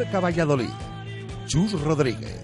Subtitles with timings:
[0.00, 0.70] Marca Valladolid.
[1.46, 2.40] Chus Rodríguez.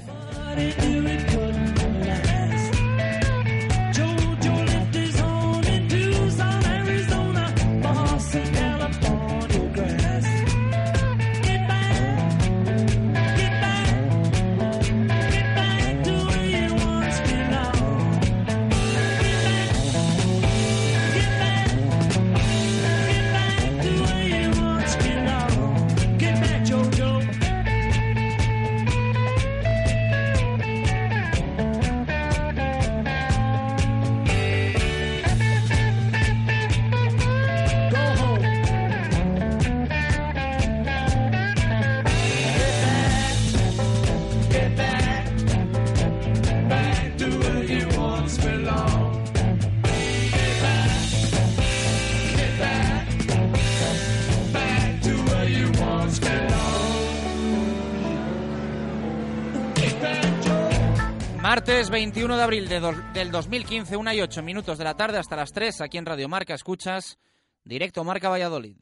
[61.96, 62.78] 21 de abril de
[63.14, 66.28] del 2015, 1 y 8 minutos de la tarde hasta las 3, aquí en Radio
[66.28, 67.18] Marca, escuchas
[67.64, 68.76] Directo Marca Valladolid.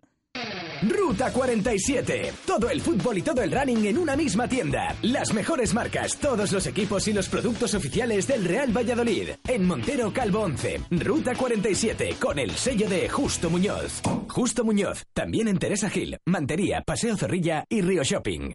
[0.83, 2.33] Ruta 47.
[2.45, 4.97] Todo el fútbol y todo el running en una misma tienda.
[5.03, 9.28] Las mejores marcas, todos los equipos y los productos oficiales del Real Valladolid.
[9.47, 10.81] En Montero Calvo 11.
[10.91, 14.03] Ruta 47 con el sello de Justo Muñoz.
[14.28, 15.06] Justo Muñoz.
[15.12, 18.55] También en Teresa Gil, Mantería, Paseo Zorrilla y Río Shopping.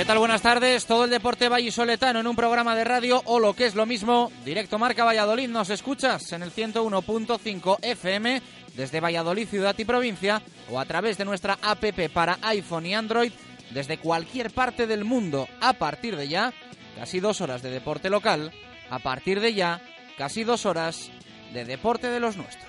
[0.00, 0.18] ¿Qué tal?
[0.18, 0.86] Buenas tardes.
[0.86, 4.32] Todo el deporte vallisoletano en un programa de radio o lo que es lo mismo,
[4.46, 5.48] Directo Marca Valladolid.
[5.48, 8.40] Nos escuchas en el 101.5 FM
[8.74, 10.40] desde Valladolid, ciudad y provincia
[10.70, 13.32] o a través de nuestra APP para iPhone y Android
[13.72, 15.48] desde cualquier parte del mundo.
[15.60, 16.54] A partir de ya,
[16.96, 18.52] casi dos horas de deporte local.
[18.88, 19.82] A partir de ya,
[20.16, 21.10] casi dos horas
[21.52, 22.66] de deporte de los nuestros.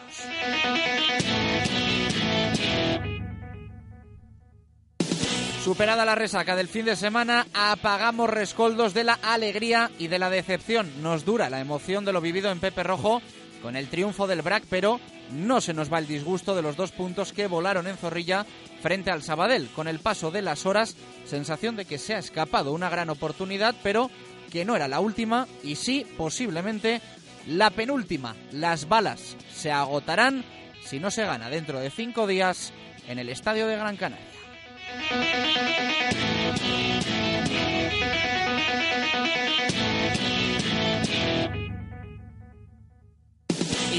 [5.64, 10.30] Superada la resaca del fin de semana, apagamos rescoldos de la alegría y de la
[10.30, 11.04] decepción.
[11.04, 13.22] Nos dura la emoción de lo vivido en Pepe Rojo
[13.62, 15.00] con el triunfo del BRAC, pero
[15.32, 18.46] no se nos va el disgusto de los dos puntos que volaron en Zorrilla
[18.82, 19.70] frente al Sabadell.
[19.70, 20.96] Con el paso de las horas,
[21.26, 24.10] sensación de que se ha escapado una gran oportunidad, pero
[24.52, 27.02] que no era la última y sí, posiblemente,
[27.48, 28.36] la penúltima.
[28.52, 30.44] Las balas se agotarán
[30.84, 32.74] si no se gana dentro de cinco días
[33.08, 34.26] en el Estadio de Gran Canaria.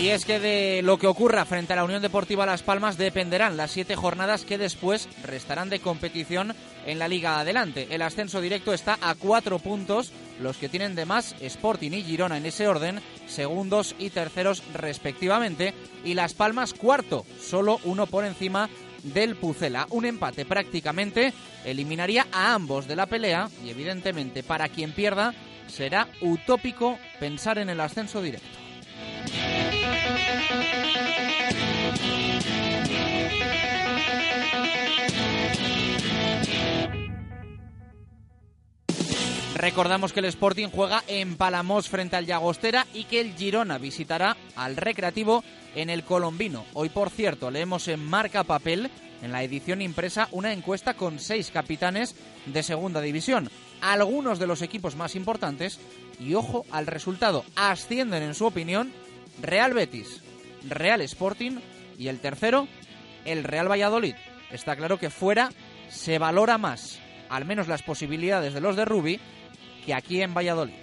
[0.03, 3.57] Y es que de lo que ocurra frente a la Unión Deportiva Las Palmas dependerán
[3.57, 7.87] las siete jornadas que después restarán de competición en la Liga Adelante.
[7.89, 10.11] El ascenso directo está a cuatro puntos,
[10.41, 15.73] los que tienen de más Sporting y Girona en ese orden, segundos y terceros respectivamente,
[16.05, 18.69] y Las Palmas cuarto, solo uno por encima
[19.05, 19.87] del Pucela.
[19.91, 21.33] Un empate prácticamente
[21.65, 25.33] eliminaría a ambos de la pelea y evidentemente para quien pierda
[25.69, 28.49] será utópico pensar en el ascenso directo.
[39.55, 44.37] Recordamos que el Sporting juega en Palamos frente al Llagostera y que el Girona visitará
[44.57, 45.45] al Recreativo
[45.75, 46.65] en el Colombino.
[46.73, 48.91] Hoy, por cierto, leemos en Marca Papel,
[49.21, 52.17] en la edición impresa, una encuesta con seis capitanes
[52.47, 53.51] de Segunda División.
[53.83, 55.79] Algunos de los equipos más importantes,
[56.19, 58.91] y ojo al resultado, ascienden en su opinión
[59.41, 60.23] Real Betis,
[60.69, 61.59] Real Sporting
[61.99, 62.69] y el tercero,
[63.27, 64.15] el Real Valladolid.
[64.51, 65.51] Está claro que fuera
[65.89, 69.21] se valora más, al menos las posibilidades de los de Rubi,
[69.85, 70.75] que aquí en Valladolid.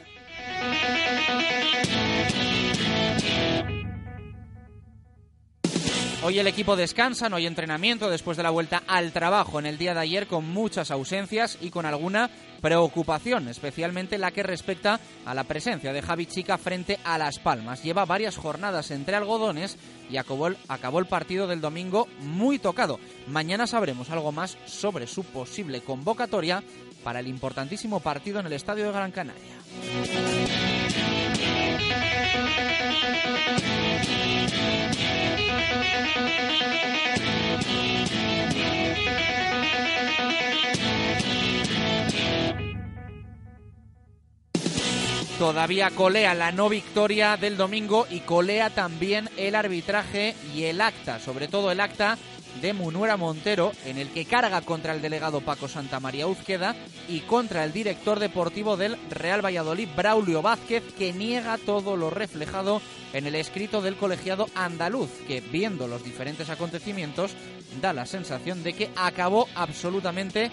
[6.22, 9.78] Hoy el equipo descansa, no hay entrenamiento después de la vuelta al trabajo en el
[9.78, 12.30] día de ayer con muchas ausencias y con alguna
[12.62, 17.84] preocupación, especialmente la que respecta a la presencia de Javi Chica frente a Las Palmas.
[17.84, 19.78] Lleva varias jornadas entre algodones
[20.10, 23.00] y acabó, acabó el, partido del domingo muy tocado.
[23.28, 26.63] Mañana sabremos algo más sobre su posible convocatoria
[27.04, 29.56] para el importantísimo partido en el Estadio de Gran Canaria.
[45.40, 51.18] Todavía colea la no victoria del domingo y colea también el arbitraje y el acta,
[51.19, 52.18] sobre todo el acta
[52.62, 56.75] de Munuera Montero, en el que carga contra el delegado Paco Santamaría Uzqueda
[57.07, 62.81] y contra el director deportivo del Real Valladolid, Braulio Vázquez, que niega todo lo reflejado
[63.13, 67.36] en el escrito del colegiado andaluz, que viendo los diferentes acontecimientos
[67.81, 70.52] da la sensación de que acabó absolutamente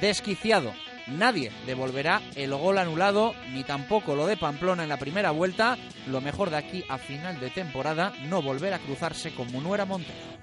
[0.00, 0.72] desquiciado.
[1.08, 5.78] Nadie devolverá el gol anulado, ni tampoco lo de Pamplona en la primera vuelta.
[6.06, 10.37] Lo mejor de aquí a final de temporada, no volver a cruzarse con Munuera Montero.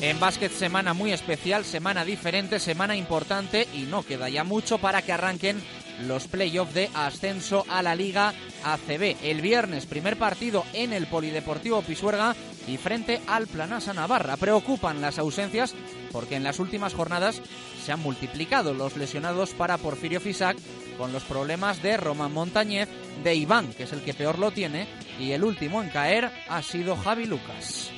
[0.00, 5.02] En básquet semana muy especial, semana diferente, semana importante y no queda ya mucho para
[5.02, 5.60] que arranquen
[6.06, 8.32] los playoffs de ascenso a la Liga
[8.64, 9.16] ACB.
[9.22, 12.34] El viernes, primer partido en el Polideportivo Pisuerga
[12.66, 14.38] y frente al Planasa Navarra.
[14.38, 15.74] Preocupan las ausencias
[16.12, 17.42] porque en las últimas jornadas
[17.84, 20.56] se han multiplicado los lesionados para Porfirio Fisac
[20.96, 22.88] con los problemas de Román Montañez,
[23.22, 24.88] de Iván, que es el que peor lo tiene,
[25.18, 27.90] y el último en caer ha sido Javi Lucas.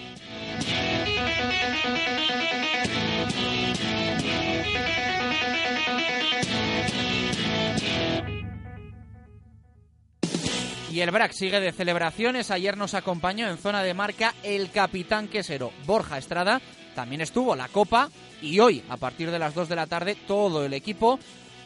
[10.92, 12.50] Y el BRAC sigue de celebraciones.
[12.50, 16.60] Ayer nos acompañó en zona de marca el capitán quesero Borja Estrada.
[16.94, 18.10] También estuvo la Copa
[18.42, 21.18] y hoy, a partir de las 2 de la tarde, todo el equipo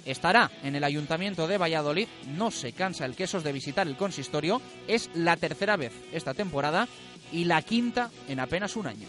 [0.05, 2.07] estará en el Ayuntamiento de Valladolid.
[2.37, 4.63] No se cansa el Quesos de visitar el consistorio.
[4.87, 6.87] Es la tercera vez esta temporada
[7.33, 9.09] y la quinta en apenas un año.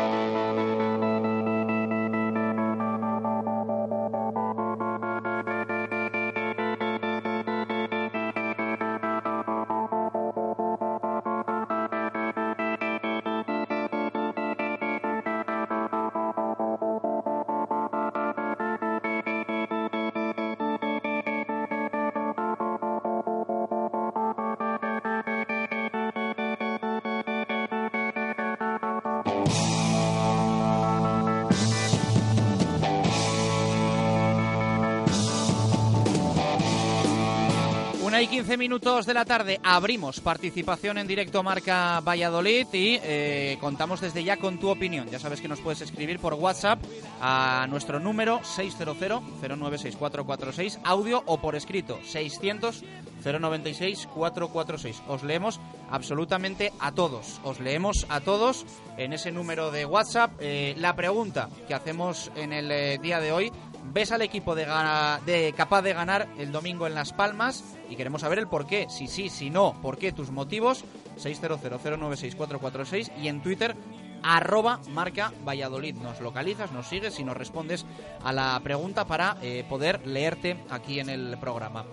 [38.61, 44.37] Minutos de la tarde abrimos participación en directo Marca Valladolid y eh, contamos desde ya
[44.37, 45.09] con tu opinión.
[45.09, 46.77] Ya sabes que nos puedes escribir por WhatsApp
[47.19, 55.01] a nuestro número 600-096446, audio o por escrito 600-096-446.
[55.07, 57.41] Os leemos absolutamente a todos.
[57.43, 60.33] Os leemos a todos en ese número de WhatsApp.
[60.39, 63.51] Eh, la pregunta que hacemos en el eh, día de hoy
[63.83, 67.63] ¿Ves al equipo de, gana- de capaz de ganar el domingo en Las Palmas?
[67.89, 68.87] Y queremos saber el por qué.
[68.89, 70.85] Si sí, si no, por qué, tus motivos.
[71.21, 73.75] 600096446 y en Twitter
[74.23, 75.95] arroba marca Valladolid.
[75.95, 77.85] Nos localizas, nos sigues y nos respondes
[78.23, 81.85] a la pregunta para eh, poder leerte aquí en el programa.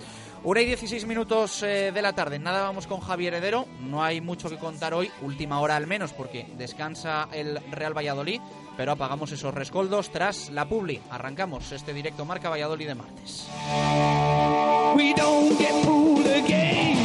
[0.45, 2.39] Una y 16 minutos eh, de la tarde.
[2.39, 3.67] Nada, vamos con Javier Heredero.
[3.81, 8.41] No hay mucho que contar hoy, última hora al menos, porque descansa el Real Valladolid.
[8.77, 11.01] Pero apagamos esos rescoldos tras la publi.
[11.11, 13.49] Arrancamos este directo Marca Valladolid de martes.
[14.95, 16.97] We don't get fooled again.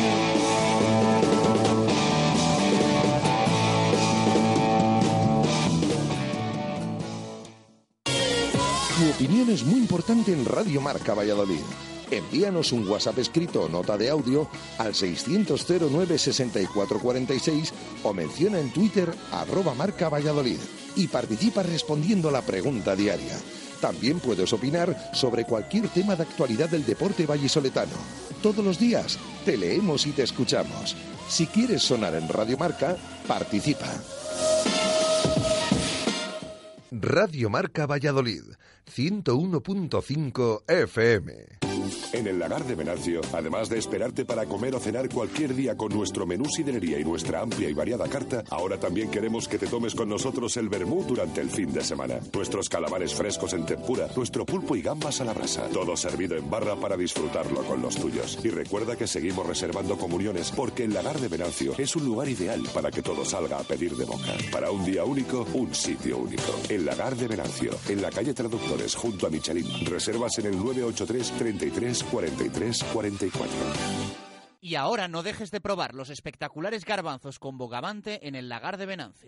[8.96, 11.60] Tu opinión es muy importante en Radio Marca Valladolid.
[12.12, 18.60] Envíanos un WhatsApp escrito o nota de audio al 600 09 64 46 o menciona
[18.60, 20.60] en Twitter arroba marca Valladolid
[20.96, 23.38] y participa respondiendo a la pregunta diaria.
[23.82, 27.92] También puedes opinar sobre cualquier tema de actualidad del deporte vallisoletano.
[28.42, 30.96] Todos los días te leemos y te escuchamos.
[31.28, 32.96] Si quieres sonar en Radio Marca,
[33.28, 33.92] participa.
[36.92, 38.44] Radio Marca Valladolid,
[38.96, 41.73] 101.5 FM.
[42.14, 45.94] En el lagar de Venancio, además de esperarte para comer o cenar cualquier día con
[45.94, 49.96] nuestro menú sidrería y nuestra amplia y variada carta, ahora también queremos que te tomes
[49.96, 52.20] con nosotros el vermú durante el fin de semana.
[52.34, 56.50] Nuestros calamares frescos en tempura, nuestro pulpo y gambas a la brasa, todo servido en
[56.50, 58.40] barra para disfrutarlo con los tuyos.
[58.44, 62.62] Y recuerda que seguimos reservando comuniones porque el lagar de Venancio es un lugar ideal
[62.74, 64.34] para que todo salga a pedir de boca.
[64.52, 66.54] Para un día único, un sitio único.
[66.70, 69.86] El lagar de Venancio, en la calle Traductores, junto a Michelin.
[69.86, 73.52] Reservas en el 983 33 43 44.
[74.62, 78.86] Y ahora no dejes de probar los espectaculares garbanzos con bogavante en el lagar de
[78.86, 79.28] Venancio.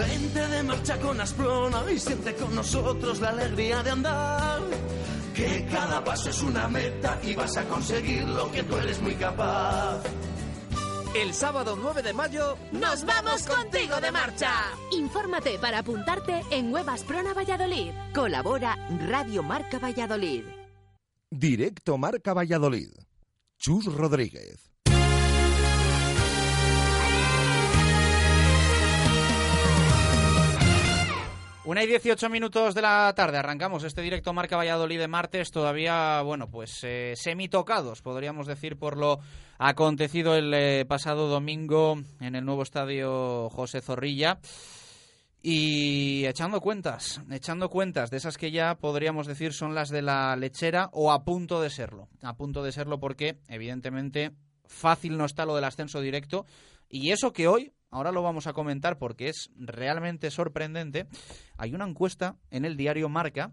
[0.00, 4.62] Vente de marcha con Asprona y siente con nosotros la alegría de andar.
[5.34, 9.14] Que cada paso es una meta y vas a conseguir lo que tú eres muy
[9.16, 10.02] capaz.
[11.14, 14.52] El sábado 9 de mayo ¡Nos vamos contigo de marcha!
[14.92, 17.92] Infórmate para apuntarte en Web Asprona Valladolid.
[18.14, 20.44] Colabora Radio Marca Valladolid.
[21.30, 22.88] Directo Marca Valladolid.
[23.58, 24.69] Chus Rodríguez.
[31.70, 36.20] Una y 18 minutos de la tarde, arrancamos este directo Marca Valladolid de martes, todavía,
[36.20, 39.20] bueno, pues eh, semi-tocados, podríamos decir, por lo
[39.56, 44.40] acontecido el eh, pasado domingo en el nuevo estadio José Zorrilla.
[45.42, 50.34] Y echando cuentas, echando cuentas de esas que ya podríamos decir son las de la
[50.34, 52.08] lechera o a punto de serlo.
[52.22, 54.32] A punto de serlo porque, evidentemente,
[54.66, 56.46] fácil no está lo del ascenso directo.
[56.88, 61.06] Y eso que hoy, ahora lo vamos a comentar porque es realmente sorprendente,
[61.56, 63.52] hay una encuesta en el diario Marca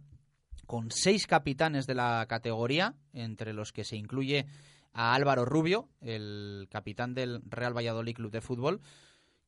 [0.66, 4.46] con seis capitanes de la categoría, entre los que se incluye
[4.94, 8.82] a Álvaro Rubio, el capitán del Real Valladolid Club de Fútbol,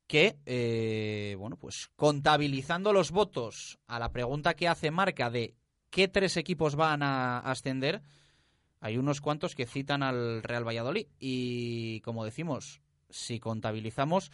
[0.08, 5.56] que, eh, bueno, pues contabilizando los votos a la pregunta que hace Marca de
[5.90, 8.02] qué tres equipos van a ascender,
[8.80, 11.08] hay unos cuantos que citan al Real Valladolid.
[11.20, 14.32] Y como decimos, si contabilizamos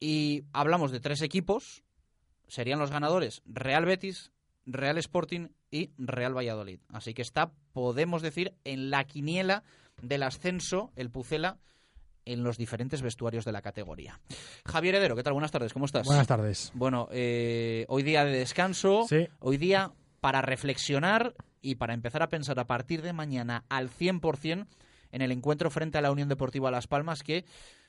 [0.00, 1.84] y hablamos de tres equipos,
[2.48, 4.32] serían los ganadores Real Betis,
[4.66, 6.80] Real Sporting y Real Valladolid.
[6.88, 9.62] Así que está, podemos decir, en la quiniela
[10.02, 11.58] del ascenso, el Pucela,
[12.24, 14.20] en los diferentes vestuarios de la categoría.
[14.66, 15.32] Javier Heredero, ¿qué tal?
[15.32, 16.06] Buenas tardes, ¿cómo estás?
[16.06, 16.70] Buenas tardes.
[16.74, 19.26] Bueno, eh, hoy día de descanso, Sí.
[19.40, 24.66] hoy día para reflexionar y para empezar a pensar a partir de mañana al 100%
[25.12, 27.44] en el encuentro frente a la Unión Deportiva Las Palmas, que,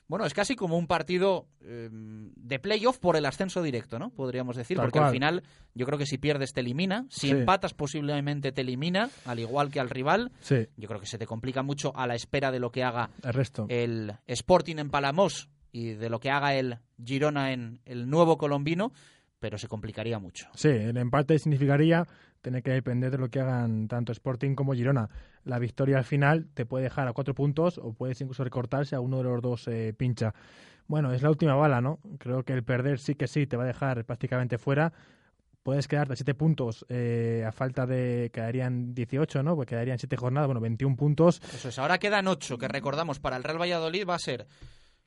[0.08, 4.10] bueno, es casi como un partido eh, de playoff por el ascenso directo, ¿no?
[4.10, 5.08] Podríamos decir, Tal porque cual.
[5.08, 5.42] al final
[5.74, 7.30] yo creo que si pierdes te elimina, si Sí.
[7.30, 10.32] empatas posiblemente te elimina, al igual que al rival.
[10.40, 13.10] Sí, Yo creo que se te complica mucho a la espera de lo que haga
[13.24, 13.66] el resto.
[13.68, 18.92] el Sporting en Palamos y de lo que haga el Girona en el nuevo colombino,
[19.42, 20.46] pero se complicaría mucho.
[20.54, 22.06] Sí, el empate significaría
[22.42, 25.10] tener que depender de lo que hagan tanto Sporting como Girona.
[25.42, 29.00] La victoria al final te puede dejar a cuatro puntos o puedes incluso recortarse a
[29.00, 30.32] uno de los dos eh, pincha.
[30.86, 31.98] Bueno, es la última bala, ¿no?
[32.20, 34.92] Creo que el perder sí que sí te va a dejar prácticamente fuera.
[35.64, 38.30] Puedes quedarte a siete puntos eh, a falta de...
[38.32, 39.56] quedarían 18, ¿no?
[39.56, 41.42] Pues quedarían siete jornadas, bueno, 21 puntos.
[41.52, 44.46] Eso es, ahora quedan ocho, que recordamos para el Real Valladolid va a ser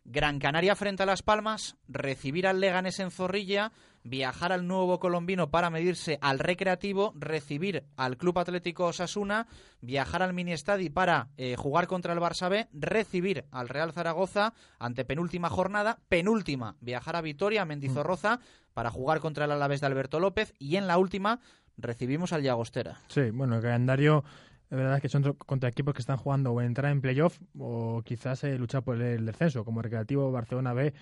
[0.05, 3.71] Gran Canaria frente a Las Palmas, recibir al Leganés en Zorrilla,
[4.03, 9.47] viajar al nuevo colombino para medirse al Recreativo, recibir al Club Atlético Osasuna,
[9.81, 15.05] viajar al Miniestadi para eh, jugar contra el Barça B, recibir al Real Zaragoza ante
[15.05, 18.39] penúltima jornada, penúltima, viajar a Vitoria, a Mendizorroza,
[18.75, 21.39] para jugar contra el Alavés de Alberto López y en la última
[21.77, 22.99] recibimos al Llagostera.
[23.07, 24.23] Sí, bueno, el calendario,
[24.69, 28.01] la verdad es que son contra equipos que están jugando o entrar en playoff o
[28.03, 30.93] quizás eh, luchar por el descenso, como Recreativo Barcelona B.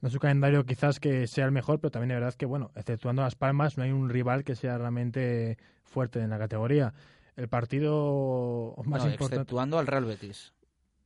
[0.00, 2.72] No es un calendario quizás que sea el mejor, pero también es verdad que, bueno,
[2.74, 6.92] exceptuando Las Palmas, no hay un rival que sea realmente fuerte en la categoría.
[7.36, 9.36] El partido más No, importante.
[9.36, 10.52] exceptuando al Real Betis.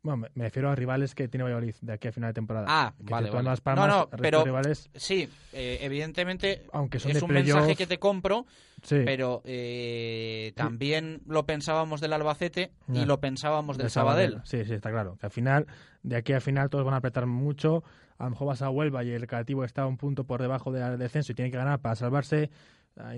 [0.07, 2.67] Bueno, me refiero a rivales que tiene Valladolid de aquí a final de temporada.
[2.69, 3.43] Ah, que vale, vale.
[3.43, 7.89] Las Palmas, no, no, pero rivales, sí, eh, evidentemente aunque son es un mensaje que
[7.89, 8.47] te compro,
[8.85, 9.03] sí.
[9.05, 14.41] pero eh, también lo pensábamos del Albacete y lo pensábamos del de Sabadell.
[14.45, 15.17] Sí, sí, está claro.
[15.19, 15.67] Que al final,
[16.05, 17.83] de aquí al final, todos van a apretar mucho.
[18.19, 20.99] A lo mejor vas a Huelva y el Creativo está un punto por debajo del
[20.99, 22.49] descenso y tiene que ganar para salvarse.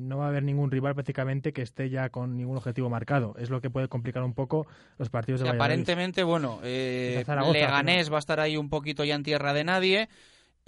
[0.01, 3.35] No va a haber ningún rival prácticamente que esté ya con ningún objetivo marcado.
[3.39, 4.67] Es lo que puede complicar un poco
[4.99, 5.65] los partidos de Y Valladolid.
[5.73, 10.09] aparentemente, bueno, eh, Leganés va a estar ahí un poquito ya en tierra de nadie.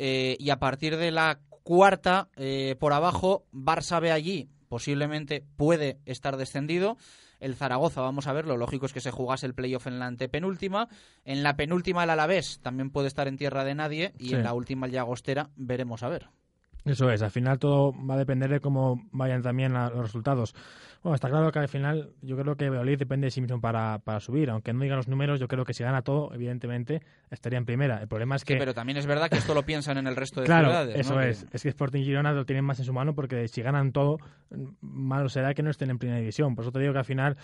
[0.02, 5.98] eh, y a partir de la cuarta, eh, por abajo, Barça ve allí, posiblemente puede
[6.06, 6.96] estar descendido.
[7.38, 10.06] El Zaragoza, vamos a ver, lo lógico es que se jugase el playoff en la
[10.06, 10.88] antepenúltima.
[11.24, 14.12] En la penúltima, el Alavés también puede estar en tierra de nadie.
[14.18, 14.34] Y Sí.
[14.36, 16.28] en la última, el Llagostera, veremos a ver.
[16.84, 20.54] Eso es, al final todo va a depender de cómo vayan también la- los resultados.
[21.02, 23.98] Bueno, está claro que al final yo creo que Valladolid depende de sí mismo para,
[24.00, 24.50] para subir.
[24.50, 28.00] Aunque no digan los números, yo creo que si gana todo, evidentemente, estaría en primera.
[28.02, 28.56] El problema es que...
[28.56, 30.96] Pero también es verdad que esto lo piensan en el resto de Claro, ciudades.
[30.96, 31.46] eso es.
[31.52, 34.18] Es que Sporting Girona lo tienen más en su mano porque si ganan todo,
[34.80, 36.54] malo será que no estén en primera división.
[36.54, 37.36] Por eso te digo que al final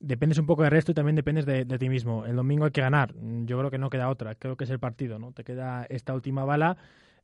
[0.00, 2.26] dependes un poco del resto y también dependes de, de ti mismo.
[2.26, 3.14] El domingo hay que ganar.
[3.44, 4.34] Yo creo que no queda otra.
[4.34, 5.32] Creo que es el partido, ¿no?
[5.32, 6.76] Te queda esta última bala.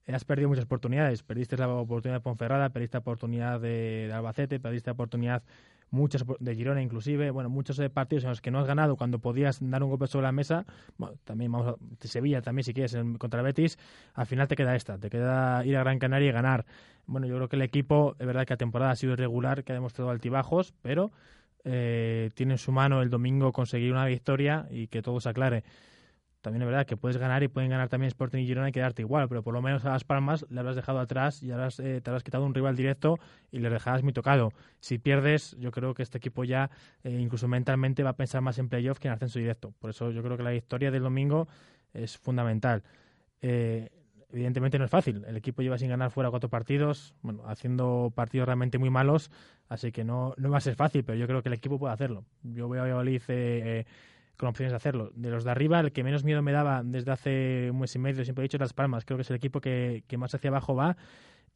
[0.07, 1.23] Has perdido muchas oportunidades.
[1.23, 5.42] Perdiste la oportunidad de Ponferrada, perdiste la oportunidad de, Albacete, perdiste la oportunidad
[5.90, 9.59] muchas de Girona inclusive, bueno, muchos partidos en los que no has ganado cuando podías
[9.61, 10.64] dar un golpe sobre la mesa,
[10.99, 13.76] bueno, también vamos a, Sevilla también si quieres contra Betis,
[14.14, 16.64] al final te queda esta, te queda ir a Gran Canaria y ganar.
[17.07, 19.73] Bueno, yo creo que el equipo, es verdad que la temporada ha sido irregular, que
[19.73, 21.11] ha demostrado altibajos, pero
[21.64, 25.64] eh, tiene en su mano el domingo conseguir una victoria y que todo se aclare.
[26.40, 29.02] También es verdad que puedes ganar y pueden ganar también Sporting y Girona y quedarte
[29.02, 32.00] igual, pero por lo menos a Las Palmas le habrás dejado atrás y habrás, eh,
[32.00, 33.18] te habrás quitado un rival directo
[33.50, 34.52] y le dejarás muy tocado.
[34.80, 36.70] Si pierdes, yo creo que este equipo ya,
[37.04, 39.75] eh, incluso mentalmente, va a pensar más en playoff que en ascenso directo.
[39.78, 41.47] Por eso yo creo que la victoria del domingo
[41.92, 42.82] es fundamental.
[43.42, 43.90] Eh,
[44.32, 45.23] evidentemente no es fácil.
[45.26, 49.30] El equipo lleva sin ganar fuera cuatro partidos, bueno, haciendo partidos realmente muy malos,
[49.68, 51.92] así que no, no va a ser fácil, pero yo creo que el equipo puede
[51.92, 52.25] hacerlo.
[52.42, 53.20] Yo veo a Valladolid
[54.40, 55.12] con opciones de hacerlo.
[55.14, 57.98] De los de arriba, el que menos miedo me daba desde hace un mes y
[57.98, 59.05] medio, siempre he dicho, Las Palmas.
[59.05, 60.96] Creo que es el equipo que, más hacia abajo va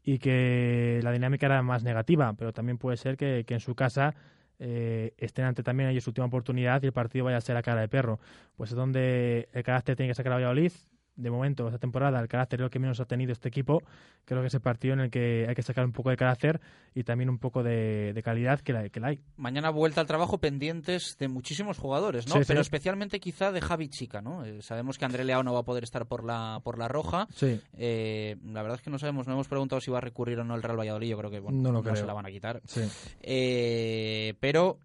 [0.03, 3.75] y que la dinámica era más negativa, pero también puede ser que, que en su
[3.75, 4.15] casa
[4.59, 7.63] eh, estén ante también ellos su última oportunidad y el partido vaya a ser a
[7.63, 8.21] cara de perro.
[8.55, 10.73] Pues es donde el carácter tiene que sacar a Valladolid.
[11.17, 13.83] De momento, esta temporada, el carácter es lo que menos ha tenido este equipo.
[14.25, 16.61] Creo que es el partido en el que hay que sacar un poco de carácter
[16.93, 19.21] y también un poco de, de calidad que la, que la hay.
[19.37, 22.35] Mañana vuelta al trabajo pendientes de muchísimos jugadores, ¿no?
[22.35, 22.45] Sí, sí.
[22.49, 24.45] Pero especialmente quizá de Javi Chica, ¿no?
[24.45, 27.29] Eh, sabemos que André Leao no va a poder estar por la por la roja.
[27.33, 27.61] Sí.
[27.75, 30.45] Eh, la verdad es que no sabemos, no hemos preguntado si va a recurrir o
[30.45, 31.11] no el Real Valladolid.
[31.11, 32.07] Yo creo que bueno, No lo se creo.
[32.07, 32.61] la van a quitar.
[32.65, 32.81] Sí.
[33.23, 34.79] Eh, pero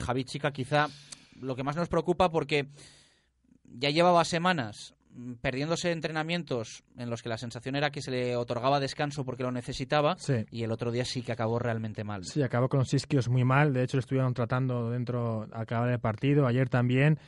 [0.00, 0.88] Javi Chica quizá
[1.40, 2.68] lo que más nos preocupa porque
[3.64, 4.94] ya llevaba semanas
[5.40, 9.52] perdiéndose entrenamientos en los que la sensación era que se le otorgaba descanso porque lo
[9.52, 10.44] necesitaba Sí.
[10.50, 12.24] y el otro día sí que acabó realmente mal.
[12.24, 13.72] Sí, acabó con los isquios muy mal.
[13.72, 16.46] De hecho, lo estuvieron tratando dentro al acabar el partido.
[16.46, 17.18] Ayer también.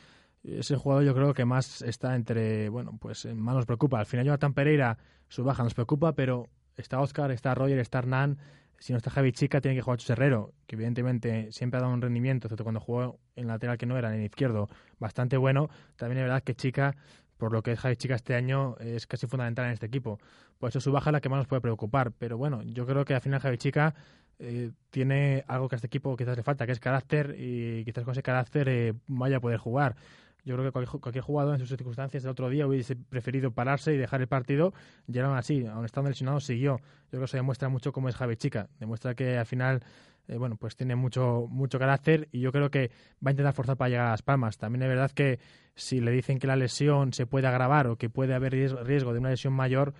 [0.43, 2.69] Es el jugador, yo creo, que más está entre.
[2.69, 3.99] Bueno, pues eh, más nos preocupa.
[3.99, 4.97] Al final, Jonathan Pereira,
[5.29, 6.47] su baja nos preocupa, pero
[6.77, 8.39] está Oscar, está Roger, está Hernán.
[8.79, 11.95] Si no está Javi Chica, tiene que jugar Chus Herrero, que evidentemente siempre ha dado
[11.95, 14.69] un rendimiento, excepto cuando jugó en lateral que no era, en el izquierdo,
[15.01, 15.69] bastante bueno.
[15.97, 16.95] También es verdad que Chica,
[17.37, 20.19] por lo que es Javi Chica este año, es casi fundamental en este equipo.
[20.59, 22.13] Por eso su baja la que más nos puede preocupar.
[22.13, 23.95] Pero bueno, yo creo que al final Javi Chica
[24.39, 28.05] eh, tiene algo que a este equipo quizás le falta, que es carácter, y quizás
[28.05, 29.97] con ese carácter eh, vaya a poder jugar.
[30.47, 33.97] Yo creo que cualquier, jugador en sus circunstancias el otro día hubiese preferido pararse y
[33.97, 34.73] dejar el partido,
[35.09, 36.77] y así, aun estando lesionado, siguió.
[36.77, 38.69] Yo creo que eso demuestra mucho cómo es Javi Chica.
[38.79, 39.83] Demuestra que al final,
[40.29, 43.77] eh, bueno, pues tiene mucho, mucho carácter y yo creo que va a intentar forzar
[43.77, 44.57] para llegar a las palmas.
[44.57, 45.41] También es verdad que
[45.75, 49.19] si le dicen que la lesión se puede agravar o que puede haber riesgo de
[49.19, 49.95] una lesión mayor,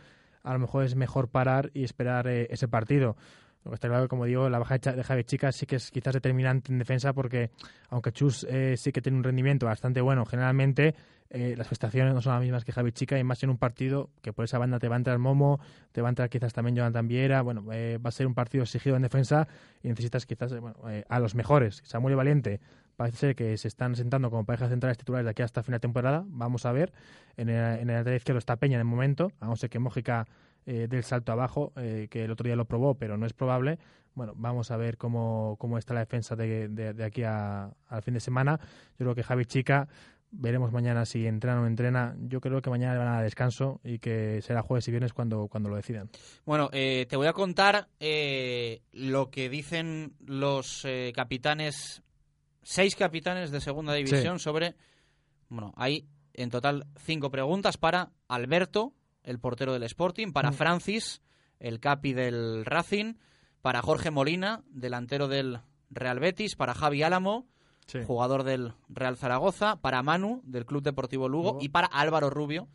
[0.45, 3.17] a lo mejor es mejor parar y esperar eh, ese partido.
[3.73, 6.73] Está claro, como digo, la baja de de Javi Chica sí que es quizás determinante
[6.73, 7.51] en defensa porque,
[7.91, 10.95] aunque Chus eh, sí que tiene un rendimiento bastante bueno, generalmente
[11.31, 14.11] eh, las prestaciones no son las mismas que Javi Chica y más en un partido
[14.23, 15.61] que por esa banda te va a entrar Momo,
[15.93, 18.63] te va a entrar quizás también Jonathan Viera, bueno, eh, va a ser un partido
[18.63, 19.49] exigido en defensa
[19.83, 21.83] y necesitas quizás eh, bueno, eh, a los mejores.
[21.85, 22.61] Samuel y Valiente
[22.97, 25.83] parece ser que se están sentando como parejas centrales titulares de aquí hasta final de
[25.83, 26.93] temporada, vamos a ver.
[27.37, 30.27] En el, en el lateral izquierdo está Peña el momento, a no ser que Mójica
[30.67, 33.79] eh, del salto abajo, eh, que el otro día lo probó, pero no es probable.
[34.15, 38.03] Bueno, vamos a ver cómo, cómo está la defensa de, de- de aquí a- al
[38.03, 38.59] fin de semana.
[38.99, 39.89] Yo creo que Javi Chica,
[40.31, 42.17] veremos mañana si entrena o no entrena.
[42.21, 45.49] Yo creo que mañana le van a descanso y que será jueves y viernes cuando,
[45.49, 46.11] cuando lo decidan.
[46.45, 52.03] Bueno, eh, te voy a contar eh, lo que dicen los eh, capitanes,
[52.63, 54.75] seis capitanes de segunda división sobre...
[55.49, 58.93] Bueno, hay En total, cinco preguntas para Alberto,
[59.27, 60.55] el portero del Sporting, para Mm.
[60.55, 61.21] Francis,
[61.61, 63.15] el capi del Racing,
[63.61, 65.61] para Jorge Molina, delantero del
[65.91, 67.47] Real Betis, para Javi Álamo,
[67.87, 67.99] Sí.
[68.05, 71.59] jugador del Real Zaragoza, para Manu, del Club Deportivo Lugo, Lugo.
[71.63, 72.69] y para Álvaro Rubio,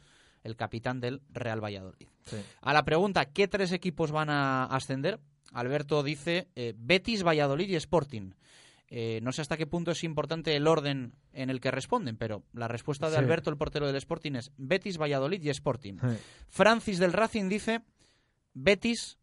[0.43, 2.07] el capitán del Real Valladolid.
[2.25, 2.37] Sí.
[2.61, 5.19] A la pregunta, ¿qué tres equipos van a ascender?
[5.53, 8.31] Alberto dice eh, Betis, Valladolid y Sporting.
[8.93, 12.43] Eh, no sé hasta qué punto es importante el orden en el que responden, pero
[12.51, 13.19] la respuesta de Sí.
[13.19, 15.93] Alberto, el portero del Sporting, es Betis, Valladolid y Sporting.
[16.01, 16.17] Sí.
[16.49, 17.81] Francis del Racing dice
[18.53, 19.17] Betis,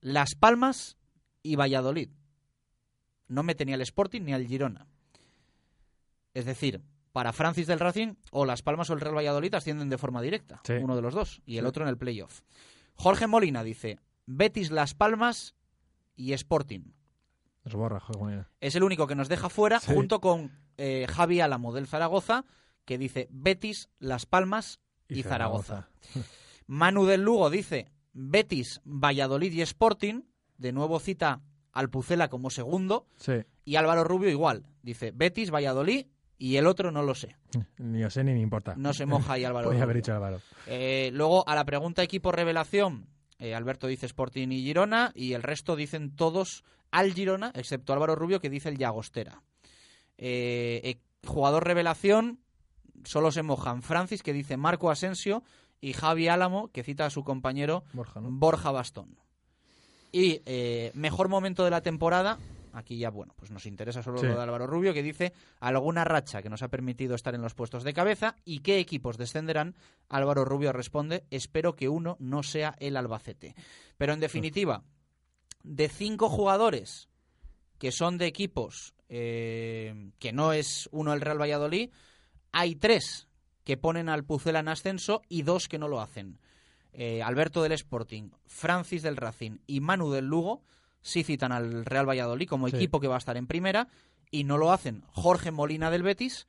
[0.00, 0.96] Las Palmas
[1.40, 2.10] y Valladolid.
[3.28, 4.88] No mete ni al Sporting ni al Girona.
[6.34, 6.82] Es decir,
[7.12, 10.60] para Francis del Racing, o Las Palmas o el Real Valladolid ascienden de forma directa.
[10.64, 10.72] Sí.
[10.74, 11.42] Uno de los dos.
[11.46, 12.40] Y el otro en el playoff.
[12.96, 15.54] Jorge Molina dice Betis, Las Palmas
[16.16, 16.92] y Sporting.
[17.64, 18.02] Nos borra.
[18.60, 19.92] Es el único que nos deja fuera, Sí.
[19.94, 22.44] junto con eh, Javi Álamo del Zaragoza,
[22.84, 25.88] que dice Betis, Las Palmas y, Zaragoza.
[26.66, 30.22] Manu del Lugo dice Betis, Valladolid y Sporting.
[30.56, 31.40] De nuevo cita
[31.72, 33.06] al Pucela como segundo.
[33.16, 33.32] Sí.
[33.64, 34.66] Y Álvaro Rubio igual.
[34.82, 36.06] Dice Betis, Valladolid
[36.38, 37.36] y el otro no lo sé.
[37.78, 38.74] Ni lo sé ni me importa.
[38.76, 39.66] No se moja ahí Álvaro.
[39.68, 40.40] Podría haber dicho Álvaro.
[40.66, 43.06] Eh, luego, a la pregunta equipo revelación,
[43.38, 48.14] eh, Alberto dice Sporting y Girona, y el resto dicen todos al Girona, excepto Álvaro
[48.14, 49.42] Rubio, que dice el Llagostera.
[50.18, 52.38] Eh, eh, jugador revelación,
[53.04, 55.42] solo se mojan Francis, que dice Marco Asensio,
[55.80, 58.28] y Javi Álamo, que cita a su compañero Borja, ¿no?
[58.30, 59.18] Borja Bastón.
[60.12, 62.38] Y eh, mejor momento de la temporada,
[62.72, 64.26] aquí ya, bueno, pues nos interesa solo Sí.
[64.26, 67.54] lo de Álvaro Rubio, que dice alguna racha que nos ha permitido estar en los
[67.54, 69.74] puestos de cabeza y qué equipos descenderán.
[70.08, 73.54] Álvaro Rubio responde, espero que uno no sea el Albacete.
[73.96, 74.84] Pero en definitiva,
[75.62, 77.08] de cinco jugadores
[77.78, 81.90] que son de equipos eh, que no es uno el Real Valladolid,
[82.52, 83.28] hay tres
[83.64, 86.38] que ponen al Pucela en ascenso y dos que no lo hacen.
[86.92, 90.62] Eh, Alberto del Sporting, Francis del Racing y Manu del Lugo
[91.00, 92.76] sí citan al Real Valladolid como Sí.
[92.76, 93.88] equipo que va a estar en primera
[94.30, 96.46] y no lo hacen Jorge Molina del Betis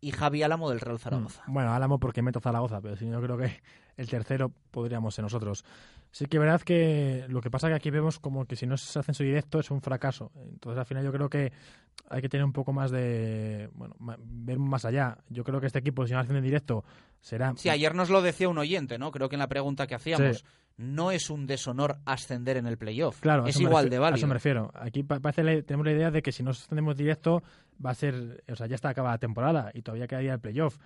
[0.00, 1.42] y Javi Álamo del Real Zaragoza.
[1.46, 3.60] Mm, Bueno, Álamo porque meto Zaragoza, pero si no creo que
[3.96, 5.64] el tercero podríamos ser nosotros.
[6.10, 8.66] Sí que es verdad que lo que pasa es que aquí vemos como que si
[8.66, 10.32] no es ascenso directo es un fracaso.
[10.50, 11.52] Entonces al final yo creo que
[12.08, 15.18] hay que tener un poco más de, bueno, ver más allá.
[15.28, 16.84] Yo creo que este equipo si no asciende en directo
[17.20, 17.52] será...
[17.56, 19.10] Sí, ayer nos lo decía un oyente, ¿no?
[19.10, 20.44] Creo que en la pregunta que hacíamos, Sí.
[20.78, 23.20] no es un deshonor ascender en el playoff.
[23.20, 24.16] Claro, a es igual de A válido.
[24.18, 24.70] eso me refiero.
[24.74, 27.42] Aquí pa- parece la- tenemos la idea de que si no ascendemos directo
[27.84, 30.78] va a ser, o sea, ya está acabada la temporada y todavía quedaría el playoff,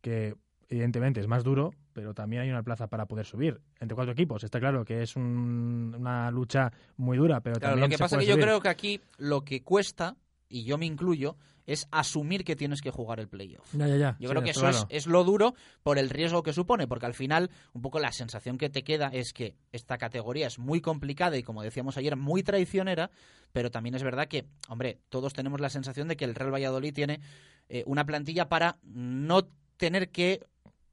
[0.00, 0.34] que
[0.68, 4.44] evidentemente es más duro, pero también hay una plaza para poder subir entre cuatro equipos.
[4.44, 8.02] Está claro que es un- una lucha muy dura, pero Claro, también lo que se
[8.04, 10.16] pasa es que yo creo que aquí lo que cuesta,
[10.48, 13.74] y yo me incluyo, es asumir que tienes que jugar el playoff.
[13.74, 14.16] Ya, ya, ya.
[14.20, 14.76] Yo Sí, creo que eso claro.
[14.78, 18.12] es, es lo duro por el riesgo que supone, porque al final un poco la
[18.12, 22.14] sensación que te queda es que esta categoría es muy complicada y como decíamos ayer,
[22.16, 23.10] muy traicionera,
[23.52, 26.94] pero también es verdad que, hombre, todos tenemos la sensación de que el Real Valladolid
[26.94, 27.20] tiene
[27.68, 30.46] eh, una plantilla para no tener que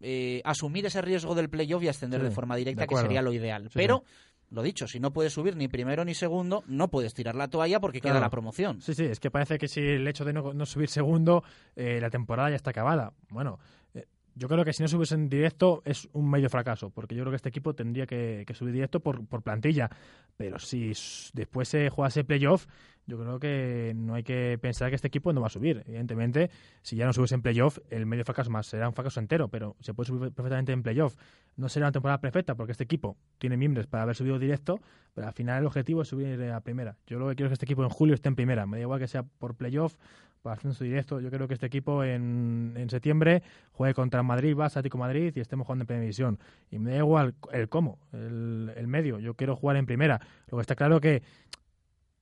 [0.04, 3.22] eh, asumir ese riesgo del playoff y ascender Sí, de forma directa, de que sería
[3.22, 3.64] lo ideal.
[3.64, 4.04] Sí, pero,
[4.50, 7.80] lo dicho, si no puedes subir ni primero ni segundo, no puedes tirar la toalla
[7.80, 8.82] porque queda la promoción.
[8.82, 11.44] Sí, sí, es que parece que si el hecho de no, no subir segundo,
[11.76, 13.14] eh, la temporada ya está acabada.
[13.30, 13.60] Bueno,
[14.36, 17.32] yo creo que si no subes en directo es un medio fracaso, porque yo creo
[17.32, 19.90] que este equipo tendría que, que subir directo por, por plantilla.
[20.38, 20.94] Pero si
[21.34, 22.66] después se juega ese playoff,
[23.06, 25.84] yo creo que no hay que pensar que este equipo no va a subir.
[25.86, 26.50] Evidentemente,
[26.82, 29.76] si ya no subes en playoff, el medio fracaso más será un fracaso entero, pero
[29.82, 31.16] se puede subir perfectamente en playoff.
[31.58, 34.80] No será una temporada perfecta, porque este equipo tiene miembros para haber subido directo,
[35.14, 36.98] pero al final el objetivo es subir a primera.
[37.06, 38.66] Yo lo que quiero es que este equipo en julio esté en primera.
[38.66, 39.96] Me da igual que sea por playoff,
[40.52, 41.20] ascenso directo.
[41.20, 45.40] Yo creo que este equipo en, en septiembre juegue contra Madrid, Barça, Atlético Madrid y
[45.40, 46.40] estemos jugando en primera división.
[46.72, 49.20] Y me da igual el cómo, el, el medio.
[49.20, 50.20] Yo quiero jugar en primera.
[50.50, 51.24] Lo que está claro que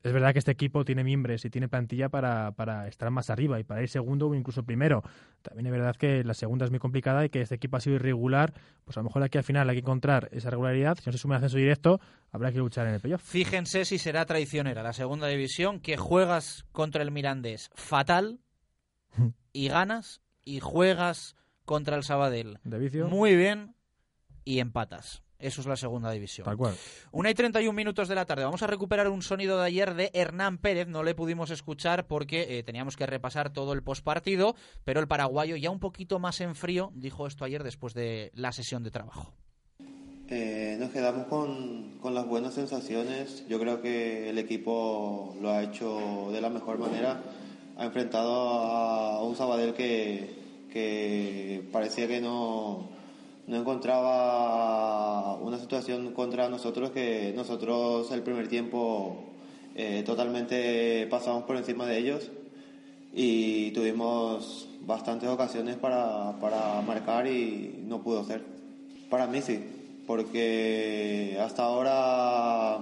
[0.03, 3.59] es verdad que este equipo tiene miembros y tiene plantilla para, para estar más arriba
[3.59, 5.03] y para ir segundo o incluso primero.
[5.41, 7.97] También es verdad que la segunda es muy complicada y que este equipo ha sido
[7.97, 8.53] irregular.
[8.83, 10.97] Pues a lo mejor aquí al final hay que encontrar esa regularidad.
[10.97, 11.99] Si no se sube el ascenso directo,
[12.31, 13.21] habrá que luchar en el playoff.
[13.23, 18.39] Fíjense si será traicionera la segunda división, que juegas contra el Mirandés fatal
[19.53, 21.35] y ganas, y juegas
[21.65, 23.07] contra el Sabadell De vicio.
[23.07, 23.75] muy bien
[24.43, 25.21] y empatas.
[25.41, 26.45] Eso es la segunda división.
[26.45, 26.75] Tal cual.
[27.11, 28.43] Una y 31 minutos de la tarde.
[28.43, 30.87] Vamos a recuperar un sonido de ayer de Hernán Pérez.
[30.87, 35.55] No le pudimos escuchar porque eh, teníamos que repasar todo el postpartido, pero el paraguayo
[35.55, 39.33] ya un poquito más en frío dijo esto ayer después de la sesión de trabajo.
[40.29, 43.45] Eh, nos quedamos con, con las buenas sensaciones.
[43.49, 47.21] Yo creo que el equipo lo ha hecho de la mejor manera.
[47.77, 50.33] Ha enfrentado a un Sabadell que,
[50.71, 52.89] que parecía que no,
[53.47, 59.25] no encontraba una situación contra nosotros que nosotros el primer tiempo
[59.75, 62.29] eh, totalmente pasamos por encima de ellos
[63.13, 68.43] y tuvimos bastantes ocasiones para, para marcar y no pudo ser.
[69.09, 69.59] Para mí sí,
[70.07, 72.79] porque hasta ahora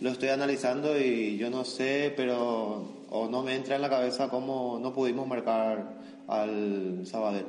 [0.00, 4.28] lo estoy analizando y yo no sé, pero o no me entra en la cabeza
[4.28, 7.46] cómo no pudimos marcar al Sabadell.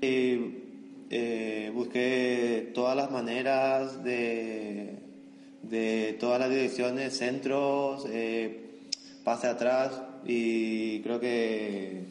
[0.00, 0.67] Y
[1.10, 4.96] eh, busqué todas las maneras de,
[5.62, 8.68] de todas las direcciones, centros, eh,
[9.24, 12.02] pase atrás y creo que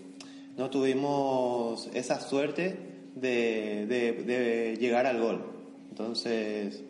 [0.58, 2.76] no tuvimos esa suerte
[3.16, 5.44] de, de, llegar al gol.
[5.90, 6.84] Entonces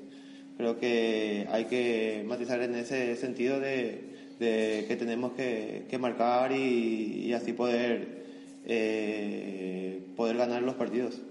[0.57, 4.05] creo que hay que matizar en ese sentido de,
[4.39, 8.23] que tenemos que, que marcar y, y, así poder,
[8.65, 11.21] eh, poder ganar los partidos.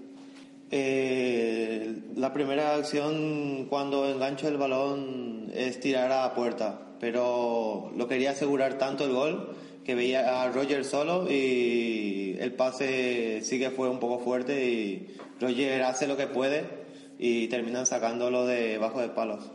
[0.69, 8.31] Eh, la primera acción cuando engancho el balón es tirar a puerta, pero lo quería
[8.31, 13.89] asegurar tanto el gol que veía a Roger solo y el pase sí que fue
[13.89, 16.65] un poco fuerte y Roger hace lo que puede
[17.17, 19.49] y terminan sacándolo de bajo de palos.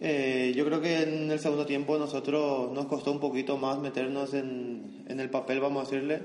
[0.00, 4.32] Eh, yo creo que en el segundo tiempo nosotros nos costó un poquito más meternos
[4.32, 6.22] en, en el papel, vamos a decirle,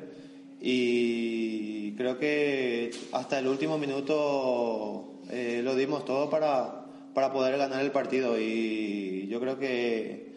[0.62, 7.84] y creo que hasta el último minuto eh, lo dimos todo para, para poder ganar
[7.84, 8.40] el partido.
[8.40, 10.32] Y yo creo que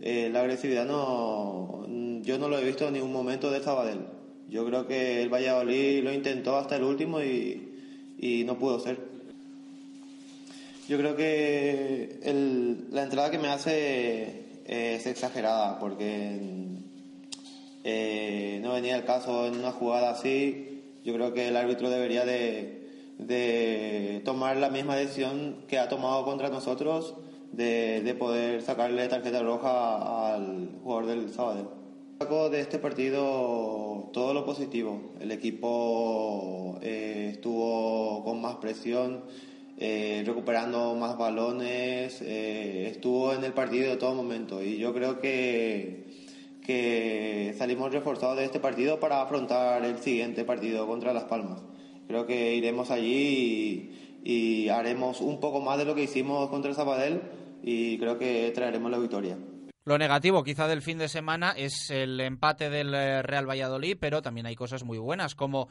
[0.00, 1.84] eh, la agresividad no
[2.22, 4.00] yo no lo he visto en ningún momento de Sabadell.
[4.48, 7.68] Yo creo que el Valladolid lo intentó hasta el último y,
[8.18, 8.98] y no pudo ser.
[10.88, 12.18] Yo creo que
[12.90, 16.38] la entrada que me hace es exagerada porque
[17.88, 20.82] eh, no venía el caso en una jugada así.
[21.04, 22.82] Yo creo que el árbitro debería de,
[24.24, 27.14] tomar la misma decisión que ha tomado contra nosotros
[27.52, 31.74] de, poder sacarle tarjeta roja al jugador del sábado.
[32.18, 35.12] Saco de este partido todo lo positivo.
[35.20, 39.22] El equipo eh, estuvo con más presión,
[39.78, 46.05] eh, recuperando más balones, estuvo en el partido de todo momento y yo creo que
[46.66, 51.62] que salimos reforzados de este partido para afrontar el siguiente partido contra Las Palmas.
[52.08, 56.76] Creo que iremos allí y, haremos un poco más de lo que hicimos contra el
[56.76, 57.22] Sabadell
[57.62, 59.38] y creo que traeremos la victoria.
[59.84, 64.20] Lo negativo quizá del fin de semana es el empate del eh, Real Valladolid, pero
[64.20, 65.68] también hay cosas muy buenas como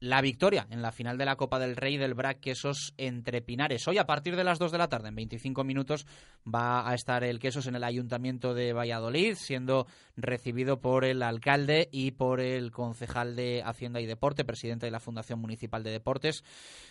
[0.00, 3.88] la victoria en la final de la Copa del Rey del Brac Quesos entre Pinares.
[3.88, 6.06] Hoy a partir de las 2 de la tarde, en 25 minutos,
[6.46, 11.88] va a estar el Quesos en el Ayuntamiento de Valladolid, siendo recibido por el alcalde
[11.90, 16.44] y por el concejal de Hacienda y Deporte, presidente de la Fundación Municipal de Deportes.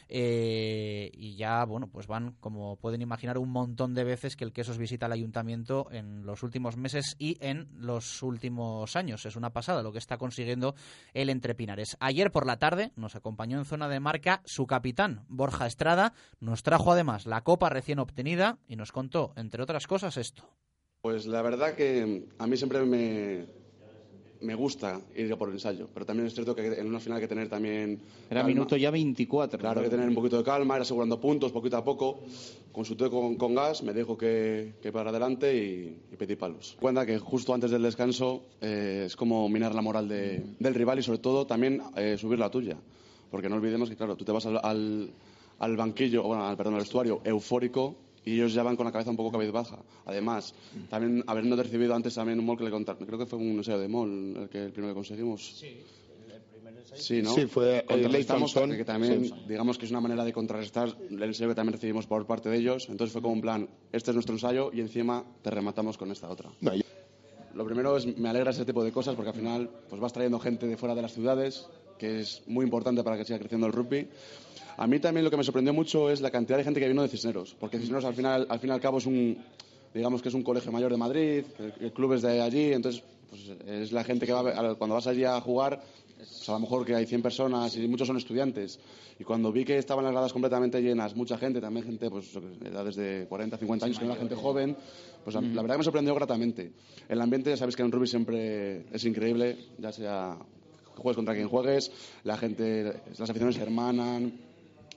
[0.09, 4.51] Eh, y ya, bueno, pues van, como pueden imaginar, un montón de veces que el
[4.51, 9.25] Quesos visita el Ayuntamiento en los últimos meses y en los últimos años.
[9.25, 10.75] Es una pasada lo que está consiguiendo
[11.13, 11.95] el Entre Pinares.
[12.01, 16.13] Ayer por la tarde nos acompañó en zona de marca su capitán, Borja Estrada.
[16.39, 20.49] Nos trajo además la copa recién obtenida y nos contó, entre otras cosas, esto.
[21.01, 23.45] Pues la verdad que a mí siempre me,
[24.41, 27.23] me gusta ir por el ensayo, pero también es cierto que en una final hay
[27.23, 27.99] que tener también...
[28.29, 29.59] Era minuto ya 24.
[29.59, 32.19] Claro, hay que tener un poquito de calma, ir asegurando puntos poquito a poco.
[32.71, 36.77] Consulté con, con Gas, me dijo que, que para adelante y, y, pedí palos.
[36.79, 40.99] Cuenta que justo antes del descanso eh, es como minar la moral de, del rival
[40.99, 42.77] y sobre todo también eh, subir la tuya.
[43.31, 45.11] Porque no olvidemos que, claro, tú te vas al, al,
[45.59, 49.09] al banquillo, bueno, al, perdón, al estuario eufórico y ellos ya van con la cabeza
[49.09, 49.79] un poco cabizbaja.
[50.05, 50.53] Además,
[50.89, 53.79] también habiendo recibido antes también un mol que le contaron, creo que fue un ensayo
[53.79, 55.57] de mol el, que, el primero que conseguimos.
[55.57, 55.77] Sí.
[56.27, 57.01] El primer ensayo.
[57.01, 57.33] Sí, ¿no?
[57.33, 61.47] Sí, fue el Leighton que también, digamos que es una manera de contrarrestar el ensayo
[61.47, 62.89] que también recibimos por parte de ellos.
[62.89, 66.29] Entonces fue como un plan, este es nuestro ensayo y encima te rematamos con esta
[66.29, 66.49] otra.
[66.59, 66.83] No, yo...
[67.53, 70.37] Lo primero es, me alegra ese tipo de cosas porque al final pues vas trayendo
[70.37, 73.73] gente de fuera de las ciudades, que es muy importante para que siga creciendo el
[73.73, 74.07] rugby.
[74.77, 77.01] A mí también lo que me sorprendió mucho es la cantidad de gente que vino
[77.01, 79.37] de Cisneros, porque Cisneros al final, al fin y al cabo es un,
[79.93, 81.43] digamos que es un colegio mayor de Madrid,
[81.79, 85.23] el, club es de allí, entonces pues, es la gente que va, cuando vas allí
[85.23, 85.81] a jugar,
[86.17, 88.79] pues a lo mejor que hay 100 personas y muchos son estudiantes.
[89.19, 92.69] Y cuando vi que estaban las gradas completamente llenas, mucha gente, también gente pues de
[92.69, 94.77] edades de 40, 50 años, que era gente joven,
[95.23, 96.71] pues la verdad que me sorprendió gratamente.
[97.09, 100.37] El ambiente, ya sabéis que en rugby siempre es increíble, ya sea
[101.01, 101.91] juegues contra quien juegues,
[102.23, 104.33] la gente, las aficiones se hermanan,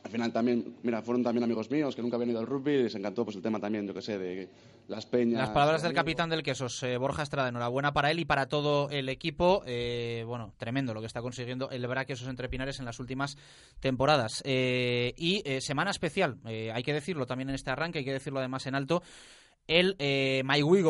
[0.03, 2.83] al final también, mira, fueron también amigos míos que nunca habían ido al rugby y
[2.85, 4.49] les encantó pues el tema también, yo que sé, de
[4.89, 5.41] las peñas.
[5.41, 8.89] Las palabras del capitán del Quesos, eh, Borja Estrada, enhorabuena para él y para todo
[8.91, 9.63] el equipo.
[9.67, 13.37] Eh, bueno, tremendo lo que está consiguiendo el Braquesos entre Pinares en las últimas
[13.79, 14.43] temporadas.
[14.47, 18.67] Eh, y semana especial, hay que decirlo también en este arranque, hay que decirlo además
[18.67, 19.03] en alto,
[19.67, 20.43] el eh,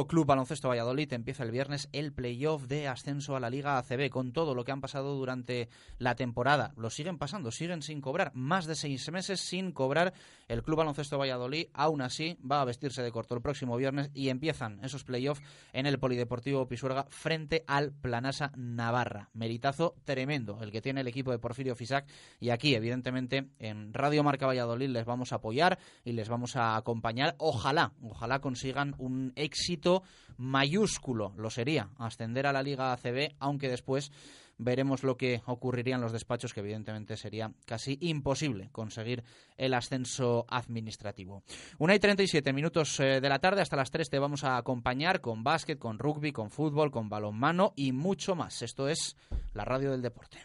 [0.08, 4.32] Club Baloncesto Valladolid empieza el viernes el playoff de ascenso a la Liga ACB con
[4.32, 6.72] todo lo que han pasado durante la temporada.
[6.76, 8.32] Lo siguen pasando, siguen sin cobrar.
[8.34, 10.14] Más de seis meses sin cobrar
[10.48, 11.66] el Club Baloncesto Valladolid.
[11.74, 15.86] Aún así, va a vestirse de corto el próximo viernes y empiezan esos playoffs en
[15.86, 19.30] el Polideportivo Pisuerga frente al Planasa Navarra.
[19.34, 22.06] Meritazo tremendo el que tiene el equipo de Porfirio Fisac.
[22.38, 26.76] Y aquí, evidentemente, en Radio Marca Valladolid les vamos a apoyar y les vamos a
[26.76, 27.34] acompañar.
[27.38, 30.02] Ojalá, ojalá consigan un éxito
[30.36, 34.12] mayúsculo, lo sería, ascender a la Liga ACB, aunque después
[34.58, 39.24] veremos lo que ocurriría en los despachos, que evidentemente sería casi imposible conseguir
[39.56, 41.42] el ascenso administrativo.
[41.78, 45.22] Una y 37 minutos eh, de la tarde, hasta las 3 te vamos a acompañar
[45.22, 48.60] con básquet, con rugby, con fútbol, con balonmano y mucho más.
[48.60, 49.16] Esto es
[49.54, 50.36] la radio del deporte.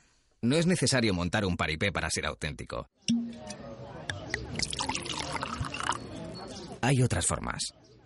[0.42, 2.88] No es necesario montar un paripé para ser auténtico.
[6.82, 7.74] Hay otras formas.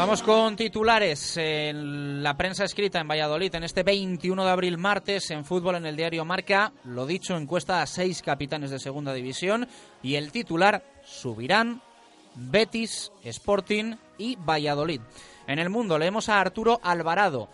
[0.00, 5.30] Vamos con titulares en la prensa escrita en Valladolid en este 21 de abril martes
[5.30, 6.72] en fútbol en el diario Marca.
[6.84, 9.68] Lo dicho, encuesta a seis capitanes de segunda división
[10.02, 11.82] y el titular subirán
[12.34, 15.02] Betis, Sporting y Valladolid.
[15.46, 17.50] En el mundo leemos a Arturo Alvarado.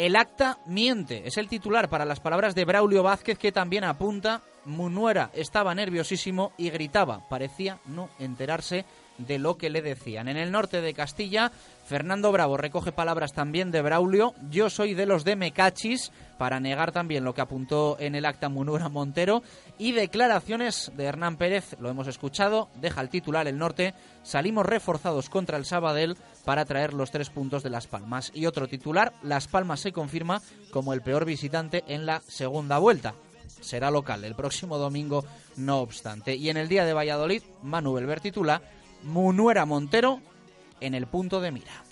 [0.00, 4.40] El acta miente, es el titular para las palabras de Braulio Vázquez que también apunta,
[4.64, 8.86] Munuera estaba nerviosísimo y gritaba, parecía no enterarse
[9.18, 10.28] de lo que le decían.
[10.28, 11.52] En el norte de Castilla,
[11.84, 14.34] Fernando Bravo recoge palabras también de Braulio.
[14.50, 18.48] Yo soy de los de Mecachis, para negar también lo que apuntó en el acta
[18.48, 19.42] Munura Montero.
[19.76, 23.92] Y declaraciones de Hernán Pérez, lo hemos escuchado, deja el titular el norte.
[24.22, 28.30] Salimos reforzados contra el Sabadell para traer los tres puntos de Las Palmas.
[28.34, 33.14] Y otro titular, Las Palmas se confirma como el peor visitante en la segunda vuelta
[33.60, 35.24] será local el próximo domingo,
[35.56, 36.34] no obstante.
[36.34, 38.62] Y en el día de Valladolid, Manu Belver titula
[39.02, 40.20] Munuera Montero
[40.80, 41.84] en el punto de mira.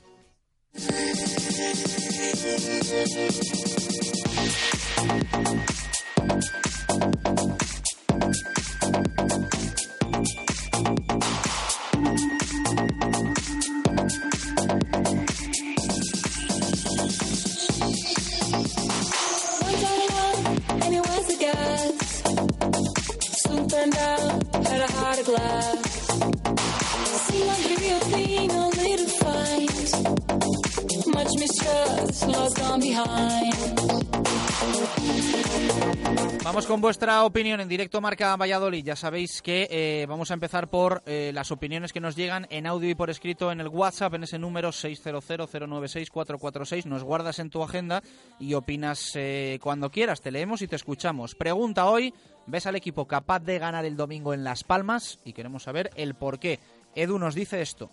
[36.67, 38.85] Con vuestra opinión en directo Marca Valladolid.
[38.85, 42.67] Ya sabéis que eh, vamos a empezar por eh, las opiniones que nos llegan en
[42.67, 46.85] audio y por escrito en el WhatsApp, en ese número 600-096-446.
[46.85, 48.03] Nos guardas en tu agenda
[48.39, 50.21] y opinas eh, cuando quieras.
[50.21, 51.35] Te leemos y te escuchamos.
[51.35, 52.13] Pregunta hoy,
[52.47, 55.21] ¿ves al equipo capaz de ganar el domingo en Las Palmas?
[55.25, 56.59] Y queremos saber el por qué.
[56.95, 57.91] Edu nos dice esto.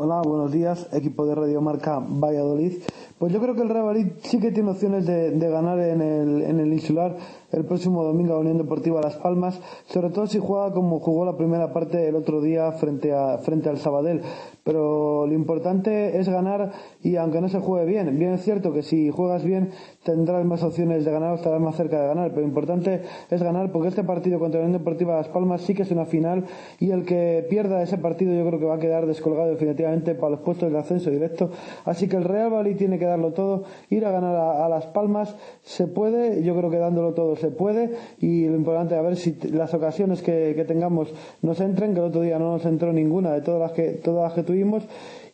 [0.00, 2.84] Hola, buenos días, equipo de Radio Marca Valladolid.
[3.18, 6.42] Pues yo creo que el Real Madrid sí que tiene opciones de, ganar en el,
[6.42, 7.16] en el insular
[7.50, 11.36] el próximo domingo a Unión Deportiva Las Palmas, sobre todo si juega como jugó la
[11.36, 14.22] primera parte el otro día frente, a, frente al Sabadell.
[14.62, 16.70] Pero lo importante es ganar
[17.02, 19.70] y aunque no se juegue bien, bien es cierto que si juegas bien
[20.02, 23.42] tendrás más opciones de ganar o estarás más cerca de ganar, pero lo importante es
[23.42, 26.44] ganar porque este partido contra la Unión Deportiva Las Palmas sí que es una final
[26.78, 30.30] y el que pierda ese partido yo creo que va a quedar descolgado definitivamente para
[30.30, 31.50] los puestos de ascenso directo.
[31.84, 35.36] Así que el Real Madrid tiene que darlo todo, ir a ganar a Las Palmas
[35.62, 39.16] se puede, yo creo que dándolo todo se puede y lo importante es a ver
[39.16, 43.32] si las ocasiones que, tengamos nos entren, que el otro día no nos entró ninguna
[43.32, 44.84] de todas las que, todas las que tuvimos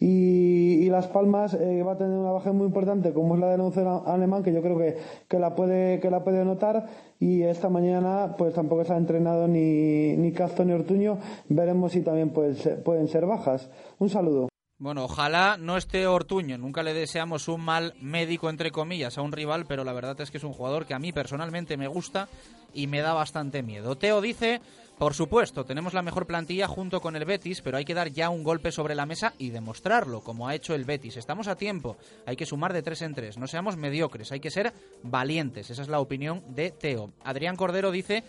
[0.01, 3.61] y, Las Palmas eh, va a tener una baja muy importante como es la del
[3.61, 4.97] once alemán que yo creo que,
[5.29, 6.87] que, la puede que la puede notar
[7.19, 11.19] y esta mañana pues tampoco se ha entrenado ni, ni Castro ni Ortuño
[11.49, 13.69] veremos si también pues, pueden ser bajas
[13.99, 16.59] un saludo Bueno, ojalá no esté Ortuño.
[16.59, 20.31] Nunca le deseamos un mal médico, entre comillas, a un rival, pero la verdad es
[20.31, 22.29] que es un jugador que a mí personalmente me gusta
[22.75, 23.97] y me da bastante miedo.
[23.97, 24.61] Teo dice,
[24.99, 28.31] por supuesto, tenemos la mejor plantilla junto con el Betis, pero hay que dar ya
[28.31, 31.17] un golpe sobre la mesa y demostrarlo, como ha hecho el Betis.
[31.17, 34.51] Estamos a tiempo, hay que sumar de tres en tres, no seamos mediocres, hay que
[34.51, 34.73] ser
[35.03, 35.71] valientes.
[35.71, 37.11] Esa es la opinión de Teo.
[37.25, 38.25] Adrián Cordero dice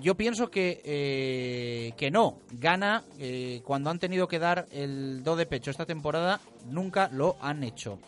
[0.00, 2.38] yo pienso que, eh, que no.
[2.52, 7.36] Gana eh, cuando han tenido que dar el do de pecho esta temporada, nunca lo
[7.40, 7.98] han hecho.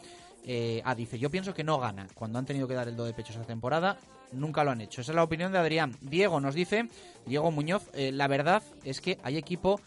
[0.45, 2.07] Eh, ah, dice, yo pienso que no gana.
[2.15, 3.99] Cuando han tenido que dar el do de pecho esta temporada,
[4.33, 5.01] nunca lo han hecho.
[5.01, 5.97] Esa es la opinión de Adrián.
[6.01, 6.89] Diego nos dice,
[7.27, 9.81] Diego Muñoz, la verdad es que hay equipo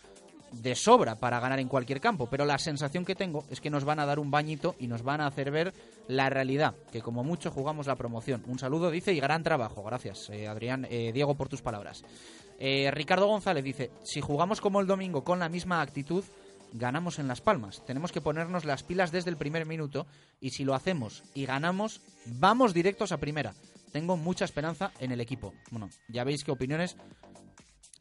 [0.51, 3.85] de sobra para ganar en cualquier campo, pero la sensación que tengo es que nos
[3.85, 5.73] van a dar un bañito y nos van a hacer ver
[6.07, 8.43] la realidad, que como mucho jugamos la promoción.
[8.47, 9.83] Un saludo, dice, y gran trabajo.
[9.83, 12.03] Gracias, eh, Adrián, eh, Diego, por tus palabras.
[12.59, 16.23] Eh, Ricardo González dice, si jugamos como el domingo con la misma actitud,
[16.73, 17.83] ganamos en Las Palmas.
[17.85, 20.07] Tenemos que ponernos las pilas desde el primer minuto
[20.39, 23.53] y si lo hacemos y ganamos, vamos directos a primera.
[23.91, 25.53] Tengo mucha esperanza en el equipo.
[25.71, 26.95] Bueno, ya veis qué opiniones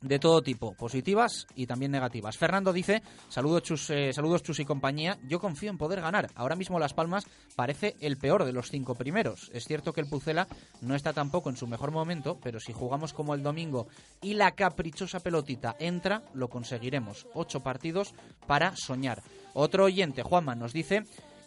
[0.01, 2.37] de todo tipo, positivas y también negativas.
[2.37, 6.31] Fernando dice, saludos chus, eh, saludos chus y compañía, yo confío en poder ganar.
[6.35, 7.27] Ahora mismo Las Palmas
[7.57, 9.51] parece el peor de los cinco primeros.
[9.53, 10.47] Es cierto que el Pucela
[10.81, 13.89] no está tampoco en su mejor momento, pero si jugamos como el domingo
[14.23, 17.27] y la caprichosa pelotita entra, lo conseguiremos.
[17.35, 18.15] Ocho partidos
[18.47, 19.23] para soñar.
[19.55, 21.03] Otro oyente, Juanma, nos dice,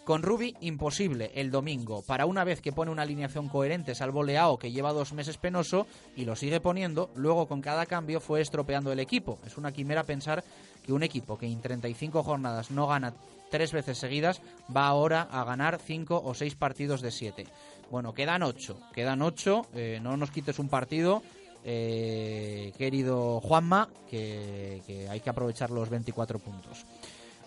[0.06, 2.02] con Rubi, imposible el domingo.
[2.02, 5.88] Para una vez que pone una alineación coherente, salvo Leao, que lleva dos meses penoso
[6.16, 9.40] y lo sigue poniendo, luego con cada cambio fue estropeando el equipo.
[9.46, 10.44] Es una quimera pensar
[10.84, 13.14] que un equipo que en 35 jornadas no gana
[13.52, 14.42] tres veces seguidas
[14.76, 17.46] va ahora a ganar cinco o seis partidos de siete.
[17.92, 21.22] Bueno, quedan ocho, quedan ocho, eh, no nos quites un partido.
[21.64, 26.86] Eh, querido Juanma, que, hay que aprovechar los 24 puntos.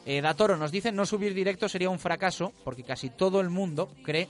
[0.07, 3.91] Eh, Datoro nos dice, no subir directo sería un fracaso porque casi todo el mundo
[4.03, 4.29] cree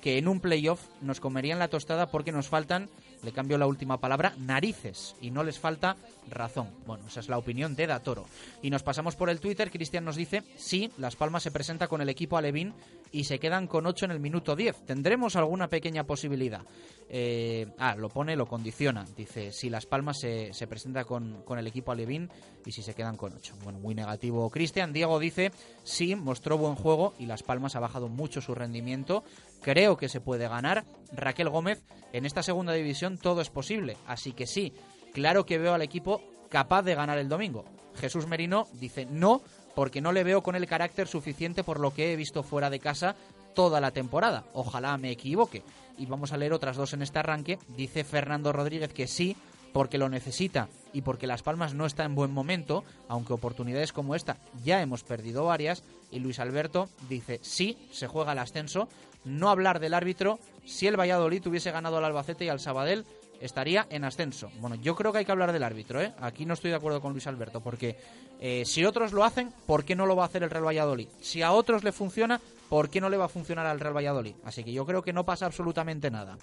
[0.00, 2.88] que en un playoff nos comerían la tostada porque nos faltan,
[3.24, 5.96] le cambio la última palabra, narices y no les falta
[6.30, 6.70] razón.
[6.86, 8.26] Bueno, esa es la opinión de Datoro.
[8.62, 12.00] Y nos pasamos por el Twitter, Cristian nos dice, sí, Las Palmas se presenta con
[12.00, 12.72] el equipo Alevín
[13.12, 14.86] y se quedan con 8 en el minuto 10.
[14.86, 16.62] ¿Tendremos alguna pequeña posibilidad?
[17.08, 19.04] Eh, ah, lo pone, lo condiciona.
[19.16, 22.28] Dice, si Las Palmas se, se presenta con, con, el equipo Alevín
[22.64, 23.54] y si se quedan con 8.
[23.62, 24.92] Bueno, muy negativo Cristian.
[24.92, 25.52] Diego dice,
[25.84, 29.22] sí, mostró buen juego y Las Palmas ha bajado mucho su rendimiento.
[29.62, 30.84] Creo que se puede ganar.
[31.12, 31.82] Raquel Gómez,
[32.12, 33.96] en esta segunda división todo es posible.
[34.06, 34.72] Así que sí,
[35.12, 37.64] claro que veo al equipo capaz de ganar el domingo.
[37.94, 39.42] Jesús Merino dice, no,
[39.76, 42.80] porque no le veo con el carácter suficiente por lo que he visto fuera de
[42.80, 43.14] casa
[43.54, 44.44] toda la temporada.
[44.54, 45.62] Ojalá me equivoque.
[45.98, 47.58] Y vamos a leer otras dos en este arranque.
[47.76, 49.36] Dice Fernando Rodríguez que sí,
[49.74, 54.14] porque lo necesita y porque Las Palmas no está en buen momento, aunque oportunidades como
[54.14, 55.84] esta ya hemos perdido varias.
[56.10, 58.88] Y Luis Alberto dice sí, se juega el ascenso.
[59.26, 60.38] No hablar del árbitro.
[60.64, 63.04] Si el Valladolid hubiese ganado al Albacete y al Sabadell,
[63.40, 64.50] estaría en ascenso.
[64.60, 66.12] Bueno, yo creo que hay que hablar del árbitro, ¿eh?
[66.20, 67.96] Aquí no estoy de acuerdo con Luis Alberto, porque
[68.40, 71.08] eh, si otros lo hacen, ¿por qué no lo va a hacer el Real Valladolid?
[71.20, 74.34] Si a otros le funciona, ¿por qué no le va a funcionar al Real Valladolid?
[74.44, 76.38] Así que yo creo que no pasa absolutamente nada.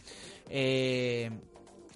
[0.49, 1.29] Eh,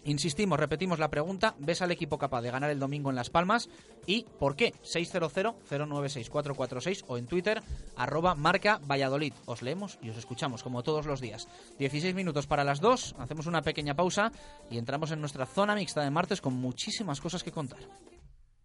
[0.08, 1.55] Insistimos, repetimos la pregunta.
[1.60, 3.68] ¿Ves al equipo capaz de ganar el domingo en Las Palmas?
[4.05, 4.74] ¿Y por qué?
[4.84, 7.62] 600-096-446 o en Twitter,
[7.97, 9.34] arroba marca Valladolid.
[9.45, 11.49] Os leemos y os escuchamos como todos los días.
[11.78, 14.32] 16 minutos para las 2, hacemos una pequeña pausa
[14.72, 17.80] y entramos en nuestra zona mixta de martes con muchísimas cosas que contar.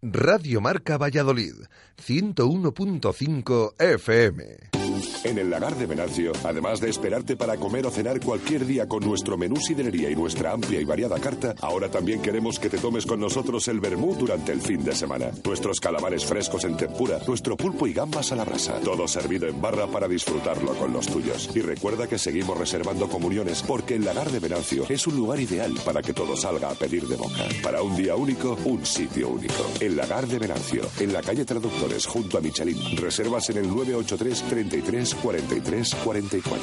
[0.01, 1.55] Radio Marca Valladolid,
[1.97, 4.82] 101.5 FM.
[5.25, 9.05] En el lagar de Venancio, además de esperarte para comer o cenar cualquier día con
[9.05, 13.07] nuestro menú siderería y nuestra amplia y variada carta, ahora también queremos que te tomes
[13.07, 15.31] con nosotros el vermú durante el fin de semana.
[15.45, 18.81] Nuestros calamares frescos en tempura, nuestro pulpo y gambas a la brasa.
[18.81, 21.51] Todo servido en barra para disfrutarlo con los tuyos.
[21.55, 25.73] Y recuerda que seguimos reservando comuniones porque el lagar de Venancio es un lugar ideal
[25.85, 27.45] para que todo salga a pedir de boca.
[27.63, 29.67] Para un día único, un sitio único.
[29.81, 32.97] El lagar de Venancio, en la calle Traductores, junto a Michelin.
[32.97, 36.63] Reservas en el 983 33 43 44.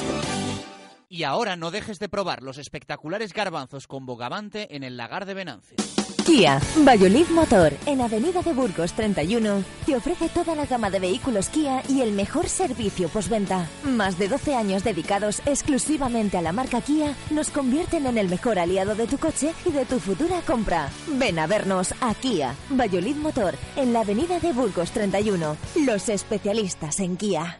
[1.09, 5.33] Y ahora no dejes de probar los espectaculares garbanzos con bogavante en el lagar de
[5.33, 5.77] Venancio.
[6.25, 11.49] Kia, Valladolid Motor, en Avenida de Burgos 31, te ofrece toda la gama de vehículos
[11.49, 13.67] Kia y el mejor servicio postventa.
[13.83, 18.59] Más de 12 años dedicados exclusivamente a la marca Kia nos convierten en el mejor
[18.59, 20.89] aliado de tu coche y de tu futura compra.
[21.13, 26.99] Ven a vernos a Kia, Valladolid Motor, en la Avenida de Burgos 31, los especialistas
[26.99, 27.59] en Kia.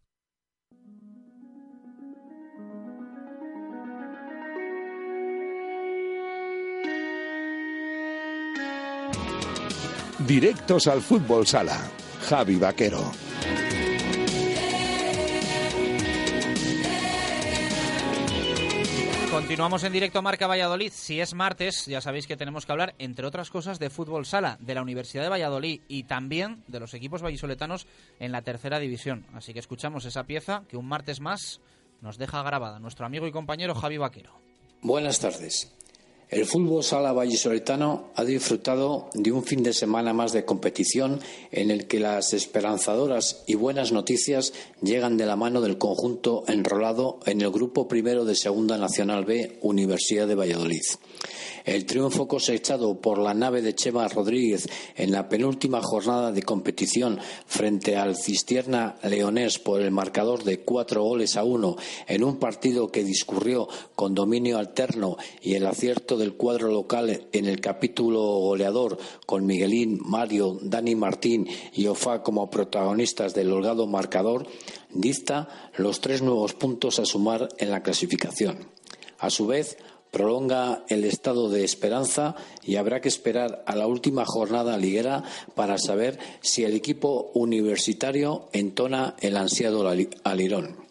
[10.27, 11.79] Directos al fútbol sala.
[12.29, 13.11] Javi Vaquero.
[19.31, 20.91] Continuamos en directo a Marca Valladolid.
[20.93, 24.57] Si es martes, ya sabéis que tenemos que hablar, entre otras cosas, de fútbol sala,
[24.59, 27.87] de la Universidad de Valladolid y también de los equipos vallisoletanos
[28.19, 29.25] en la tercera división.
[29.33, 31.61] Así que escuchamos esa pieza que un martes más
[32.01, 34.33] nos deja grabada nuestro amigo y compañero Javi Vaquero.
[34.81, 35.73] Buenas tardes.
[36.31, 41.19] El fútbol sala vallisoletano ha disfrutado de un fin de semana más de competición
[41.51, 47.19] en el que las esperanzadoras y buenas noticias llegan de la mano del conjunto enrolado
[47.25, 50.83] en el grupo primero de Segunda Nacional B, Universidad de Valladolid.
[51.63, 57.19] El triunfo cosechado por la nave de Chema Rodríguez en la penúltima jornada de competición
[57.45, 61.75] frente al Cistierna Leonés por el marcador de cuatro goles a uno
[62.07, 67.45] en un partido que discurrió con dominio alterno y el acierto del cuadro local en
[67.45, 74.47] el capítulo goleador con Miguelín, Mario, Dani Martín y Ofa como protagonistas del holgado marcador,
[74.89, 78.69] dicta los tres nuevos puntos a sumar en la clasificación.
[79.19, 79.77] A su vez,
[80.11, 85.23] prolonga el estado de esperanza y habrá que esperar a la última jornada liguera
[85.55, 89.87] para saber si el equipo universitario entona el ansiado
[90.23, 90.81] alirón.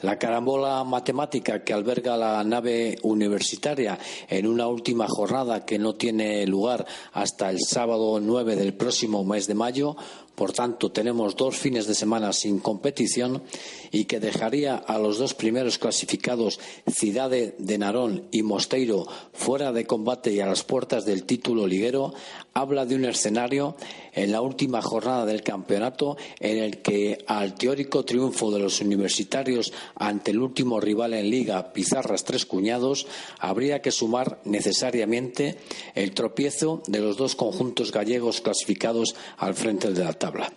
[0.00, 3.98] La carambola matemática que alberga la nave universitaria
[4.28, 9.46] en una última jornada que no tiene lugar hasta el sábado 9 del próximo mes
[9.46, 9.96] de mayo
[10.34, 13.42] por tanto, tenemos dos fines de semana sin competición
[13.94, 16.58] y que dejaría a los dos primeros clasificados,
[16.90, 22.12] Cidade de Narón y Mosteiro, fuera de combate y a las puertas del título liguero,
[22.54, 23.76] habla de un escenario
[24.12, 29.72] en la última jornada del campeonato en el que al teórico triunfo de los universitarios
[29.94, 33.06] ante el último rival en liga, Pizarras Tres Cuñados,
[33.38, 35.56] habría que sumar necesariamente
[35.94, 40.52] el tropiezo de los dos conjuntos gallegos clasificados al frente de la tabla.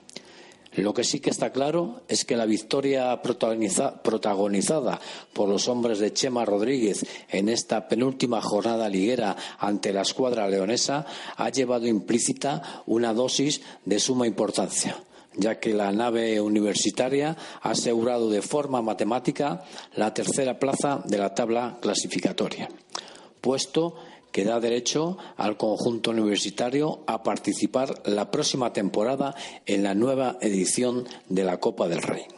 [0.77, 4.99] Lo que sí que está claro es que la victoria protagonizada
[5.33, 11.07] por los hombres de Chema Rodríguez en esta penúltima jornada liguera ante la escuadra leonesa
[11.35, 14.95] ha llevado implícita una dosis de suma importancia
[15.39, 19.63] ya que la nave universitaria ha asegurado de forma matemática
[19.95, 22.69] la tercera plaza de la tabla clasificatoria,
[23.39, 23.95] puesto
[24.31, 31.05] que da derecho al conjunto universitario a participar la próxima temporada en la nueva edición
[31.29, 32.36] de la Copa del Rey.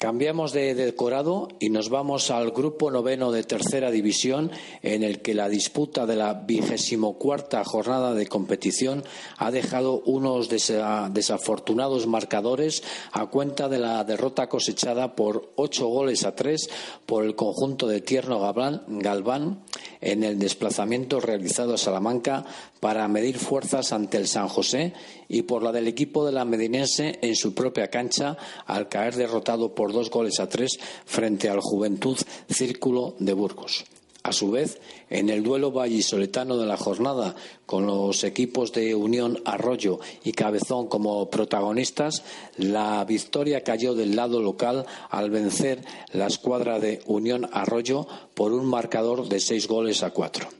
[0.00, 5.34] Cambiamos de decorado y nos vamos al grupo noveno de tercera división, en el que
[5.34, 9.04] la disputa de la vigésimo cuarta jornada de competición
[9.36, 12.82] ha dejado unos desafortunados marcadores
[13.12, 16.70] a cuenta de la derrota cosechada por ocho goles a tres
[17.04, 19.64] por el conjunto de Tierno Galván
[20.00, 22.46] en el desplazamiento realizado a Salamanca
[22.80, 24.94] para medir fuerzas ante el San José
[25.28, 29.74] y por la del equipo de la Medinense en su propia cancha al caer derrotado
[29.74, 32.16] por dos goles a tres frente al Juventud
[32.48, 33.84] Círculo de Burgos.
[34.22, 34.78] A su vez,
[35.08, 37.34] en el duelo vallisoletano de la jornada,
[37.64, 42.22] con los equipos de Unión Arroyo y Cabezón como protagonistas,
[42.58, 45.82] la victoria cayó del lado local al vencer
[46.12, 50.59] la escuadra de Unión Arroyo por un marcador de seis goles a cuatro.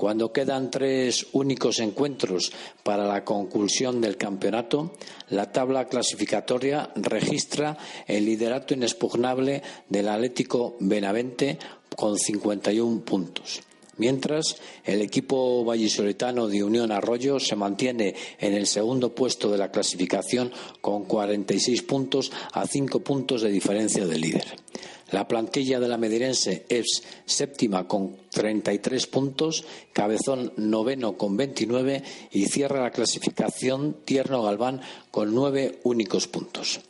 [0.00, 4.92] Cuando quedan tres únicos encuentros para la conclusión del campeonato,
[5.28, 7.76] la tabla clasificatoria registra
[8.06, 11.58] el liderato inexpugnable del Atlético Benavente
[11.94, 13.60] con 51 puntos.
[13.98, 19.70] Mientras, el equipo vallisoletano de Unión Arroyo se mantiene en el segundo puesto de la
[19.70, 24.46] clasificación con 46 puntos a cinco puntos de diferencia del líder.
[25.12, 32.46] La plantilla de la Medirense es séptima con 33 puntos, Cabezón noveno con 29 y
[32.46, 34.80] cierra la clasificación Tierno Galván
[35.10, 36.80] con nueve únicos puntos.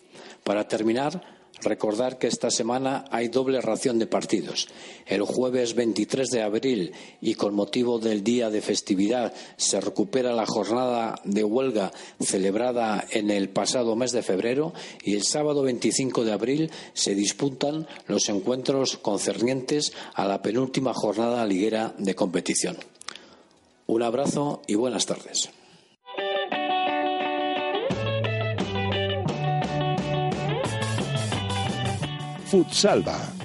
[0.45, 4.69] Para terminar, Recordar que esta semana hay doble ración de partidos.
[5.07, 10.47] El jueves 23 de abril y con motivo del día de festividad se recupera la
[10.47, 14.73] jornada de huelga celebrada en el pasado mes de febrero
[15.05, 21.45] y el sábado 25 de abril se disputan los encuentros concernientes a la penúltima jornada
[21.47, 22.77] liguera de competición.
[23.87, 25.51] Un abrazo y buenas tardes.
[32.51, 33.40] Futsalva.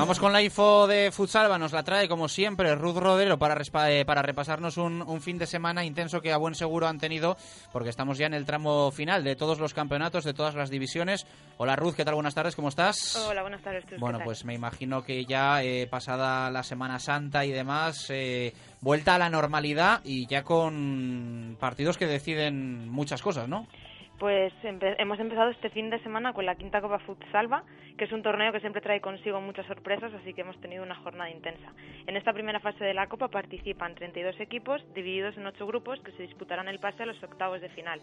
[0.00, 3.54] Vamos con la info de Futsalva, nos la trae como siempre Ruth Rodero para,
[3.90, 7.36] eh, para repasarnos un, un, fin de semana intenso que a buen seguro han tenido
[7.70, 11.26] porque estamos ya en el tramo final de todos los campeonatos, de todas las divisiones.
[11.58, 12.14] Hola Ruth, ¿qué tal?
[12.14, 13.14] Buenas tardes, ¿cómo estás?
[13.28, 13.84] Hola, buenas tardes.
[13.98, 19.16] Bueno, pues me imagino que ya eh, pasada la Semana Santa y demás, eh, vuelta
[19.16, 23.66] a la normalidad y ya con partidos que deciden muchas cosas, ¿no?
[24.20, 27.64] Pues hemos empezado este fin de semana con la quinta Copa Futsalva,
[27.96, 30.94] que es un torneo que siempre trae consigo muchas sorpresas, así que hemos tenido una
[30.94, 31.72] jornada intensa.
[32.06, 36.12] En esta primera fase de la Copa participan 32 equipos divididos en 8 grupos que
[36.12, 37.98] se disputarán el pase a los octavos de final.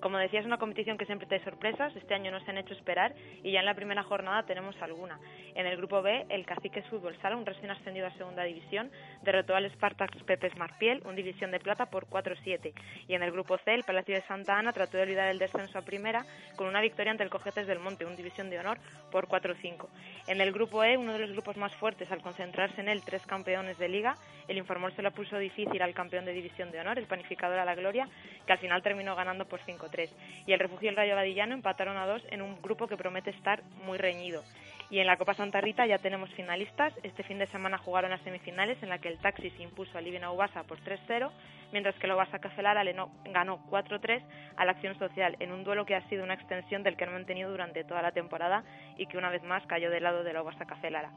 [0.00, 2.74] Como decía, es una competición que siempre trae sorpresas, este año no se han hecho
[2.74, 3.14] esperar
[3.44, 5.20] y ya en la primera jornada tenemos alguna.
[5.54, 8.90] En el grupo B, el Caciques Fútbol Sala, un recién ascendido a segunda división,
[9.22, 12.72] derrotó al Spartak Pepes Marpiel, un división de plata, por 4-7.
[13.06, 15.59] Y en el grupo C, el Palacio de Santa Ana trató de olvidar el descenso
[15.74, 16.24] a primera
[16.56, 18.78] con una victoria ante el Cogetes del Monte, un división de honor,
[19.10, 19.86] por 4-5.
[20.26, 23.26] En el grupo E, uno de los grupos más fuertes al concentrarse en él tres
[23.26, 24.16] campeones de liga,
[24.48, 27.64] el Informol se la puso difícil al campeón de división de honor, el panificador a
[27.64, 28.08] la Gloria,
[28.46, 30.08] que al final terminó ganando por 5-3.
[30.46, 33.62] Y el Refugio el Rayo Vadillano empataron a dos en un grupo que promete estar
[33.84, 34.42] muy reñido.
[34.90, 36.92] Y en la Copa Santa Rita ya tenemos finalistas.
[37.04, 40.00] Este fin de semana jugaron las semifinales en la que el Taxi se impuso a
[40.00, 41.30] Livina Ubasa por 3-0,
[41.70, 42.82] mientras que el Ubasa Cafelara
[43.26, 44.20] ganó 4-3
[44.56, 47.12] a la Acción Social en un duelo que ha sido una extensión del que han
[47.12, 48.64] mantenido durante toda la temporada
[48.96, 51.12] y que una vez más cayó del lado de la Ubasa Cafelara.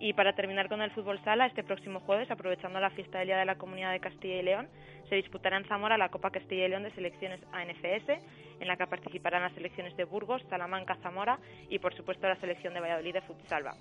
[0.00, 3.38] Y para terminar con el fútbol sala, este próximo jueves, aprovechando la fiesta del Día
[3.38, 4.68] de la Comunidad de Castilla y León,
[5.08, 8.20] se disputará en Zamora la Copa Castilla y León de selecciones ANFS,
[8.60, 11.38] en la que participarán las selecciones de Burgos, Salamanca, Zamora
[11.68, 13.76] y, por supuesto, la selección de Valladolid de Futsalva.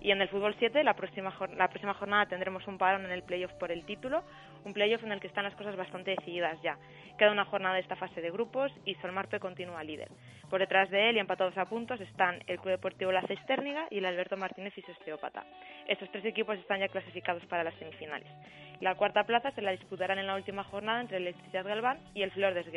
[0.00, 3.22] Y en el fútbol 7, la próxima, la próxima jornada tendremos un parón en el
[3.22, 4.22] playoff por el título,
[4.68, 6.76] un playoff en el que están las cosas bastante decididas ya.
[7.18, 10.08] Queda una jornada de esta fase de grupos y Solmarpe continúa líder.
[10.50, 13.98] Por detrás de él y empatados a puntos están el Club Deportivo La Cisterniga y
[13.98, 15.44] el Alberto Martínez y su osteópata.
[15.88, 18.28] Estos tres equipos están ya clasificados para las semifinales.
[18.80, 22.22] La cuarta plaza se la disputarán en la última jornada entre el Electricidad Galván y
[22.22, 22.68] el Flor de.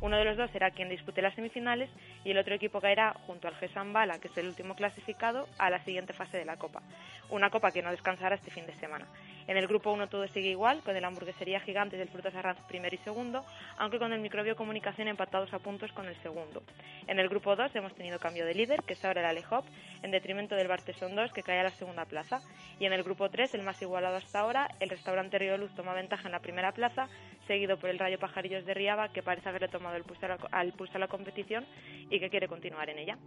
[0.00, 1.90] Uno de los dos será quien dispute las semifinales
[2.24, 5.68] y el otro equipo caerá junto al Gesan Bala, que es el último clasificado, a
[5.68, 6.80] la siguiente fase de la Copa.
[7.28, 9.06] Una Copa que no descansará este fin de semana.
[9.50, 12.94] En el grupo 1 todo sigue igual, con el Hamburguesería Gigantes del Frutas Arranz primero
[12.94, 13.44] y segundo,
[13.78, 16.62] aunque con el Microbio Comunicación empatados a puntos con el segundo.
[17.08, 19.64] En el grupo 2 hemos tenido cambio de líder, que es ahora el Alejop,
[20.04, 22.42] en detrimento del Barteson 2, que cae a la segunda plaza.
[22.78, 25.94] Y en el grupo 3, el más igualado hasta ahora, el restaurante Río Luz toma
[25.94, 27.08] ventaja en la primera plaza,
[27.48, 30.38] seguido por el Rayo Pajarillos de Riaba, que parece haberle tomado el pulso a la,
[30.52, 31.66] al pulso a la competición
[32.08, 33.18] y que quiere continuar en ella.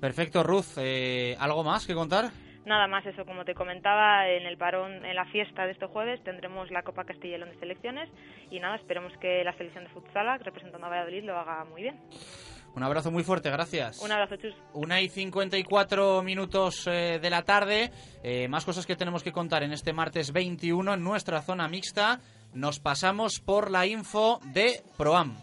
[0.00, 0.78] Perfecto, Ruth.
[0.78, 2.32] Eh, ¿Algo más que contar?
[2.64, 6.22] Nada más eso, como te comentaba, en el parón, en la fiesta de este jueves
[6.22, 8.08] tendremos la Copa Castilla de selecciones
[8.50, 11.98] y nada, esperemos que la selección de futsal representando a Valladolid lo haga muy bien.
[12.74, 14.00] Un abrazo muy fuerte, gracias.
[14.00, 14.54] Un abrazo, Chus.
[14.72, 17.90] Una y 54 minutos eh, de la tarde.
[18.22, 22.20] Eh, más cosas que tenemos que contar en este martes 21 en nuestra zona mixta.
[22.54, 25.36] Nos pasamos por la info de ProAm.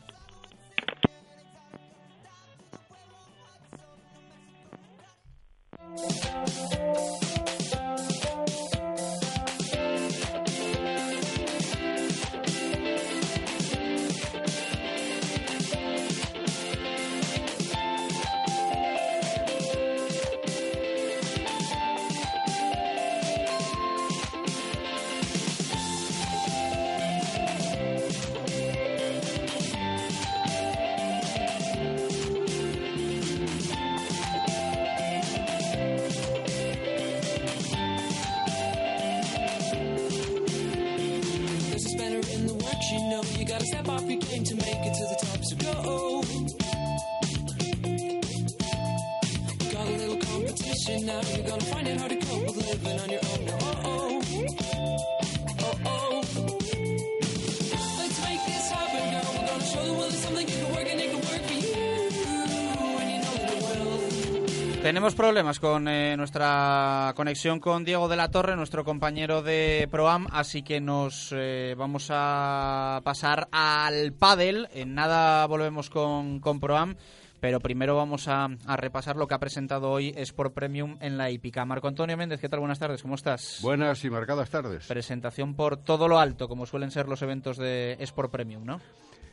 [64.89, 70.25] Tenemos problemas con eh, nuestra conexión con Diego de la Torre, nuestro compañero de Proam,
[70.31, 74.67] así que nos eh, vamos a pasar al pádel.
[74.73, 76.95] En nada volvemos con, con Proam,
[77.39, 81.29] pero primero vamos a, a repasar lo que ha presentado hoy Sport Premium en la
[81.29, 81.65] hípica.
[81.65, 82.59] Marco Antonio Méndez, ¿qué tal?
[82.59, 83.59] Buenas tardes, ¿cómo estás?
[83.61, 84.87] Buenas y marcadas tardes.
[84.87, 88.81] Presentación por todo lo alto, como suelen ser los eventos de Sport Premium, ¿no?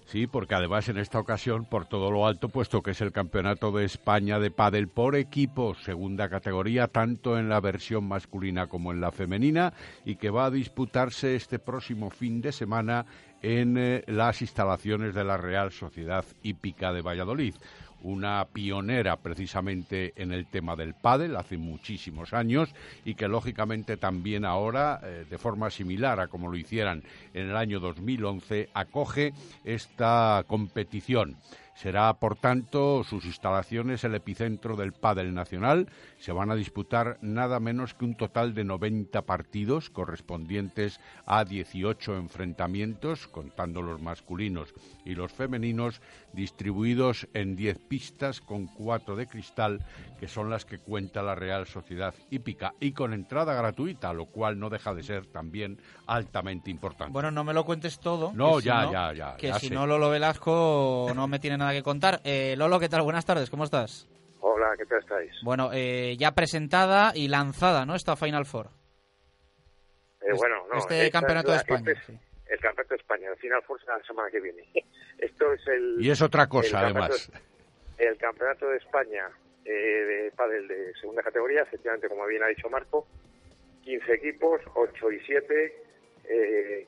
[0.06, 3.72] Sí, porque además en esta ocasión, por todo lo alto, puesto que es el Campeonato
[3.72, 9.00] de España de Pádel por equipos, segunda categoría, tanto en la versión masculina como en
[9.00, 9.72] la femenina,
[10.04, 13.04] y que va a disputarse este próximo fin de semana
[13.42, 17.56] en eh, las instalaciones de la Real Sociedad Hípica de Valladolid
[18.02, 22.74] una pionera precisamente en el tema del pádel hace muchísimos años
[23.04, 27.02] y que lógicamente también ahora, eh, de forma similar a como lo hicieran
[27.34, 29.32] en el año 2011, acoge
[29.64, 31.36] esta competición.
[31.76, 35.88] Será, por tanto, sus instalaciones el epicentro del pádel nacional.
[36.18, 42.16] Se van a disputar nada menos que un total de 90 partidos correspondientes a 18
[42.16, 44.72] enfrentamientos, contando los masculinos
[45.06, 46.02] y los femeninos,
[46.32, 49.80] distribuidos en 10 pistas con 4 de cristal,
[50.18, 54.58] que son las que cuenta la Real Sociedad Hípica, y con entrada gratuita, lo cual
[54.58, 57.12] no deja de ser también altamente importante.
[57.12, 58.32] Bueno, no me lo cuentes todo.
[58.34, 59.36] No, si ya, no- ya, ya.
[59.36, 59.74] Que ya si sé.
[59.74, 62.20] no, Lolo Velasco no me tiene nada que contar.
[62.24, 63.02] Eh, Lolo, ¿qué tal?
[63.02, 64.08] Buenas tardes, ¿cómo estás?
[64.40, 65.32] Hola, ¿qué tal estáis?
[65.42, 67.94] Bueno, eh, ya presentada y lanzada, ¿no?
[67.94, 68.70] Esta Final Four.
[70.20, 72.18] Eh, bueno, no, este campeonato es de España, este
[72.86, 74.64] campeonato de España, el Final será la semana que viene.
[75.18, 75.96] Esto es el.
[76.00, 77.30] Y es otra cosa, el además.
[77.98, 79.28] El campeonato de España
[79.64, 83.06] eh, de pádel de segunda categoría, efectivamente, como bien ha dicho Marco,
[83.84, 85.82] 15 equipos, 8 y 7,
[86.28, 86.86] eh,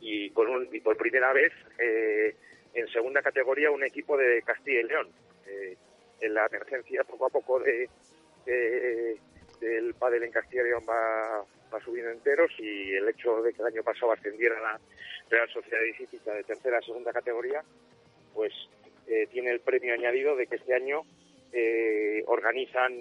[0.00, 2.34] y, con un, y por primera vez eh,
[2.74, 5.08] en segunda categoría un equipo de Castilla y León.
[5.46, 5.76] Eh,
[6.20, 7.88] en la emergencia poco a poco de,
[8.44, 9.18] de-
[9.60, 11.42] del pádel en Castilla y León va,
[11.72, 14.80] va subiendo enteros y el hecho de que el año pasado ascendiera la
[15.28, 17.62] Real Sociedad Hípica de tercera a segunda categoría,
[18.34, 18.52] pues
[19.06, 21.02] eh, tiene el premio añadido de que este año
[21.52, 22.92] eh, organizan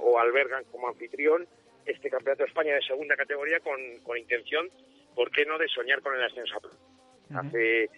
[0.00, 1.46] o albergan como anfitrión
[1.86, 4.68] este Campeonato de España de segunda categoría con, con intención,
[5.14, 6.56] ¿por qué no?, de soñar con el ascenso.
[6.56, 7.90] a- Hace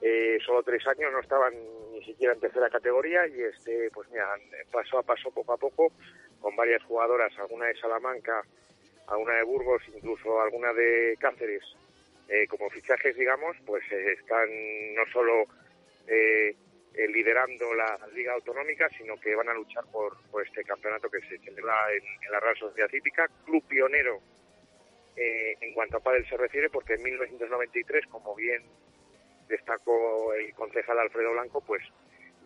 [0.00, 1.54] eh, solo tres años no estaban
[1.92, 4.26] ni siquiera en tercera categoría y este, pues mira,
[4.72, 5.92] paso a paso, poco a poco,
[6.40, 8.42] con varias jugadoras, alguna de Salamanca,
[9.08, 11.62] alguna de Burgos, incluso alguna de Cáceres,
[12.28, 14.48] eh, como fichajes, digamos, pues eh, están
[14.94, 15.44] no solo
[16.06, 16.54] eh,
[16.96, 21.20] eh, liderando la Liga Autonómica, sino que van a luchar por, por este campeonato que
[21.22, 24.20] se celebra en, la Real Sociedad Hípica, club pionero
[25.16, 28.62] eh, en cuanto a pádel se refiere, porque en 1993, como bien
[29.48, 31.82] destacó el concejal Alfredo Blanco, pues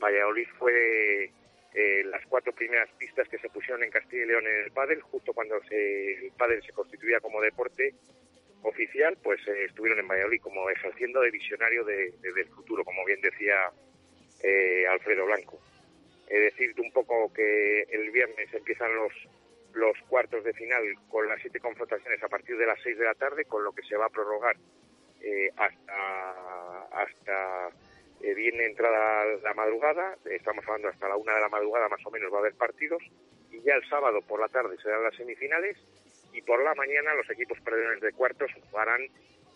[0.03, 1.31] Valladolid fue
[1.75, 5.01] eh, las cuatro primeras pistas que se pusieron en Castilla y León en el pádel,
[5.03, 7.95] justo cuando se, el pádel se constituía como deporte
[8.63, 13.05] oficial, pues eh, estuvieron en Valladolid como ejerciendo de visionario de- de- del futuro, como
[13.05, 13.57] bien decía
[14.43, 15.61] eh, Alfredo Blanco.
[16.29, 19.13] Es decirte un poco que el viernes empiezan los
[19.75, 23.15] los cuartos de final con las siete confrontaciones a partir de las seis de la
[23.15, 24.57] tarde, con lo que se va a prorrogar
[25.21, 27.69] eh, hasta hasta
[28.23, 32.11] eh, viene entrada la madrugada, estamos hablando hasta la una de la madrugada más o
[32.11, 33.03] menos va a haber partidos,
[33.51, 35.77] y ya el sábado por la tarde serán las semifinales,
[36.33, 39.01] y por la mañana los equipos perdedores de cuartos jugarán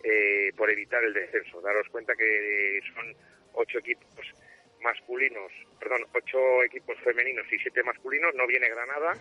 [0.03, 1.61] eh, por evitar el descenso.
[1.61, 3.15] Daros cuenta que son
[3.53, 4.33] ocho equipos
[4.81, 9.13] masculinos, perdón, ocho equipos femeninos y siete masculinos, no viene Granada,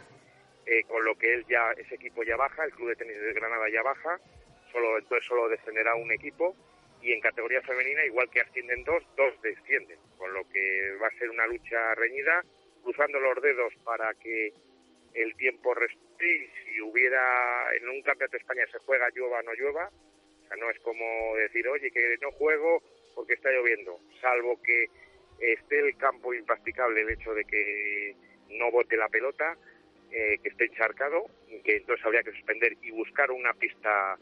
[0.67, 3.33] eh, con lo que él ya, ese equipo ya baja, el Club de Tenis de
[3.33, 4.19] Granada ya baja,
[4.73, 6.57] solo entonces solo descenderá un equipo,
[7.03, 11.19] y en categoría femenina, igual que ascienden dos, dos descienden, con lo que va a
[11.19, 12.45] ser una lucha reñida,
[12.83, 14.53] cruzando los dedos para que
[15.15, 19.53] el tiempo respete y si hubiera en un campeonato de España se juega llueva no
[19.55, 22.83] llueva, o sea, no es como decir, oye, que no juego
[23.15, 24.87] porque está lloviendo, salvo que
[25.41, 28.15] esté el campo impracticable el hecho de que
[28.51, 29.57] no bote la pelota,
[30.11, 31.27] eh, que esté encharcado,
[31.65, 34.19] que entonces habría que suspender y buscar una pista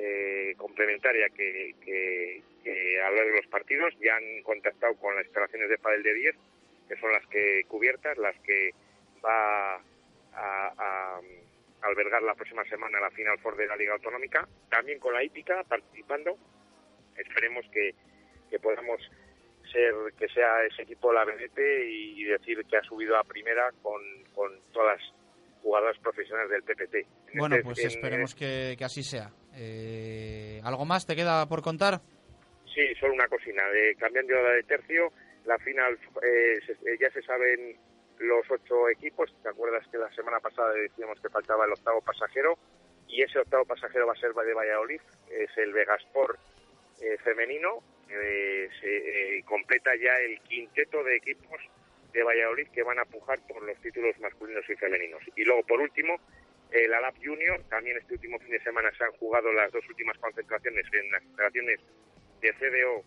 [0.00, 3.92] eh, complementaria que, que, que albergue los partidos.
[4.00, 6.36] Ya han contactado con las instalaciones de Padel de 10,
[6.88, 8.70] que son las que cubiertas, las que
[9.24, 9.80] va a,
[10.34, 11.20] a
[11.82, 15.64] albergar la próxima semana la Final Four de la Liga Autonómica, también con la hípica
[15.64, 16.36] participando.
[17.16, 17.94] Esperemos que,
[18.50, 19.00] que podamos
[19.72, 24.00] ser que sea ese equipo la vedette y decir que ha subido a primera con,
[24.34, 25.12] con todas las
[25.62, 26.94] jugadoras profesionales del PPT.
[27.32, 29.30] En Bueno, este- pues en- esperemos que, que así sea.
[29.58, 32.00] Eh, ¿Algo más te queda por contar?
[32.72, 33.66] Sí, solo una cocina.
[33.70, 35.12] De, cambiando de tercio,
[35.46, 37.76] la final eh, se- eh, ya se saben
[38.18, 39.34] los ocho equipos.
[39.42, 42.56] ¿Te acuerdas que la semana pasada decíamos que faltaba el octavo pasajero?
[43.08, 45.00] Y ese octavo pasajero va a ser de Valladolid,
[45.30, 46.38] es el Vegasport
[47.00, 47.82] eh, femenino.
[48.10, 51.60] Eh, se eh, completa ya el quinteto de equipos
[52.12, 55.22] de Valladolid que van a pujar por los títulos masculinos y femeninos.
[55.36, 56.16] Y luego, por último,
[56.72, 60.18] el Alap Junior, también este último fin de semana se han jugado las dos últimas
[60.18, 61.80] concentraciones en las federaciones
[62.40, 63.04] de CDO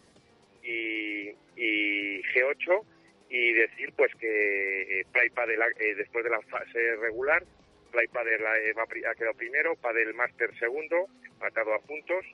[0.63, 2.83] y, y G8
[3.29, 7.43] y decir pues que eh, Play Padel eh, después de la fase regular
[7.91, 8.73] Play Padel eh,
[9.07, 12.25] ha quedado primero, Padel Master segundo, empatado a puntos,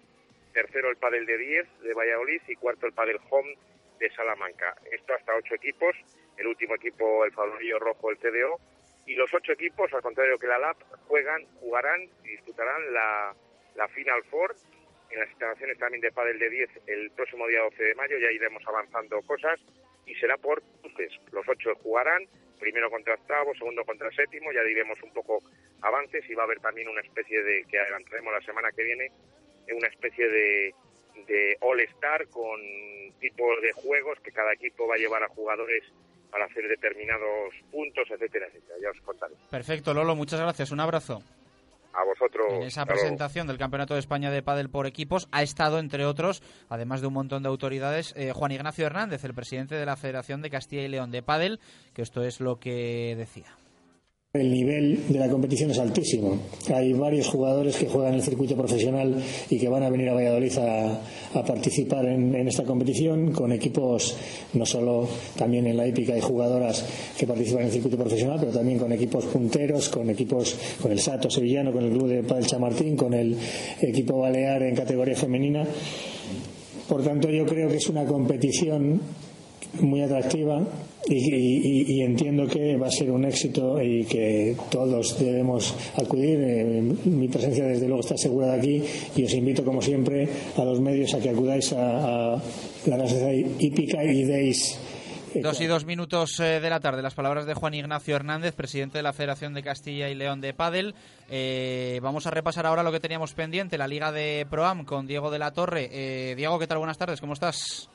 [0.53, 3.57] tercero el Padel de 10 de Valladolid y cuarto el Padel Home
[3.99, 4.75] de Salamanca.
[4.91, 5.95] Esto hasta ocho equipos,
[6.37, 8.59] el último equipo el favorillo rojo el CDO
[9.07, 10.77] y los ocho equipos, al contrario que la LAP,
[11.07, 13.35] juegan, jugarán y disputarán la,
[13.93, 14.55] Final Four
[15.09, 18.31] en las instalaciones también de Padel de 10 el próximo día 12 de mayo, ya
[18.31, 19.59] iremos avanzando cosas
[20.05, 21.13] y será por cruces.
[21.31, 22.27] Los ocho jugarán,
[22.59, 25.41] primero contra octavo, segundo contra séptimo, ya diremos un poco
[25.81, 29.11] avances y va a haber también una especie de, que adelantaremos la semana que viene,
[29.71, 30.75] una especie de,
[31.27, 32.59] de All-Star con
[33.19, 35.83] tipos de juegos que cada equipo va a llevar a jugadores
[36.31, 38.75] para hacer determinados puntos, etcétera, etcétera.
[38.81, 39.35] Ya os contaré.
[39.49, 40.71] Perfecto, Lolo, muchas gracias.
[40.71, 41.21] Un abrazo.
[41.93, 42.53] A vosotros.
[42.53, 46.43] En esa presentación del Campeonato de España de Pádel por equipos ha estado, entre otros,
[46.69, 50.43] además de un montón de autoridades, eh, Juan Ignacio Hernández, el presidente de la Federación
[50.43, 51.59] de Castilla y León de Pádel,
[51.95, 53.47] que esto es lo que decía.
[54.37, 56.37] El nivel de la competición es altísimo.
[56.71, 59.15] Hay varios jugadores que juegan en el circuito profesional
[59.49, 61.01] y que van a venir a Valladolid a,
[61.45, 64.15] participar en, esta competición con equipos,
[64.53, 66.85] no solo también en la hípica hay jugadoras
[67.17, 70.99] que participan en el circuito profesional, pero también con equipos punteros, con equipos, con el
[70.99, 73.35] Sato Sevillano, con el Club de Padel Chamartín, con el
[73.81, 75.65] equipo Balear en categoría femenina.
[76.87, 79.01] Por tanto, yo creo que es una competición
[79.81, 80.61] muy atractiva
[81.07, 86.39] y, y, y, entiendo que va a ser un éxito y que todos debemos acudir.
[86.41, 88.83] Eh, mi presencia, desde luego, está asegurada aquí
[89.15, 90.27] y os invito, como siempre,
[90.57, 92.41] a los medios a que acudáis a, a
[92.85, 94.77] la Casa Hípica y deis.
[95.35, 98.97] Dos y dos minutos eh, de la tarde, las palabras de Juan Ignacio Hernández, presidente
[98.97, 100.95] de la Federación de Castilla y León de Padel.
[101.29, 105.29] Eh, vamos a repasar ahora lo que teníamos pendiente, la Liga de Proam con Diego
[105.29, 105.89] de la Torre.
[105.91, 106.79] Eh, Diego, ¿qué tal?
[106.79, 107.89] Buenas tardes, ¿cómo estás?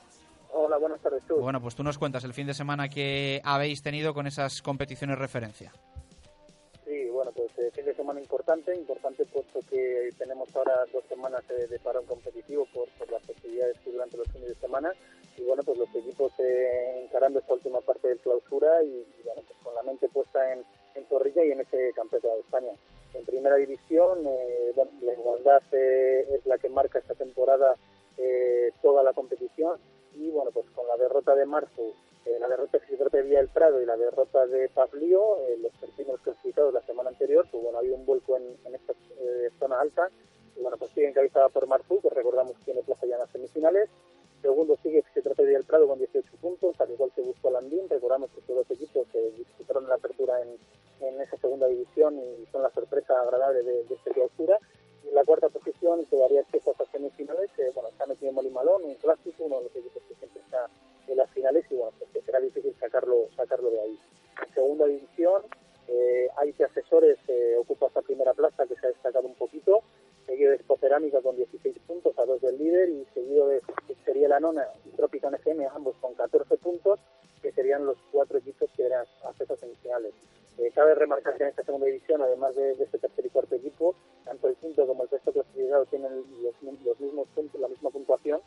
[0.55, 1.23] Hola, buenas tardes.
[1.25, 1.37] ¿tú?
[1.37, 5.17] Bueno, pues tú nos cuentas el fin de semana que habéis tenido con esas competiciones
[5.17, 5.73] referencia.
[6.85, 11.41] Sí, bueno, pues eh, fin de semana importante, importante puesto que tenemos ahora dos semanas
[11.49, 14.93] eh, de parón competitivo por, por, las actividades que durante los fines de semana
[15.37, 19.41] y bueno, pues los equipos eh, encarando esta última parte de clausura y, y, bueno,
[19.47, 22.71] pues con la mente puesta en, en Zorrilla y en ese campeonato de España.
[23.15, 24.23] En primera división,
[24.75, 27.75] bueno, la igualdad es la que marca esta temporada
[28.81, 29.77] toda la competición
[30.15, 31.93] y bueno, pues con la derrota de marzo,
[32.25, 32.79] eh, la derrota
[33.11, 37.09] de Vía del Prado y la derrota de Pavlío, eh, los primeros clasificados la semana
[37.09, 40.09] anterior, pues bueno, había un vuelco en, en esta eh, zona alta,
[40.55, 43.31] y bueno, pues sigue encabezada por Marzú, que recordamos que tiene plaza ya en las
[43.31, 43.89] semifinales,
[44.41, 48.29] segundo sigue Fisioterapia Vía del Prado con 18 puntos, al igual que buscó Landín, recordamos
[48.31, 50.57] que estos dos equipos se disputaron la apertura en,
[51.05, 54.59] en esa segunda división y son la sorpresa agradable de, de esta clausura,
[55.07, 59.43] en la cuarta posición quedaría acceso a semifinales, bueno, está metido en Molimalón, un clásico,
[59.43, 60.69] uno de los equipos que siempre está
[61.07, 63.99] en las finales y bueno, pues que será difícil sacarlo, sacarlo de ahí.
[64.53, 65.43] Segunda división,
[65.87, 69.83] eh, Aite Asesores eh, ocupa esta primera plaza que se ha destacado un poquito,
[70.25, 73.61] seguido de Expocerámica con 16 puntos a dos del líder y seguido de
[74.05, 76.99] sería la nona y Tropican FM, ambos con 14 puntos,
[77.41, 80.13] que serían los cuatro equipos que eran acceso a semifinales.
[80.59, 83.95] Eh, cabe remarcar que en esta segunda división, además de, este tercer y cuarto equipo,
[84.23, 88.39] tanto el quinto como el sexto clasificado tienen los, mismos puntos, la misma puntuación,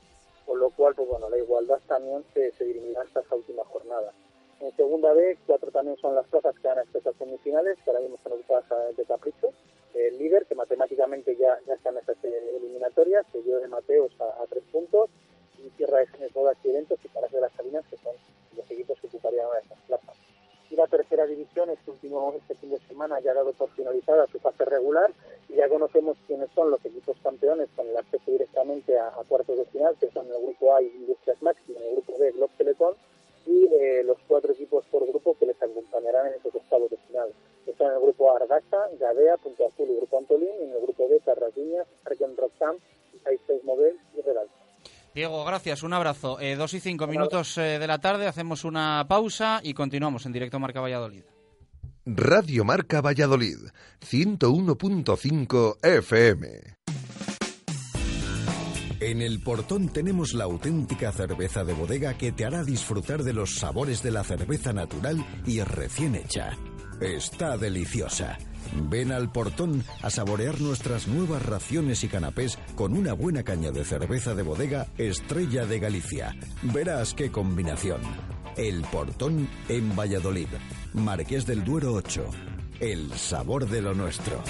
[0.45, 4.13] con lo cual, pues bueno, la igualdad también se, se dirimirá hasta esta última jornada.
[4.61, 8.17] En segunda B, cuatro también son las plazas que acceso a semifinales, que ahora mismo
[8.17, 9.53] están ocupadas de Capricho.
[9.93, 14.63] El líder, que matemáticamente ya, ya está en estas eliminatorias, seguido de Mateos a, tres
[14.71, 15.11] puntos,
[15.59, 18.15] y Tierra de Genes, Bodas y Eventos y Palacio de las Salinas, que son
[18.57, 20.17] los equipos que ocuparían estas plazas
[20.71, 24.27] y la tercera división este último este fin de semana ya ha dado por finalizada
[24.27, 25.13] su fase regular
[25.49, 29.65] y ya conocemos quiénes son los equipos campeones con el acceso directamente a, cuartos de
[29.67, 32.95] final que son el grupo A Industrias Max y el grupo B Globe Telecom
[33.47, 37.33] y eh, los cuatro equipos por grupo que les acompañarán en esos octavos de final
[37.67, 38.39] están en el grupo A
[38.99, 42.79] Gadea, Punto Azul y Grupo Antolín y en el grupo B Carraquiñas, Arken Roxham,
[43.47, 44.49] Seis Mobile y Redal.
[45.17, 46.39] Diego, gracias, un abrazo.
[46.41, 50.33] Eh, dos y cinco minutos eh, de la tarde, hacemos una pausa y continuamos en
[50.33, 51.23] directo Marca Valladolid.
[52.05, 53.57] Radio Marca Valladolid,
[54.07, 56.77] 101.5 FM.
[59.01, 63.55] En el portón tenemos la auténtica cerveza de bodega que te hará disfrutar de los
[63.55, 66.59] sabores de la cerveza natural y recién hecha.
[67.01, 68.37] Está deliciosa.
[68.89, 73.85] Ven al portón a saborear nuestras nuevas raciones y canapés con una buena caña de
[73.85, 76.37] cerveza de bodega Estrella de Galicia.
[76.63, 78.01] Verás qué combinación.
[78.57, 80.49] El portón en Valladolid.
[80.95, 82.25] Marqués del Duero 8.
[82.81, 84.43] El sabor de lo nuestro.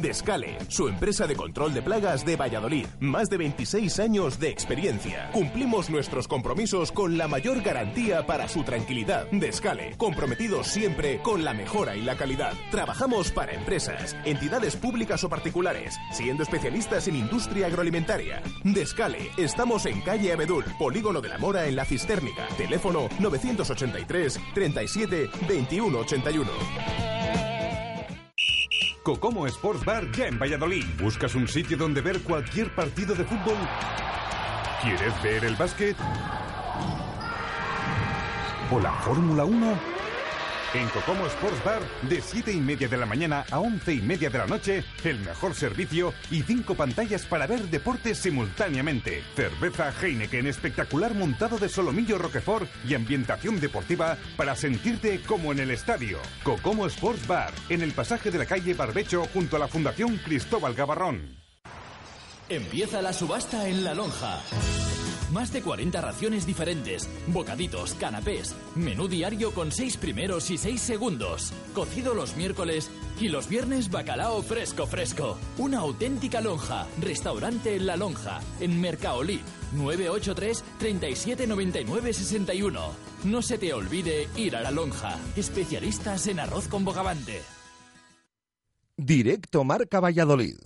[0.00, 2.86] Descale, su empresa de control de plagas de Valladolid.
[3.00, 5.30] Más de 26 años de experiencia.
[5.32, 9.28] Cumplimos nuestros compromisos con la mayor garantía para su tranquilidad.
[9.32, 12.52] Descale, comprometidos siempre con la mejora y la calidad.
[12.70, 18.40] Trabajamos para empresas, entidades públicas o particulares, siendo especialistas en industria agroalimentaria.
[18.62, 22.46] Descale, estamos en calle Abedul, Polígono de la Mora en la Cistérnica.
[22.56, 27.47] Teléfono 983 37 21 81.
[29.02, 30.84] Cocomo Sports Bar ya en Valladolid.
[31.00, 33.56] ¿Buscas un sitio donde ver cualquier partido de fútbol?
[34.82, 35.96] ¿Quieres ver el básquet?
[38.70, 39.97] ¿O la Fórmula 1?
[40.74, 44.28] En Cocomo Sports Bar, de 7 y media de la mañana a 11 y media
[44.28, 49.22] de la noche, el mejor servicio y cinco pantallas para ver deportes simultáneamente.
[49.34, 55.70] Cerveza Heineken espectacular montado de solomillo Roquefort y ambientación deportiva para sentirte como en el
[55.70, 56.18] estadio.
[56.42, 60.74] Cocomo Sports Bar, en el pasaje de la calle Barbecho junto a la Fundación Cristóbal
[60.74, 61.47] Gavarrón.
[62.50, 64.40] Empieza la subasta en La Lonja.
[65.32, 71.52] Más de 40 raciones diferentes, bocaditos, canapés, menú diario con 6 primeros y 6 segundos,
[71.74, 72.90] cocido los miércoles
[73.20, 75.36] y los viernes bacalao fresco fresco.
[75.58, 79.42] Una auténtica lonja, restaurante La Lonja, en Mercaolí,
[79.74, 82.80] 983 37 99 61.
[83.24, 87.42] No se te olvide ir a La Lonja, especialistas en arroz con bogavante.
[88.96, 90.56] Directo Marca Valladolid.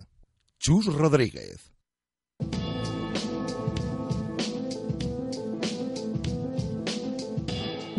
[0.61, 1.72] Chus Rodríguez.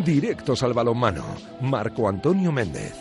[0.06, 1.24] Directos al balonmano.
[1.62, 2.94] Marco Antonio Méndez.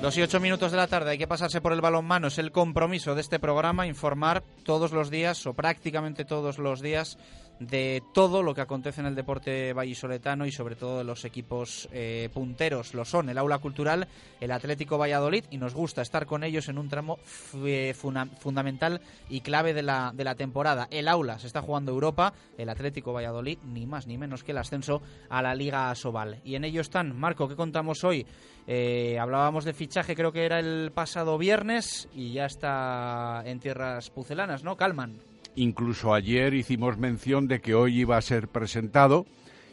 [0.00, 2.28] Dos y ocho minutos de la tarde, hay que pasarse por el balonmano.
[2.28, 7.18] Es el compromiso de este programa informar todos los días o prácticamente todos los días
[7.60, 11.88] de todo lo que acontece en el deporte vallisoletano y sobre todo de los equipos
[11.92, 12.94] eh, punteros.
[12.94, 14.08] Lo son el Aula Cultural,
[14.40, 17.18] el Atlético Valladolid y nos gusta estar con ellos en un tramo
[17.64, 20.88] eh, fundamental y clave de la, de la temporada.
[20.90, 24.58] El Aula se está jugando Europa, el Atlético Valladolid ni más ni menos que el
[24.58, 26.40] ascenso a la Liga Sobal.
[26.44, 28.26] Y en ello están, Marco, ¿qué contamos hoy?
[28.66, 34.10] Eh, hablábamos de fichaje, creo que era el pasado viernes y ya está en tierras
[34.10, 34.76] pucelanas, ¿no?
[34.76, 35.29] Calman.
[35.56, 39.26] Incluso ayer hicimos mención de que hoy iba a ser presentado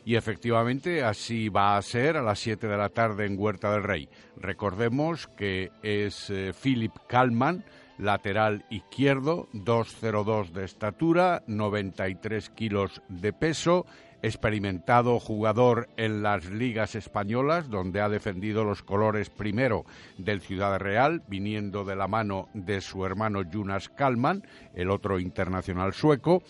[0.08, 3.84] y efectivamente así va a ser a las 7 de la tarde en Huerta del
[3.84, 4.08] Rey.
[4.38, 7.66] Recordemos que es eh, Philip Kalman,
[7.98, 13.86] lateral izquierdo, 2,02 de estatura, 93 kilos de peso,
[14.22, 19.86] experimentado jugador en las ligas españolas, donde ha defendido los colores primero
[20.18, 24.44] del Ciudad Real, viniendo de la mano de su hermano Jonas Kalman,
[24.74, 26.44] el otro internacional sueco,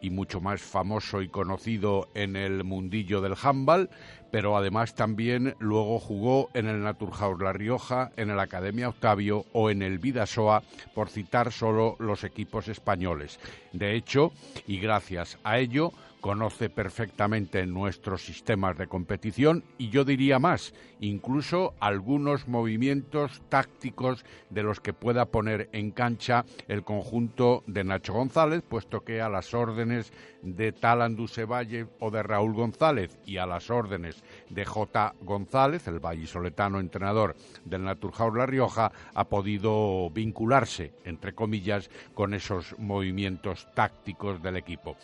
[0.00, 3.90] y mucho más famoso y conocido en el mundillo del handball,
[4.30, 9.70] pero además también luego jugó en el Naturhaus La Rioja, en el Academia Octavio o
[9.70, 10.62] en el Vidasoa,
[10.94, 13.40] por citar solo los equipos españoles.
[13.72, 14.32] De hecho,
[14.66, 15.92] y gracias a ello,
[16.26, 24.64] conoce perfectamente nuestros sistemas de competición y yo diría más, incluso algunos movimientos tácticos de
[24.64, 29.54] los que pueda poner en cancha el conjunto de Nacho González, puesto que a las
[29.54, 30.12] órdenes
[30.42, 31.16] de Talan
[31.48, 35.14] Valle o de Raúl González y a las órdenes de J.
[35.20, 42.76] González, el vallisoletano entrenador del Naturhaus La Rioja, ha podido vincularse, entre comillas, con esos
[42.80, 44.96] movimientos tácticos del equipo.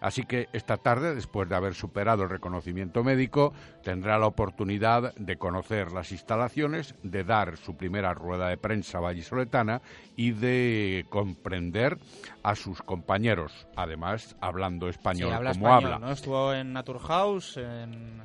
[0.00, 5.36] Así que esta tarde, después de haber superado el reconocimiento médico, tendrá la oportunidad de
[5.36, 9.82] conocer las instalaciones, de dar su primera rueda de prensa vallisoletana
[10.16, 11.98] y de comprender
[12.42, 15.98] a sus compañeros, además hablando español como habla.
[15.98, 16.10] ¿no?
[16.10, 18.22] Estuvo en Naturhaus, en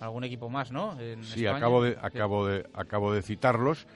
[0.00, 0.96] algún equipo más, ¿no?
[1.22, 3.86] sí, acabo de, acabo, de, acabo de citarlos.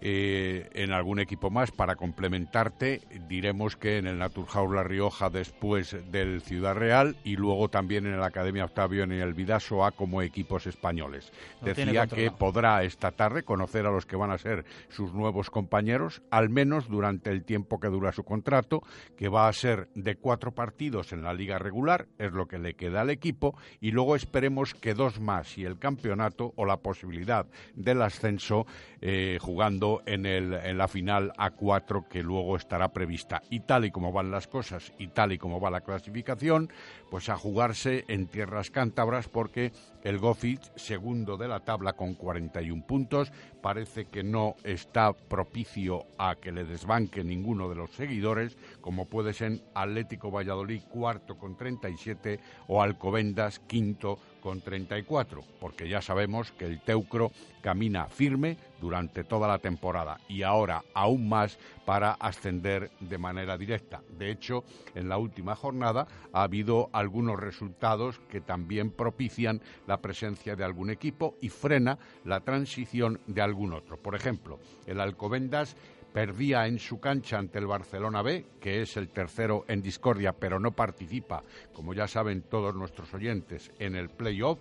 [0.00, 3.00] Eh, en algún equipo más para complementarte.
[3.28, 8.20] Diremos que en el Naturhaus La Rioja después del Ciudad Real y luego también en
[8.20, 11.32] la Academia Octavio en el Vidasoa como equipos españoles.
[11.62, 16.22] Decía que podrá esta tarde conocer a los que van a ser sus nuevos compañeros,
[16.30, 18.82] al menos durante el tiempo que dura su contrato,
[19.16, 22.74] que va a ser de cuatro partidos en la liga regular, es lo que le
[22.74, 27.46] queda al equipo, y luego esperemos que dos más y el campeonato o la posibilidad
[27.74, 28.66] del ascenso
[29.00, 33.42] eh, jugando en, la final A4 que luego estará prevista.
[33.50, 36.70] Y tal y como van las cosas y tal y como va la clasificación,
[37.10, 39.72] pues a jugarse en tierras cántabras porque
[40.02, 46.36] el Gofit, segundo de la tabla con 41 puntos, parece que no está propicio a
[46.36, 52.40] que le desbanque ninguno de los seguidores, como puede ser Atlético Valladolid cuarto con 37
[52.68, 59.48] o Alcobendas quinto con 34, porque ya sabemos que el Teucro camina firme durante toda
[59.48, 64.02] la temporada y ahora aún más para ascender de manera directa.
[64.16, 64.64] De hecho,
[64.94, 70.90] en la última jornada ha habido algunos resultados que también propician la presencia de algún
[70.90, 73.96] equipo y frena la transición de algún otro.
[73.96, 75.76] Por ejemplo, el Alcobendas
[76.12, 80.58] perdía en su cancha ante el Barcelona B, que es el tercero en discordia, pero
[80.58, 81.42] no participa,
[81.72, 84.58] como ya saben todos nuestros oyentes, en el playoff.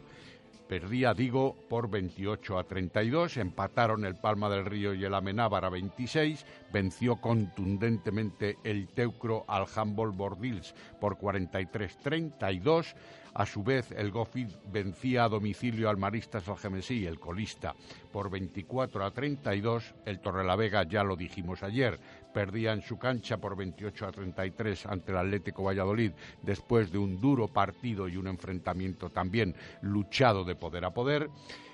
[0.68, 3.38] Perdía, digo, por 28 a 32.
[3.38, 6.46] Empataron el Palma del Río y el Amenábar a 26.
[6.74, 12.96] Venció contundentemente el Teucro al Humboldt Bordils por 43-32.
[13.34, 17.76] A su vez, el Gofid vencía a domicilio al Maristas Algemesí, el colista,
[18.12, 19.96] por 24 a 32.
[20.06, 22.00] El Torrelavega, ya lo dijimos ayer,
[22.38, 26.12] perdía en su cancha por 28 a 33 ante el Atlético Valladolid
[26.44, 31.32] después de un duro partido y un enfrentamiento también luchado de poder a poder.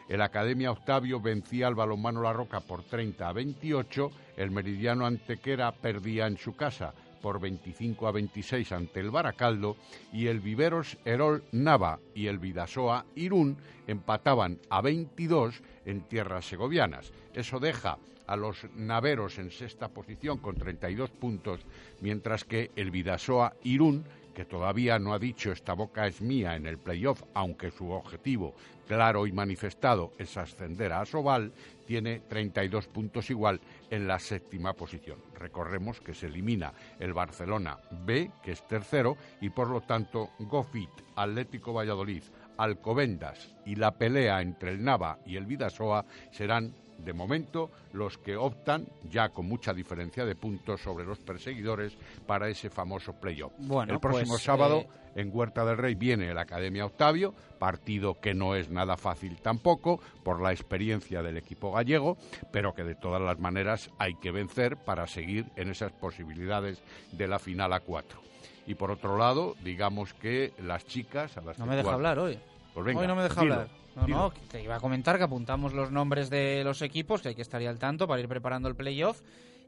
[0.07, 4.11] El Academia Octavio vencía al balonmano La Roca por 30 a 28.
[4.37, 9.75] El Meridiano Antequera perdía en su casa por 25 a 26 ante el Baracaldo
[10.13, 17.11] y el Viveros Herol Nava y el Vidasoa Irún empataban a 22 en tierras segovianas.
[17.33, 17.97] Eso deja
[18.27, 21.61] a los naveros en sexta posición con 32 puntos,
[22.01, 26.65] mientras que el Vidasoa Irún que todavía no ha dicho esta boca es mía en
[26.65, 28.55] el playoff, aunque su objetivo
[28.87, 31.53] claro y manifestado es ascender a Asobal,
[31.85, 35.19] tiene 32 puntos igual en la séptima posición.
[35.35, 40.89] Recordemos que se elimina el Barcelona B, que es tercero, y por lo tanto Gofit,
[41.15, 42.23] Atlético Valladolid,
[42.57, 48.35] Alcobendas y la pelea entre el Nava y el Vidasoa serán de momento los que
[48.35, 53.53] optan, ya con mucha diferencia de puntos sobre los perseguidores, para ese famoso playoff.
[53.57, 58.19] Bueno, el próximo pues, sábado eh, en Huerta del Rey viene la Academia Octavio, partido
[58.19, 62.17] que no es nada fácil tampoco por la experiencia del equipo gallego,
[62.51, 66.81] pero que de todas las maneras hay que vencer para seguir en esas posibilidades
[67.11, 68.21] de la final a cuatro.
[68.65, 72.39] Y por otro lado, digamos que las chicas a las No me deja hablar hoy.
[72.73, 73.82] Pues venga, hoy no me deja dilo, hablar.
[73.95, 77.35] No, no, te iba a comentar que apuntamos los nombres de los equipos, que hay
[77.35, 79.21] que estar ahí al tanto para ir preparando el playoff.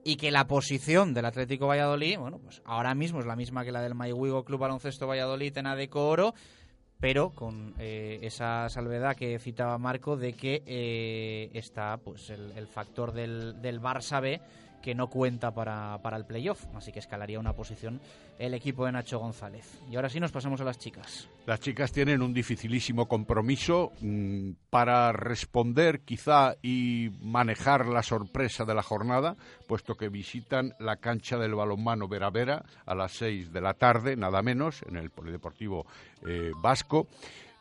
[0.04, 3.72] Y que la posición del Atlético Valladolid, bueno, pues ahora mismo es la misma que
[3.72, 6.36] la del Maiwigo Club Baloncesto Valladolid en Adeco Oro,
[7.00, 12.68] pero con eh, esa salvedad que citaba Marco de que eh, está pues el, el
[12.68, 14.40] factor del, del Barça B
[14.86, 18.00] que no cuenta para, para el playoff, así que escalaría una posición
[18.38, 19.82] el equipo de Nacho González.
[19.90, 21.28] Y ahora sí nos pasamos a las chicas.
[21.48, 28.76] Las chicas tienen un dificilísimo compromiso mm, para responder quizá y manejar la sorpresa de
[28.76, 29.36] la jornada,
[29.68, 34.16] puesto que visitan la cancha del balonmano Vera Vera a las seis de la tarde,
[34.16, 35.88] nada menos, en el Polideportivo
[36.28, 37.08] eh, Vasco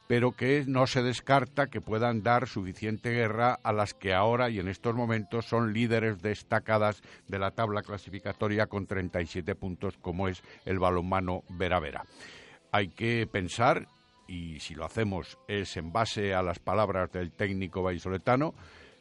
[0.06, 4.58] pero que no se descarta que puedan dar suficiente guerra a las que ahora y
[4.58, 10.42] en estos momentos son líderes destacadas de la tabla clasificatoria con 37 puntos, como es
[10.64, 12.04] el balonmano Vera Vera.
[12.70, 13.88] Hay que pensar,
[14.26, 18.54] y si lo hacemos es en base a las palabras del técnico vallisoletano,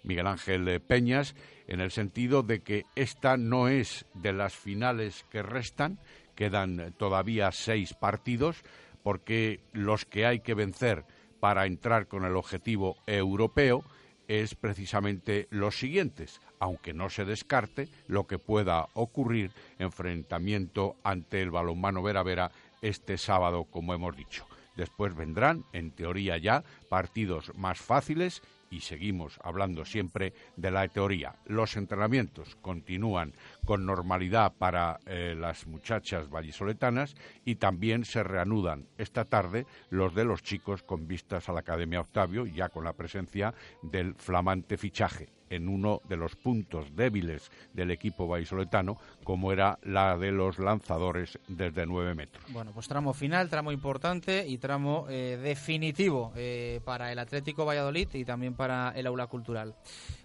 [0.04, 1.34] Miguel Ángel Peñas,
[1.68, 5.97] en el sentido de que esta no es de las finales que restan,
[6.36, 8.64] quedan todavía seis partidos,
[9.04, 11.06] porque los que hay que vencer
[11.39, 13.84] para entrar con el objetivo europeo
[14.28, 21.51] es precisamente los siguientes, aunque no se descarte lo que pueda ocurrir enfrentamiento ante el
[21.51, 22.51] balonmano Vera Vera
[22.82, 24.47] este sábado, como hemos dicho.
[24.76, 28.41] Después vendrán, en teoría ya, partidos más fáciles
[28.74, 31.36] y seguimos hablando siempre de la teoría.
[31.45, 33.34] Los entrenamientos continúan
[33.65, 37.15] con normalidad para eh, las muchachas vallisoletanas
[37.45, 42.01] y también se reanudan esta tarde los de los chicos con vistas a la Academia
[42.01, 43.53] Octavio, ya con la presencia
[43.84, 50.18] del flamante fichaje en uno de los puntos débiles del equipo vallisoletano, como era la
[50.18, 52.44] de los lanzadores desde nueve metros.
[52.49, 58.07] Bueno, pues tramo final, tramo importante y tramo eh, definitivo eh, para el Atlético Valladolid
[58.14, 59.76] y también para el aula cultural.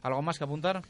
[0.03, 0.83] ¿Algo más que apuntar?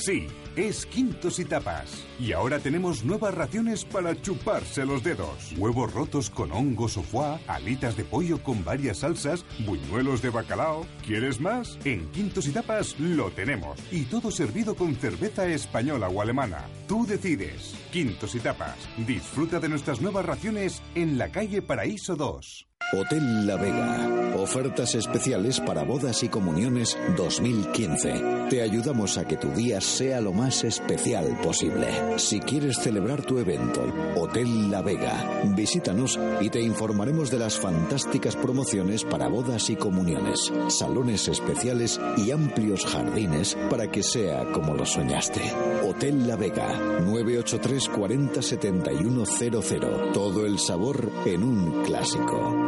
[0.00, 2.04] Sí, es Quintos y Tapas.
[2.20, 5.52] Y ahora tenemos nuevas raciones para chuparse los dedos.
[5.56, 10.86] Huevos rotos con hongos o foie, alitas de pollo con varias salsas, buñuelos de bacalao.
[11.04, 11.78] ¿Quieres más?
[11.84, 13.76] En Quintos y Tapas lo tenemos.
[13.90, 16.68] Y todo servido con cerveza española o alemana.
[16.86, 17.74] Tú decides.
[17.90, 18.76] Quintos y Tapas.
[19.04, 22.67] Disfruta de nuestras nuevas raciones en la calle Paraíso 2.
[22.90, 24.34] Hotel La Vega.
[24.38, 28.46] Ofertas especiales para bodas y comuniones 2015.
[28.48, 31.86] Te ayudamos a que tu día sea lo más especial posible.
[32.16, 33.84] Si quieres celebrar tu evento,
[34.16, 40.50] Hotel La Vega, visítanos y te informaremos de las fantásticas promociones para bodas y comuniones,
[40.68, 45.42] salones especiales y amplios jardines para que sea como lo soñaste.
[45.86, 50.12] Hotel La Vega, 983 40 71 00.
[50.14, 52.67] Todo el sabor en un clásico.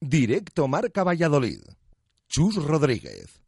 [0.00, 1.60] Directo Marca Valladolid.
[2.28, 3.40] Chus Rodríguez.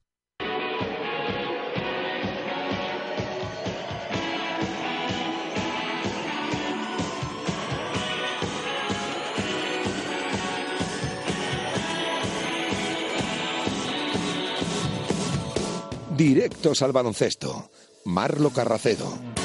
[16.17, 17.71] Directos al baloncesto.
[18.05, 19.40] Marlo Carracedo.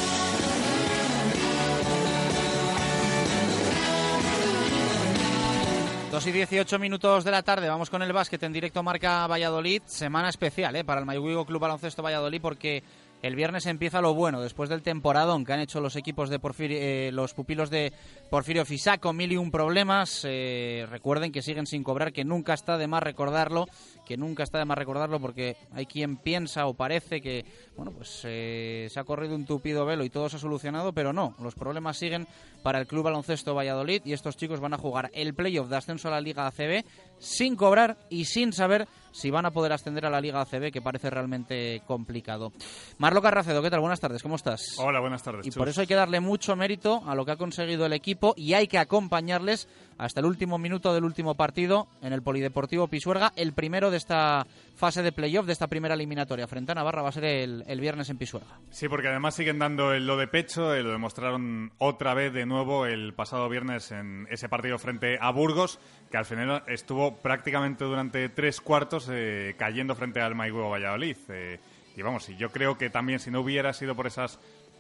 [6.16, 9.82] Dos y 18 minutos de la tarde, vamos con el básquet en directo Marca Valladolid.
[9.86, 10.86] Semana especial ¿eh?
[10.86, 12.84] para el Mayhuigo Club Baloncesto Valladolid porque
[13.26, 16.78] el viernes empieza lo bueno, después del temporadón que han hecho los equipos de Porfirio,
[16.80, 17.92] eh, los pupilos de
[18.30, 20.22] Porfirio Fisac con mil y un problemas.
[20.26, 23.66] Eh, recuerden que siguen sin cobrar, que nunca está de más recordarlo,
[24.06, 27.46] que nunca está de más recordarlo porque hay quien piensa o parece que
[27.76, 31.12] bueno pues eh, se ha corrido un tupido velo y todo se ha solucionado, pero
[31.12, 32.28] no, los problemas siguen
[32.62, 36.10] para el Club Baloncesto Valladolid y estos chicos van a jugar el playoff de ascenso
[36.10, 36.86] a la Liga ACB
[37.18, 40.82] sin cobrar y sin saber si van a poder ascender a la Liga ACB, que
[40.82, 42.52] parece realmente complicado.
[42.98, 43.80] Marlo Carracedo, ¿qué tal?
[43.80, 44.76] Buenas tardes, ¿cómo estás?
[44.78, 45.48] Hola, buenas tardes.
[45.48, 45.58] Y Chus.
[45.58, 48.56] por eso hay que darle mucho mérito a lo que ha conseguido el equipo y
[48.56, 53.54] hay que acompañarles hasta el último minuto del último partido en el Polideportivo Pisuerga, el
[53.54, 54.46] primero de esta
[54.76, 58.10] fase de playoff, de esta primera eliminatoria frente a Navarra, va a ser el, viernes
[58.10, 58.60] en Pisuerga.
[58.72, 62.46] Sí, porque además siguen dando el lo de pecho, eh, lo demostraron otra vez de
[62.46, 65.80] nuevo el pasado viernes en ese partido frente a Burgos,
[66.12, 71.18] que al final estuvo prácticamente durante tres cuartos eh, cayendo frente al Maigüevo Valladolid.
[71.30, 71.60] Eh,
[71.96, 74.40] y vamos, yo creo que también si no hubiera sido por esas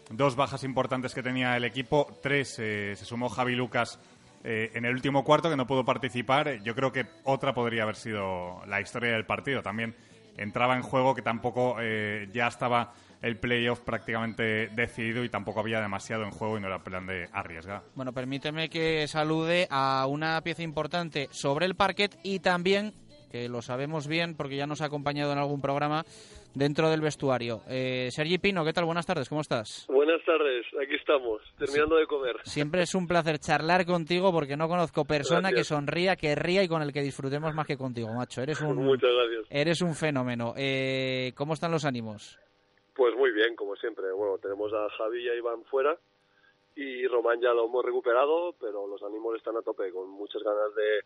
[0.09, 3.99] dos bajas importantes que tenía el equipo, tres se sumó Javi Lucas
[4.45, 6.47] eh, en el último cuarto que no pudo participar.
[6.47, 9.63] eh, Yo creo que otra podría haber sido la historia del partido.
[9.63, 9.95] También
[10.37, 15.81] entraba en juego que tampoco eh, ya estaba el playoff prácticamente decidido y tampoco había
[15.81, 17.81] demasiado en juego y no era plan de arriesgar.
[17.95, 22.93] Bueno, permíteme que salude a una pieza importante sobre el parquet y también,
[23.31, 26.05] que lo sabemos bien porque ya nos ha acompañado en algún programa,
[26.55, 27.61] dentro del vestuario.
[27.69, 28.85] Eh, Sergi Pino, ¿qué tal?
[28.85, 29.85] Buenas tardes, ¿cómo estás?
[29.87, 32.37] Buenas tardes, aquí estamos, terminando de comer.
[32.43, 36.67] Siempre es un placer charlar contigo porque no conozco persona que sonría, que ría y
[36.67, 38.41] con el que disfrutemos más que contigo, macho.
[38.41, 39.45] Eres un, Muchas gracias.
[39.49, 40.53] Eres un fenómeno.
[40.57, 42.39] Eh, ¿Cómo están los ánimos?
[42.95, 44.11] Pues muy bien, como siempre.
[44.13, 45.97] Bueno, tenemos a Javi y a Iván fuera
[46.75, 50.75] y Román ya lo hemos recuperado, pero los ánimos están a tope, con muchas ganas
[50.75, 51.03] de, de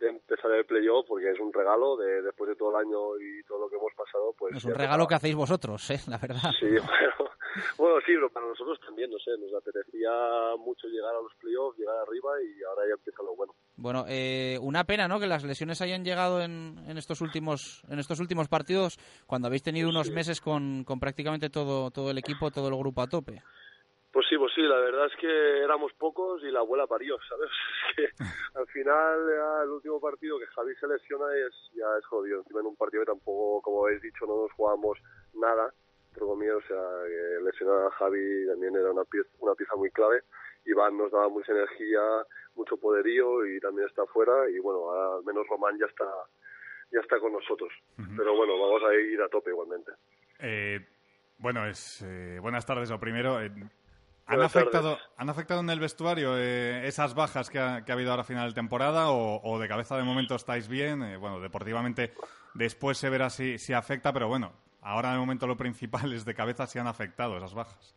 [0.00, 3.60] empezar el playoff porque es un regalo de después de todo el año y todo
[3.60, 6.00] lo que hemos pasado pues Es un regalo que hacéis vosotros, ¿eh?
[6.08, 6.50] la verdad.
[6.58, 7.30] sí bueno,
[7.76, 10.10] bueno sí pero para nosotros también no sé nos apetecía
[10.58, 14.58] mucho llegar a los playoffs llegar arriba y ahora ya empieza lo bueno Bueno, eh,
[14.60, 15.20] una pena, ¿no?
[15.20, 19.62] Que las lesiones hayan llegado en, en estos últimos en estos últimos partidos cuando habéis
[19.62, 23.42] tenido unos meses con, con prácticamente todo todo el equipo, todo el grupo a tope.
[24.12, 27.50] Pues sí, pues sí, la verdad es que éramos pocos y la abuela parió, ¿sabes?
[27.96, 32.06] Es que al final, ya el último partido que Javi se lesiona es, ya es
[32.06, 32.38] jodido.
[32.38, 34.98] Encima en un partido que tampoco, como habéis dicho, no nos jugamos
[35.34, 35.72] nada,
[36.08, 39.90] entre comillas, o sea, que lesionar a Javi también era una pieza, una pieza muy
[39.90, 40.22] clave.
[40.66, 42.00] Iván nos daba mucha energía,
[42.54, 46.06] mucho poderío y también está fuera y bueno, al menos Román ya está
[46.92, 47.72] ya está con nosotros.
[47.96, 49.92] Pero bueno, vamos a ir a tope igualmente.
[50.40, 50.80] Eh,
[51.38, 52.90] bueno, es eh, buenas tardes.
[52.90, 53.50] Lo primero, eh,
[54.30, 58.10] ¿han, afectado, ¿han afectado en el vestuario eh, esas bajas que ha, que ha habido
[58.10, 61.02] ahora a final de temporada o, o de cabeza de momento estáis bien?
[61.02, 62.12] Eh, bueno, deportivamente
[62.54, 64.52] después se verá si, si afecta, pero bueno,
[64.82, 67.96] ahora de momento lo principal es de cabeza si han afectado esas bajas.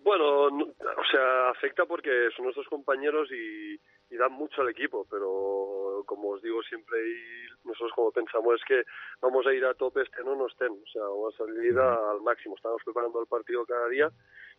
[0.00, 3.74] Bueno, no- o sea, afecta porque son nuestros compañeros y,
[4.10, 8.64] y dan mucho al equipo, pero como os digo siempre y nosotros como pensamos es
[8.66, 8.82] que
[9.20, 12.20] vamos a ir a tope estén o no estén, o sea, vamos a salir al
[12.22, 14.10] máximo, estamos preparando el partido cada día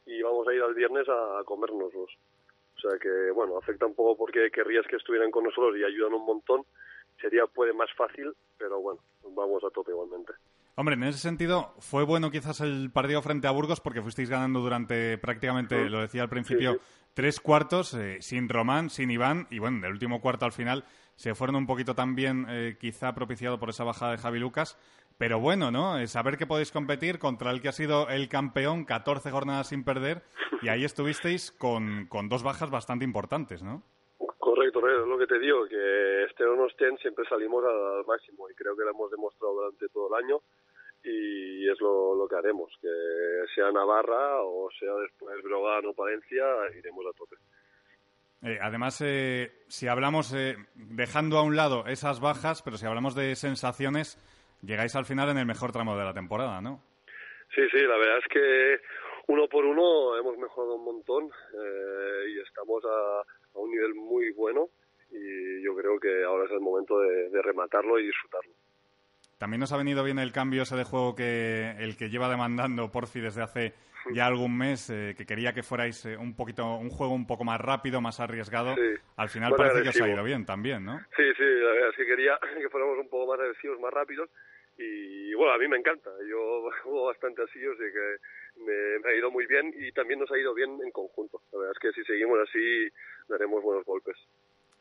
[0.06, 2.10] y vamos a ir al viernes a, a comérnoslos.
[2.76, 6.14] O sea que, bueno, afecta un poco porque querrías que estuvieran con nosotros y ayudan
[6.14, 6.64] un montón,
[7.22, 9.00] sería puede más fácil, pero bueno,
[9.36, 10.34] vamos a tope igualmente.
[10.76, 14.60] Hombre, en ese sentido, fue bueno quizás el partido frente a Burgos porque fuisteis ganando
[14.60, 16.80] durante prácticamente, lo decía al principio,
[17.14, 20.84] tres cuartos, eh, sin Román, sin Iván, y bueno, del último cuarto al final
[21.16, 24.78] se fueron un poquito también, eh, quizá propiciado por esa bajada de Javi Lucas.
[25.18, 26.00] Pero bueno, ¿no?
[26.00, 29.84] Eh, saber que podéis competir contra el que ha sido el campeón, 14 jornadas sin
[29.84, 30.24] perder,
[30.62, 33.84] y ahí estuvisteis con, con dos bajas bastante importantes, ¿no?
[34.38, 38.06] Correcto, es lo que te digo, que estén o no estén, siempre salimos al, al
[38.06, 40.42] máximo y creo que lo hemos demostrado durante todo el año
[41.04, 42.88] y es lo, lo que haremos, que
[43.54, 46.44] sea Navarra o sea después Brogan o Palencia,
[46.78, 47.36] iremos a tope.
[48.44, 53.16] Eh, además, eh, si hablamos, eh, dejando a un lado esas bajas, pero si hablamos
[53.16, 54.18] de sensaciones,
[54.64, 56.82] llegáis al final en el mejor tramo de la temporada, ¿no?
[57.54, 58.80] Sí, sí, la verdad es que
[59.28, 64.32] uno por uno hemos mejorado un montón eh, y estamos a, a un nivel muy
[64.32, 64.70] bueno
[65.12, 68.52] y yo creo que ahora es el momento de, de rematarlo y disfrutarlo.
[69.38, 72.92] También nos ha venido bien el cambio ese de juego que el que lleva demandando
[72.92, 73.74] Porfi desde hace
[74.12, 77.44] ya algún mes, eh, que quería que fuerais eh, un poquito un juego un poco
[77.44, 78.76] más rápido, más arriesgado.
[78.76, 79.00] Sí.
[79.18, 81.00] Al final parece que os ha ido bien también, ¿no?
[81.16, 84.30] Sí, sí, la verdad es que quería que fuéramos un poco más agresivos, más rápidos.
[84.84, 86.10] Y bueno, a mí me encanta.
[86.30, 90.20] Yo juego bastante así, o sea que me, me ha ido muy bien y también
[90.20, 91.42] nos ha ido bien en conjunto.
[91.52, 92.90] La verdad es que si seguimos así,
[93.28, 94.18] daremos buenos golpes.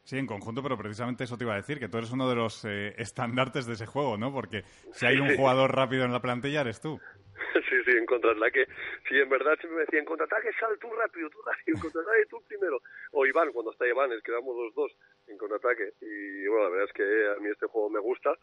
[0.05, 2.35] Sí, en conjunto, pero precisamente eso te iba a decir, que tú eres uno de
[2.35, 4.33] los eh, estandartes de ese juego, ¿no?
[4.33, 7.01] Porque si hay un jugador rápido en la plantilla, eres tú.
[7.55, 8.66] sí, sí, en contraataque.
[9.09, 12.43] Sí, en verdad siempre me decían, en contraataque sal tú rápido, tú rápido, contraataque tú
[12.49, 12.83] primero.
[13.12, 14.93] O Iván, cuando está Iván, es que damos los dos
[15.29, 15.93] en contraataque.
[16.01, 18.35] Y bueno, la verdad es que a mí este juego me gusta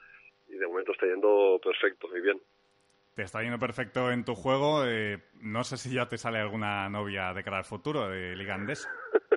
[0.50, 2.42] y de momento está yendo perfecto y bien.
[3.16, 4.86] Te está yendo perfecto en tu juego.
[4.86, 8.56] eh, no sé si ya te sale alguna novia de cara al futuro de Liga
[8.56, 8.90] Andesa.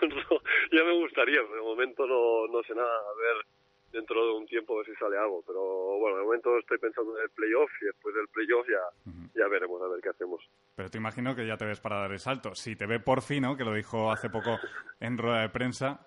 [0.00, 0.40] No,
[0.70, 2.86] ya me gustaría, pero de momento no, no sé nada.
[2.88, 3.44] A ver,
[3.92, 5.42] dentro de un tiempo a ver si sale algo.
[5.46, 5.60] Pero
[5.98, 9.82] bueno, de momento estoy pensando en el playoff y después del playoff ya, ya veremos
[9.82, 10.40] a ver qué hacemos.
[10.76, 12.54] Pero te imagino que ya te ves para dar el salto.
[12.54, 13.56] Si te ve por fin, ¿no?
[13.56, 14.58] que lo dijo hace poco
[15.00, 16.06] en rueda de prensa,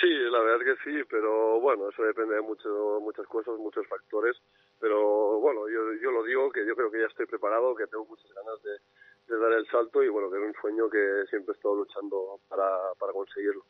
[0.00, 2.68] Sí, la verdad es que sí, pero bueno, eso depende de mucho,
[3.02, 4.36] muchas cosas, muchos factores.
[4.78, 8.06] Pero bueno, yo, yo lo digo, que yo creo que ya estoy preparado, que tengo
[8.06, 11.52] muchas ganas de, de dar el salto y bueno, que es un sueño que siempre
[11.52, 12.66] he estado luchando para,
[12.98, 13.62] para conseguirlo.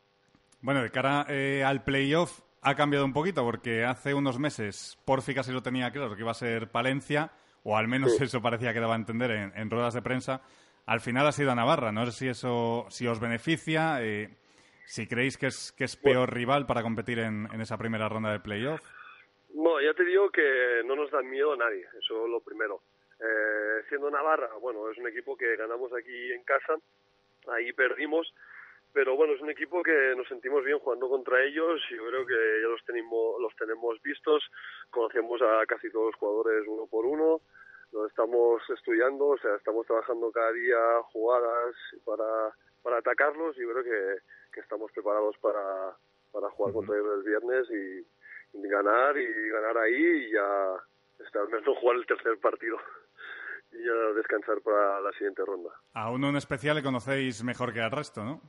[0.61, 5.33] Bueno, de cara eh, al playoff ha cambiado un poquito porque hace unos meses Porfi
[5.33, 7.31] casi lo tenía claro que iba a ser Palencia,
[7.63, 8.23] o al menos Sí.
[8.23, 10.41] eso parecía que daba a entender en, en ruedas de prensa.
[10.85, 11.91] Al final ha sido Navarra.
[11.91, 14.29] No sé si eso si os beneficia, eh,
[14.85, 18.31] si creéis que es, que es peor rival para competir en, en esa primera ronda
[18.31, 18.81] de playoff.
[19.53, 22.81] No, ya te digo que no nos dan miedo a nadie, eso es lo primero.
[23.19, 26.75] Eh, siendo Navarra, bueno, es un equipo que ganamos aquí en casa,
[27.47, 28.33] ahí perdimos,
[28.93, 32.25] pero bueno, es un equipo que nos sentimos bien jugando contra ellos y yo creo
[32.25, 34.43] que ya los tenemos, los tenemos vistos,
[34.89, 37.41] conocemos a casi todos los jugadores uno por uno,
[37.91, 41.75] lo estamos estudiando, o sea, estamos trabajando cada día jugadas
[42.05, 44.21] para, para atacarlos y yo creo que,
[44.51, 45.95] que estamos preparados para,
[46.31, 50.75] para jugar contra ellos el viernes y, y ganar y ganar ahí y ya
[51.25, 52.77] estar menos jugar el tercer partido
[53.71, 55.71] y ya descansar para la siguiente ronda.
[55.93, 58.41] A uno en especial le conocéis mejor que al resto, ¿no?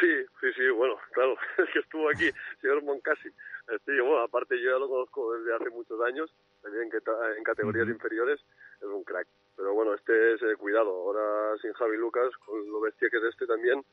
[0.00, 3.28] Sí, sí, sí, bueno, claro, es que estuvo aquí, señor Moncasi.
[3.68, 6.32] Este, bueno, aparte yo ya lo conozco desde hace muchos años,
[6.62, 8.40] también en categorías inferiores,
[8.78, 9.26] es un crack.
[9.56, 13.24] Pero bueno, este es eh, cuidado, ahora sin Javi Lucas, con lo bestia que es
[13.24, 13.84] este también,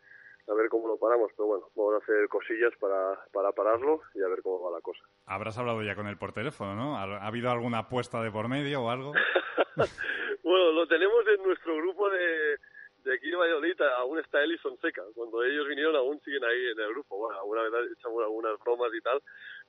[0.47, 1.31] a ver cómo lo paramos.
[1.35, 4.81] Pero bueno, vamos a hacer cosillas para, para pararlo y a ver cómo va la
[4.81, 5.03] cosa.
[5.25, 6.97] Habrás hablado ya con él por teléfono, ¿no?
[6.97, 9.13] ¿Ha ha habido alguna apuesta de por medio o algo?
[10.45, 12.59] Bueno, lo tenemos en nuestro grupo de,
[13.03, 15.01] de aquí de Valladolid, aún está él y Sonseca.
[15.15, 17.17] Cuando ellos vinieron aún siguen ahí en el grupo.
[17.17, 19.23] Bueno, alguna vez echamos algunas bromas y tal,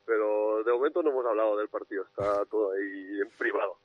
[0.04, 3.78] pero de momento no hemos hablado del partido, está todo ahí en privado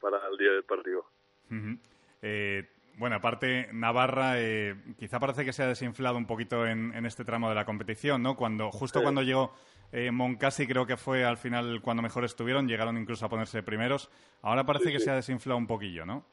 [0.00, 1.06] para el día del partido.
[1.50, 1.78] Ujú.
[2.20, 7.06] Eh, bueno, aparte, Navarra eh, quizá parece que se ha desinflado un poquito en, en
[7.06, 8.36] este tramo de la competición, ¿no?
[8.36, 9.02] Cuando, justo Sí.
[9.02, 9.52] cuando llegó
[9.92, 14.10] eh, Moncasi, creo que fue al final cuando mejor estuvieron, llegaron incluso a ponerse primeros.
[14.42, 15.04] Ahora parece Sí, que sí.
[15.04, 16.24] se ha desinflado un poquillo, ¿no?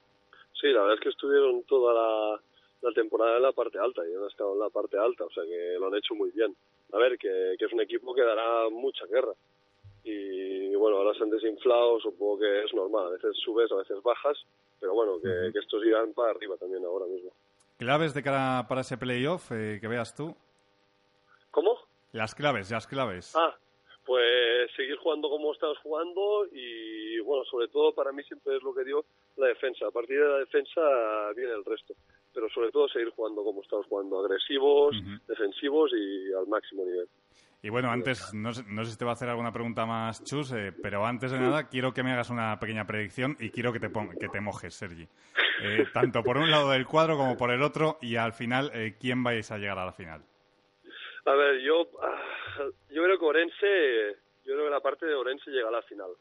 [0.59, 2.41] Sí, la verdad es que estuvieron toda la,
[2.81, 5.43] la temporada en la parte alta y han estado en la parte alta, o sea
[5.43, 6.55] que lo han hecho muy bien.
[6.93, 9.31] A ver, que, que es un equipo que dará mucha guerra.
[10.03, 13.07] Y bueno, ahora se han desinflado, supongo que es normal.
[13.07, 14.37] A veces subes, a veces bajas,
[14.79, 17.31] pero bueno, que, que estos irán para arriba también ahora mismo.
[17.77, 20.35] Claves de cara para ese playoff eh, que veas tú.
[21.51, 21.77] ¿Cómo?
[22.11, 23.35] Las claves, las claves.
[23.35, 23.55] Ah,
[24.05, 28.73] pues seguir jugando como estamos jugando y bueno, sobre todo para mí siempre es lo
[28.73, 29.05] que dio
[29.37, 29.87] la defensa.
[29.87, 30.81] A partir de la defensa
[31.35, 31.93] viene el resto,
[32.33, 34.95] pero sobre todo seguir jugando como estamos jugando, agresivos,
[35.27, 37.07] defensivos y al máximo nivel.
[37.65, 40.21] Y bueno, antes, no sé, no sé si te va a hacer alguna pregunta más,
[40.25, 43.71] Chus, eh, pero antes de nada quiero que me hagas una pequeña predicción y quiero
[43.71, 45.07] que te, que te mojes, Sergi.
[45.63, 48.95] Eh, tanto por un lado del cuadro como por el otro y al final, eh,
[48.99, 50.21] ¿quién vais a llegar a la final?
[51.23, 52.21] A ver, yo, ah,
[52.89, 56.11] yo creo que Orense, yo creo que la parte de Orense llega a la final.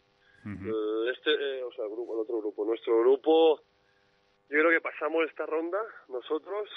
[0.44, 3.60] Este, o sea, el grupo, el otro grupo, nuestro grupo,
[4.48, 5.78] yo creo que pasamos esta ronda
[6.08, 6.68] nosotros.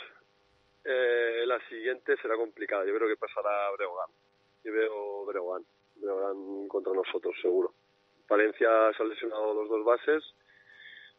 [0.83, 2.83] La siguiente será complicada.
[2.83, 4.09] Yo creo que pasará Breogán.
[4.65, 5.63] Yo veo Breogán,
[5.95, 7.71] Breogán contra nosotros, seguro.
[8.27, 8.67] Valencia
[8.97, 10.23] se han lesionado los dos bases.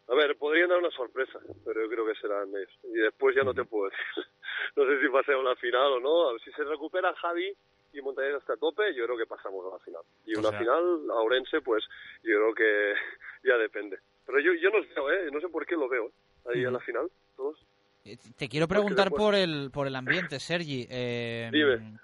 [0.09, 2.79] A ver, podrían dar una sorpresa, pero yo creo que serán ellos.
[2.85, 4.05] Y después ya no te puedo decir.
[4.75, 6.29] No sé si pasemos la final o no.
[6.29, 7.51] A ver, Si se recupera Javi
[7.95, 10.03] y Montañés hasta a tope, yo creo que pasamos a la final.
[10.27, 11.85] Y O una sea- final, la Orense, pues
[12.23, 12.95] yo creo que
[13.45, 13.99] ya depende.
[14.27, 15.31] Pero yo, yo no veo, ¿eh?
[15.33, 16.07] No sé por qué lo veo.
[16.09, 16.13] ¿eh?
[16.53, 17.59] Ahí en la final, todos.
[18.37, 20.87] Te quiero preguntar por el, por el ambiente, Sergi.
[20.89, 21.51] Eh.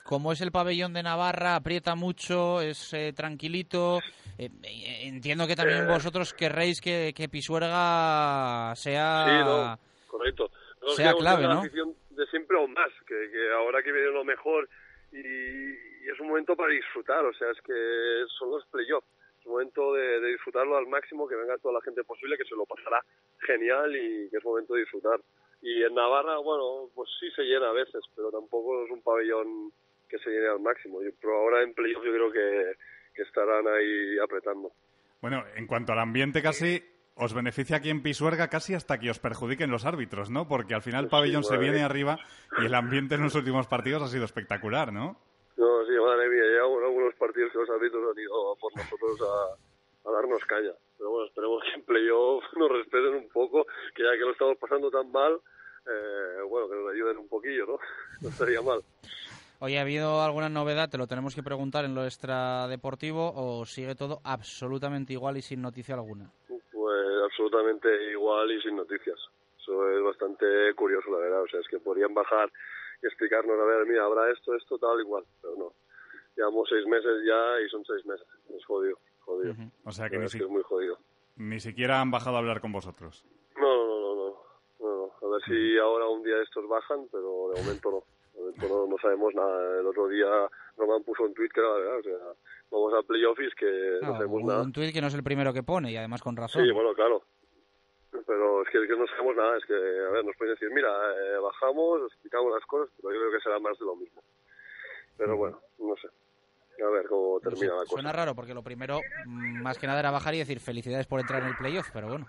[0.05, 1.57] ¿Cómo es el pabellón de Navarra?
[1.57, 2.61] ¿Aprieta mucho?
[2.61, 4.01] ¿Es eh, tranquilito?
[4.39, 5.87] Eh, eh, entiendo que también Eh.
[5.87, 9.25] vosotros querréis que, que Pisuerga sea...
[9.27, 10.51] Sí, no, correcto.
[10.81, 11.63] Nosotros sea clave, ¿no?
[11.63, 14.69] de siempre o más, que, que ahora que viene lo mejor
[15.13, 19.07] y, y es un momento para disfrutar, o sea, es que son los playoffs,
[19.41, 22.45] es un momento de, de disfrutarlo al máximo, que venga toda la gente posible, que
[22.45, 23.01] se lo pasará
[23.47, 25.21] genial y que es momento de disfrutar.
[25.63, 29.73] Y en Navarra, bueno, pues sí se llena a veces, pero tampoco es un pabellón
[30.09, 30.99] que se llene al máximo.
[31.21, 32.75] Pero ahora en playoff yo creo que,
[33.15, 34.73] que estarán ahí apretando.
[35.21, 36.83] Bueno, en cuanto al ambiente casi,
[37.15, 40.49] os beneficia aquí en Pisuerga casi hasta que os perjudiquen los árbitros, ¿no?
[40.49, 42.19] Porque al final el pabellón se viene arriba
[42.59, 45.17] y el ambiente en los últimos partidos ha sido espectacular, ¿no?
[45.57, 50.09] No, sí, madre mía, ya algunos partidos que los árbitros han ido por nosotros a,
[50.09, 50.73] a darnos caña.
[51.03, 54.57] Pero bueno, esperemos que en playoff nos respeten un poco, que ya que lo estamos
[54.57, 55.35] pasando tan mal,
[55.85, 57.79] eh, bueno, que nos ayuden un poquillo, ¿no?
[58.23, 58.81] No estaría mal.
[59.59, 60.89] Oye, ¿ha habido alguna novedad?
[60.89, 65.61] Te lo tenemos que preguntar en lo extradeportivo o sigue todo absolutamente igual y sin
[65.61, 66.31] noticia alguna.
[66.47, 69.19] Pues absolutamente igual y sin noticias.
[69.61, 71.43] Eso es bastante curioso, la verdad.
[71.43, 72.49] O sea, es que podrían bajar
[73.03, 75.25] y explicarnos, a ver, mira, habrá esto, esto, tal, igual.
[75.41, 75.73] Pero no.
[76.37, 78.27] Llevamos seis meses ya y son seis meses.
[78.57, 79.55] Es jodido, jodido.
[79.85, 80.99] O sea que ni, si- que es muy jodido.
[81.37, 83.25] ni siquiera han bajado a hablar con vosotros.
[83.57, 84.15] No, no, no,
[84.81, 85.29] no, no.
[85.29, 88.03] A ver si ahora un día estos bajan, pero de momento no.
[88.35, 89.81] De momento no, no sabemos nada.
[89.81, 90.27] El otro día
[90.79, 92.17] Román puso un tweet que era la verdad, o sea,
[92.71, 94.63] vamos a playoffs que no, No, sabemos un, nada.
[94.63, 96.65] un tuit que no es el primero que pone y además con razón.
[96.65, 97.23] Sí, bueno, claro.
[98.27, 100.71] Pero es que, es que no sabemos nada, es que, a ver, nos pueden decir,
[100.73, 104.23] mira, eh, bajamos, explicamos las cosas, pero yo creo que será más de lo mismo.
[105.17, 106.09] Pero bueno, no sé.
[106.81, 107.91] A ver cómo termina la cosa.
[107.91, 111.21] Suena raro porque lo primero, mm, más que nada, era bajar y decir felicidades por
[111.21, 112.29] entrar en el playoff, pero bueno.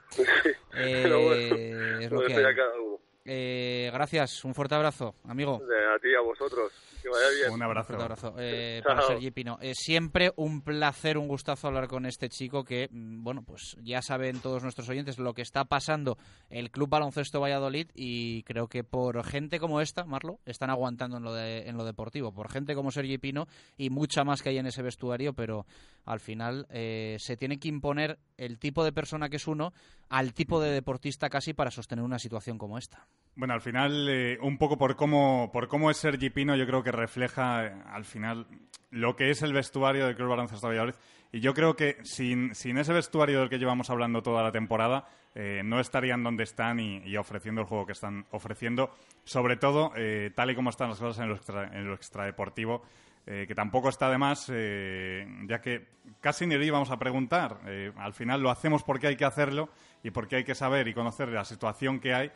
[0.76, 1.56] Eh, pero bueno,
[1.99, 2.56] es lo que eso ya hay.
[2.56, 2.93] cada uno.
[3.26, 5.56] Eh, gracias, un fuerte abrazo, amigo.
[5.56, 6.72] A ti y a vosotros.
[7.04, 7.52] Que vaya bien.
[7.52, 7.88] Un abrazo.
[7.88, 8.36] Fuerte abrazo.
[8.38, 8.95] Eh, Chao.
[8.95, 9.58] para Sergi Pino.
[9.62, 14.02] Eh, siempre un placer, un gustazo hablar con este chico que, mm, bueno, pues ya
[14.02, 16.18] saben todos nuestros oyentes lo que está pasando
[16.50, 21.24] el Club Baloncesto Valladolid y creo que por gente como esta, Marlo, están aguantando en
[21.24, 22.34] lo, de, en lo deportivo.
[22.34, 25.66] Por gente como Sergi Pino y mucha más que hay en ese vestuario, pero
[26.06, 29.74] al final eh, se tiene que imponer el tipo de persona que es uno
[30.14, 33.07] al tipo de deportista casi para sostener una situación como esta.
[33.35, 36.84] Bueno, al final, eh, un poco por cómo, por cómo es Sergi Pino, yo creo
[36.84, 38.45] que refleja eh, al final
[38.91, 40.94] lo que es el vestuario del Club Baloncesto Valladolid.
[41.31, 45.07] Y yo creo que sin, sin ese vestuario del que llevamos hablando toda la temporada,
[45.34, 48.91] eh, no estarían donde están y, ofreciendo el juego que están ofreciendo.
[49.23, 49.94] Sobre todo,
[50.35, 52.84] tal y como están las cosas en lo, extra- en lo extradeportivo,
[53.26, 55.88] que tampoco está de más, ya que
[56.19, 57.61] casi ni le íbamos a preguntar.
[57.98, 59.69] Al final lo hacemos porque hay que hacerlo
[60.04, 62.32] y porque hay que saber y conocer la situación que hay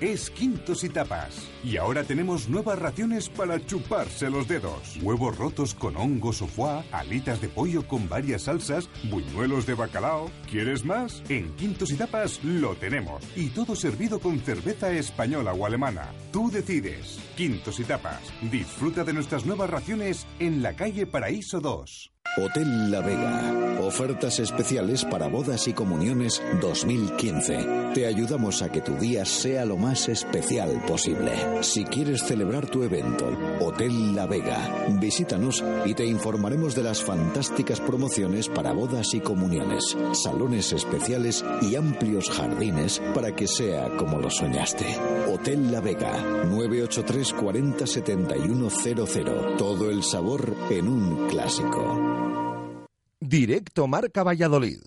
[0.00, 1.48] es Quintos y Tapas.
[1.62, 4.98] Y ahora tenemos nuevas raciones para chuparse los dedos.
[5.02, 10.30] Huevos rotos con hongos o foie, alitas de pollo con varias salsas, buñuelos de bacalao.
[10.50, 11.22] ¿Quieres más?
[11.28, 13.22] En Quintos y Tapas lo tenemos.
[13.36, 16.12] Y todo servido con cerveza española o alemana.
[16.32, 17.18] Tú decides.
[17.36, 18.32] Quintos y Tapas.
[18.50, 22.12] Disfruta de nuestras nuevas raciones en la calle Paraíso 2.
[22.36, 23.80] Hotel La Vega.
[23.80, 27.92] Ofertas especiales para bodas y comuniones 2015.
[27.92, 31.32] Te ayudamos a que tu día sea lo más especial posible.
[31.62, 33.26] Si quieres celebrar tu evento,
[33.60, 39.96] Hotel La Vega, visítanos y te informaremos de las fantásticas promociones para bodas y comuniones,
[40.12, 44.86] salones especiales y amplios jardines para que sea como lo soñaste.
[45.32, 49.56] Hotel La Vega, 983 40 7100.
[49.58, 52.86] Todo el sabor en un clásico.
[53.20, 54.80] Directo Marca Valladolid.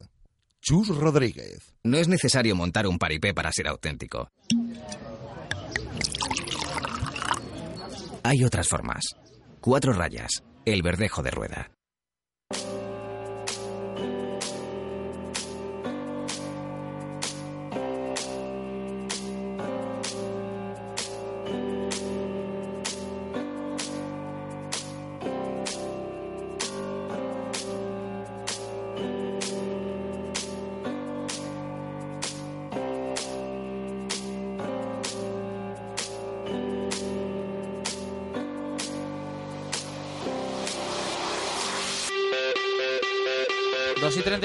[0.66, 1.76] Chus Rodríguez.
[1.84, 4.30] No es necesario montar un paripé para ser auténtico.
[8.24, 9.04] Hay otras formas.
[9.60, 10.42] Cuatro rayas.
[10.64, 11.72] El verdejo de rueda.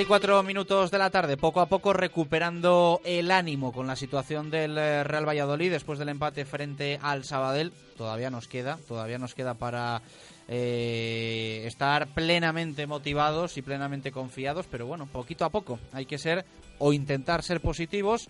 [0.08, 3.94] 2 y 34 minutos de la tarde, poco a poco recuperando el ánimo con la
[3.94, 7.72] situación del eh, Real Valladolid después del empate frente al Sabadell.
[7.94, 10.00] Todavía nos queda, todavía nos queda para
[10.48, 16.46] eh, estar plenamente motivados y plenamente confiados, pero bueno, poquito a poco hay que ser
[16.78, 18.28] o intentar ser positivos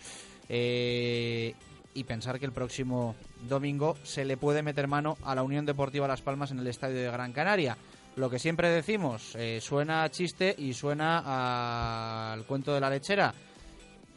[0.49, 1.55] eh,
[1.95, 3.15] y pensar que el próximo
[3.49, 6.97] domingo se le puede meter mano a la Unión Deportiva Las Palmas en el Estadio
[6.97, 7.77] de Gran Canaria
[8.19, 13.32] lo que siempre decimos, eh, suena a chiste y suena al cuento de la lechera.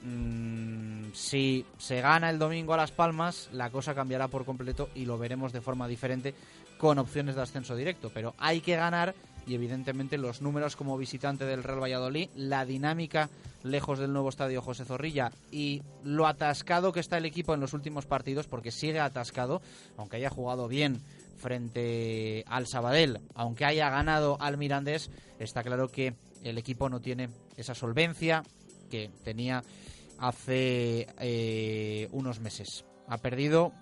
[0.04, 5.06] Mm, si se gana el domingo a Las Palmas, la cosa cambiará por completo y
[5.06, 6.34] lo veremos de forma diferente
[6.80, 8.10] con opciones de ascenso directo.
[8.12, 9.14] Pero hay que ganar
[9.46, 13.30] y evidentemente los números como visitante del Real Valladolid, la dinámica
[13.64, 17.74] lejos del nuevo estadio José Zorrilla y lo atascado que está el equipo en los
[17.74, 19.62] últimos partidos, porque sigue atascado,
[19.98, 21.02] aunque haya jugado bien
[21.42, 25.10] frente al Sabadell, aunque haya ganado al Mirandés,
[25.40, 26.14] está claro que
[26.44, 28.44] el equipo no tiene esa solvencia
[28.90, 29.64] que tenía
[30.20, 32.86] hace eh, unos meses.
[33.08, 33.74] Ha perdido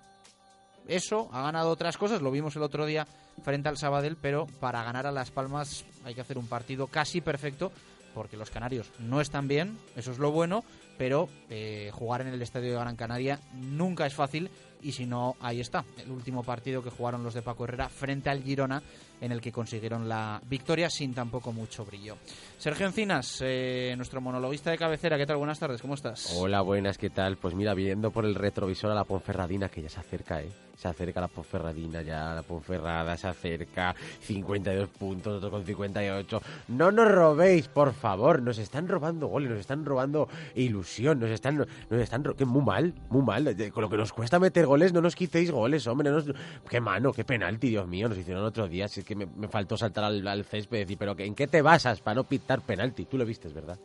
[0.87, 3.05] eso, ha ganado otras cosas, lo vimos el otro día
[3.43, 7.21] frente al Sabadell, pero para ganar a Las Palmas hay que hacer un partido casi
[7.21, 7.71] perfecto
[8.13, 10.63] porque los canarios no están bien, eso es lo bueno,
[10.97, 14.49] pero eh, jugar en el estadio de Gran Canaria nunca es fácil
[14.81, 18.29] y si no, ahí está, el último partido que jugaron los de Paco Herrera frente
[18.29, 18.81] al Girona
[19.21, 22.17] en el que consiguieron la victoria sin tampoco mucho brillo.
[22.57, 25.37] Sergio Encinas, eh, nuestro monologuista de cabecera, ¿qué tal?
[25.37, 26.33] Buenas tardes, ¿cómo estás?
[26.37, 27.37] Hola, buenas, ¿qué tal?
[27.37, 30.49] Pues mira, viendo por el retrovisor a la Ponferradina que ya se acerca, ¿eh?
[30.79, 36.41] Se acerca la Ponferradina ya, la Ponferrada se acerca, 52 puntos, otro con 58.
[36.69, 41.57] No nos robéis, por favor, nos están robando goles, nos están robando ilusión, nos están,
[41.57, 45.01] nos están, que muy mal, muy mal, con lo que nos cuesta meter goles, no
[45.01, 46.33] nos quicéis goles, hombre, no nos,
[46.69, 50.05] qué mano, qué penalti, Dios mío, nos hicieron otro día, así que me, faltó saltar
[50.05, 53.03] al, césped y decir, pero ¿en qué te basas para no pitar penalti?
[53.03, 53.77] Tú lo viste, ¿verdad?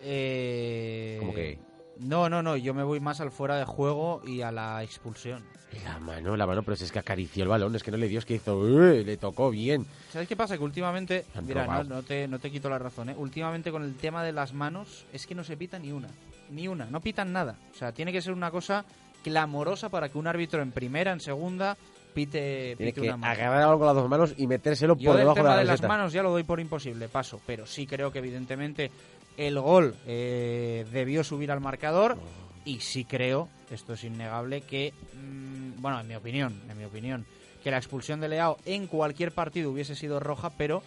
[0.00, 1.16] Eh...
[1.18, 1.58] ¿Cómo que?
[2.00, 5.44] No, no, no, yo me voy más al fuera de juego y a la expulsión.
[5.84, 8.18] La mano, la mano, pero es que acarició el balón, es que no le dio,
[8.18, 9.86] es que hizo, le tocó bien.
[10.10, 10.56] ¿Sabes qué pasa?
[10.56, 13.14] Que últimamente, mira, no, te, no te quito la razón, ¿eh?
[13.16, 16.08] últimamente con el tema de las manos es que no se pita ni una,
[16.50, 17.56] ni una, no pitan nada.
[17.72, 18.84] O sea, tiene que ser una cosa
[19.22, 21.76] clamorosa para que un árbitro en primera, en segunda,
[22.14, 23.32] pite, Tiene pite que una mano.
[23.32, 25.66] agarrar algo con las dos manos y metérselo Yo por debajo tema de la de
[25.66, 28.90] las manos ya lo doy por imposible, paso, pero sí creo que evidentemente
[29.36, 32.18] el gol eh, debió subir al marcador
[32.64, 37.24] y sí creo, esto es innegable, que, mm, bueno, en mi opinión, en mi opinión,
[37.62, 40.82] que la expulsión de Leao en cualquier partido hubiese sido roja, pero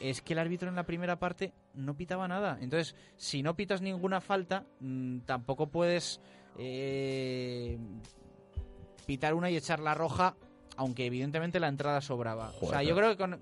[0.00, 2.58] es que el árbitro en la primera parte no pitaba nada.
[2.60, 6.20] Entonces, si no pitas ninguna falta, mm, tampoco puedes
[6.58, 7.78] eh,
[9.06, 10.34] pitar una y echar la roja,
[10.76, 12.52] aunque evidentemente la entrada sobraba.
[12.60, 13.34] o sea, yo creo que con...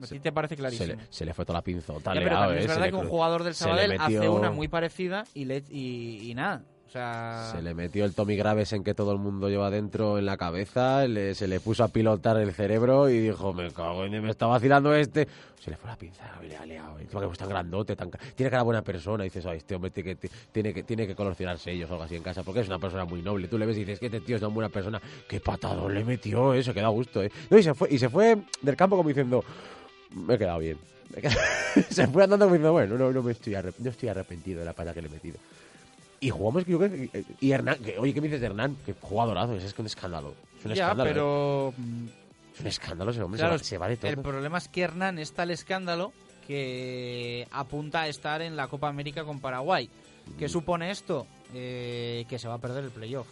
[0.00, 0.94] A ti te parece Se clarísimo.
[0.94, 2.14] le, se le fue toda la pinzota.
[2.14, 5.24] Ya, pero eh, es se verdad que un jugador del Sabadell hace una muy parecida
[5.34, 6.62] y, le, y, y nada.
[6.90, 10.36] Se le metió el Tommy Graves en que todo el mundo lleva dentro en la
[10.36, 11.04] cabeza,
[11.34, 14.94] se le puso a pilotar el cerebro y dijo, me cago en, me está vacilando
[14.94, 15.28] este.
[15.60, 16.98] Se le fue la pinza, le ha liado.
[16.98, 19.24] Encima que es tan grandote, tan, tiene cara buena persona.
[19.24, 22.16] Dices, "Ay, este hombre tiene que, tiene que, tiene que coleccionarse ellos o algo así
[22.16, 23.48] en casa, porque es una persona muy noble.
[23.48, 25.00] Tú le ves y dices, que este tío es una buena persona.
[25.28, 27.30] Qué patadón le metió, eso, que da gusto, ¿eh?
[27.50, 29.44] Y, se fue, del campo como diciendo,
[30.14, 30.78] me he quedado bien.
[31.90, 34.74] Se fue andando como diciendo, bueno, no, no, me estoy no estoy arrepentido de la
[34.74, 35.38] pata que le he metido.
[36.20, 37.24] Y jugamos, yo creo que.
[37.40, 38.76] Y Hernán, que, oye, ¿qué me dices de Hernán?
[38.84, 40.34] Que jugadorazo, ese es que un escándalo.
[40.58, 41.10] Es un ya, escándalo.
[41.10, 41.12] ¿eh?
[41.12, 41.74] pero...
[42.54, 44.10] Es un escándalo ese hombre, Claro, se, va, se va de todo.
[44.10, 46.12] el problema es que Hernán está el escándalo
[46.46, 49.88] que apunta a estar en la Copa América con Paraguay.
[50.38, 50.50] ¿Qué Mm.
[50.50, 51.26] supone esto?
[51.54, 53.26] Eh, que se va a perder el playoff.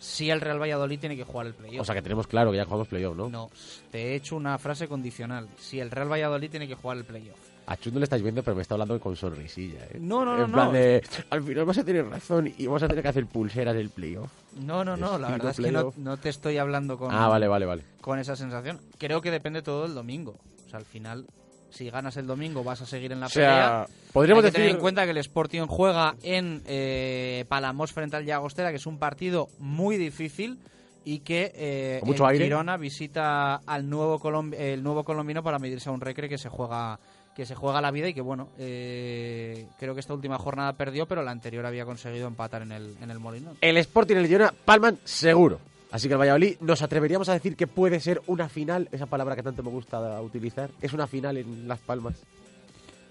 [0.00, 1.80] Si el Real Valladolid tiene que jugar el playoff.
[1.82, 3.28] O sea que tenemos claro que ya jugamos playoff, ¿no?
[3.30, 3.50] No,
[3.90, 5.48] te he hecho una frase condicional.
[5.58, 7.38] Si el Real Valladolid tiene que jugar el playoff.
[7.66, 9.98] A Chus no le estáis viendo, pero me está hablando con sonrisilla, ¿eh?
[9.98, 10.72] No, no, no, En plan no.
[10.72, 13.90] de, al final vas a tener razón y vamos a tener que hacer pulseras del
[13.90, 14.30] playoff.
[14.60, 17.48] No, no, no, la verdad es que no, no te estoy hablando con, Ah, vale,
[17.48, 17.82] vale, vale.
[18.00, 18.80] con esa sensación.
[18.98, 20.36] Creo que depende todo del domingo.
[20.66, 21.26] O sea, al final,
[21.70, 23.86] si ganas el domingo vas a seguir en la O sea, pelea.
[24.12, 28.26] podríamos Hay que tener en cuenta que el Sporting juega en eh, Palamos frente al
[28.26, 30.58] Llagostera, que es un partido muy difícil
[31.06, 32.44] y que eh, mucho el aire.
[32.44, 36.48] Girona visita al nuevo colombi- el nuevo colombino para medirse a un recre que se
[36.48, 36.98] juega
[37.34, 41.06] que se juega la vida y que bueno eh, creo que esta última jornada perdió
[41.06, 44.28] pero la anterior había conseguido empatar en el en el Molinón El Sporting y el
[44.28, 45.58] Girona palman seguro.
[45.90, 49.36] Así que el Valladolid nos atreveríamos a decir que puede ser una final, esa palabra
[49.36, 50.68] que tanto me gusta utilizar.
[50.82, 52.16] Es una final en Las Palmas.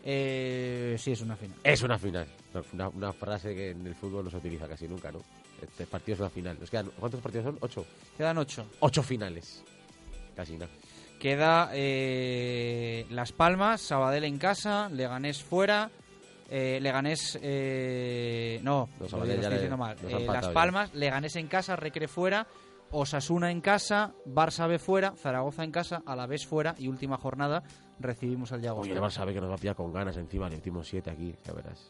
[0.04, 1.58] Eh, sí, es una final.
[1.64, 2.28] Es una final.
[2.74, 5.22] Una, una frase que en el fútbol no se utiliza casi nunca, ¿no?
[5.62, 6.58] Este partido es una final.
[6.60, 7.58] Nos quedan, ¿Cuántos partidos son?
[7.62, 7.86] Ocho.
[8.18, 8.66] Quedan ocho.
[8.82, 9.64] Ocho finales.
[10.36, 10.70] Casi nada.
[11.24, 15.90] Queda eh, Las Palmas, Sabadell en casa, Leganés fuera,
[16.50, 17.40] eh, Leganés...
[17.42, 19.96] Eh, no, No, lo estoy ya le- diciendo mal.
[20.06, 20.54] Eh, Las ya.
[20.54, 22.46] Palmas, Leganés en casa, Recre fuera,
[22.92, 27.64] Osasuna en casa, Barça B fuera, Zaragoza en casa, Alavés fuera y última jornada
[28.02, 28.82] recibimos al Llago.
[28.82, 31.10] Oye, el Barça sabe que nos va a pillar con ganas encima, le metimos siete
[31.10, 31.90] aquí, ya verás.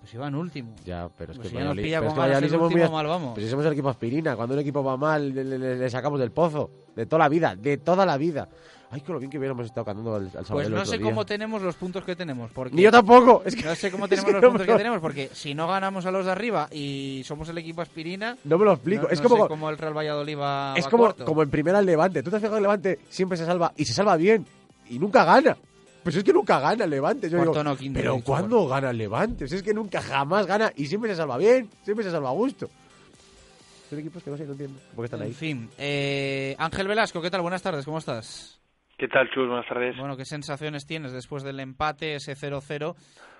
[0.00, 0.74] Pues iba en último.
[0.84, 2.50] Ya, pero es Pues que si ya nos Valladolid- pilla pero es con que Valladolid
[2.50, 3.34] somos último, mal vamos.
[3.34, 5.90] Pues si somos el equipo aspirina, cuando un equipo va mal, le, le- le- le
[5.90, 8.48] sacamos del pozo, de toda la vida, de toda la vida.
[8.90, 10.96] Ay, que lo bien que hubiéramos estado cantando al, al Pues el no otro sé
[10.96, 11.06] día.
[11.10, 12.50] cómo tenemos los puntos que tenemos.
[12.52, 13.42] Porque Ni yo tampoco.
[13.44, 16.06] Es que- no sé cómo tenemos los no puntos que tenemos, porque si no ganamos
[16.06, 18.38] a los de arriba y somos el equipo aspirina.
[18.44, 19.02] No me lo explico.
[19.02, 20.74] no- es no como, sé cómo el Real Valladolid va.
[20.74, 21.24] es va como, cuarto.
[21.26, 22.22] como en primera el Levante.
[22.22, 24.46] Tú te has fijado que el Levante siempre se salva y se salva bien
[24.88, 25.54] y nunca gana.
[26.02, 27.28] Pues es que nunca gana el Levante.
[27.28, 29.46] Yo digo, no, quinto, pero ¿cuándo gana el Levante?
[29.48, 32.32] Si es que nunca jamás gana y siempre se salva bien, siempre se salva a
[32.32, 32.68] gusto.
[33.90, 34.78] Son equipos que no sé, no entiendo.
[34.94, 35.28] ¿Por qué están ahí?
[35.28, 37.40] En fin, eh, Ángel Velasco, ¿qué tal?
[37.40, 38.60] Buenas tardes, ¿cómo estás?
[38.98, 39.46] ¿Qué tal, Chus?
[39.46, 39.96] Buenas tardes.
[39.96, 42.96] Bueno, ¿qué sensaciones tienes después del empate, ese 0-0?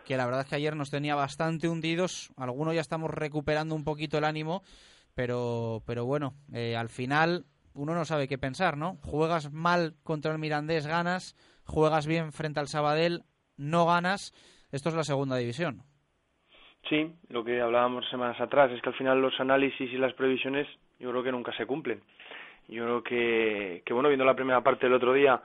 [0.06, 2.30] Que la verdad es que ayer nos tenía bastante hundidos.
[2.36, 4.62] Algunos ya estamos recuperando un poquito el ánimo,
[5.14, 7.44] pero, pero bueno, eh, al final
[7.74, 8.98] uno no sabe qué pensar, ¿no?
[9.02, 11.35] Juegas mal contra el Mirandés, ganas.
[11.69, 13.20] Juegas bien frente al Sabadell,
[13.59, 14.32] no ganas.
[14.73, 15.82] Esto es la segunda división.
[16.89, 20.66] Sí, lo que hablábamos semanas atrás es que al final los análisis y las previsiones
[20.99, 22.01] yo creo que nunca se cumplen.
[22.69, 25.43] Yo creo que, que bueno, viendo la primera parte del otro día,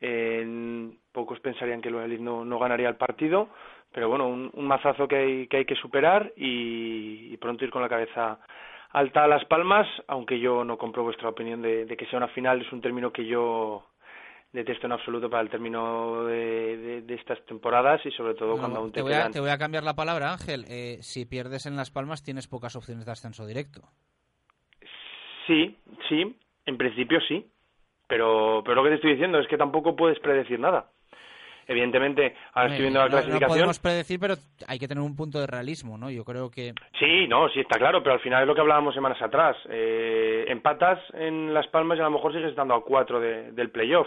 [0.00, 3.50] eh, pocos pensarían que el no, ganaría el partido,
[3.92, 7.88] pero bueno, un, mazazo que hay, que hay que superar y, pronto ir con la
[7.88, 8.38] cabeza
[8.92, 12.62] alta a las palmas, aunque yo no compro vuestra opinión de que sea una final,
[12.62, 13.84] es un término que yo
[14.56, 18.58] detesto en absoluto para el término de, de- de estas temporadas y sobre todo No,
[18.58, 20.64] cuando aún te, te, voy a, te voy a cambiar la palabra, Ángel.
[20.68, 23.82] Eh, si pierdes en Las Palmas tienes pocas opciones de ascenso directo.
[25.46, 25.76] Sí,
[26.08, 27.46] sí, en principio sí,
[28.08, 30.90] pero, pero lo que te estoy diciendo es que tampoco puedes predecir nada.
[31.68, 33.48] Evidentemente, ahora estoy viendo la no, no clasificación.
[33.48, 34.34] podemos predecir, pero
[34.68, 36.10] hay que tener un punto de realismo, ¿no?
[36.10, 36.72] Yo creo que...
[36.98, 39.56] Sí, no, sí está claro, pero al final es lo que hablábamos semanas atrás.
[39.68, 43.70] Eh, empatas en Las Palmas y a lo mejor sigues estando a cuatro de- del
[43.70, 44.06] playoff,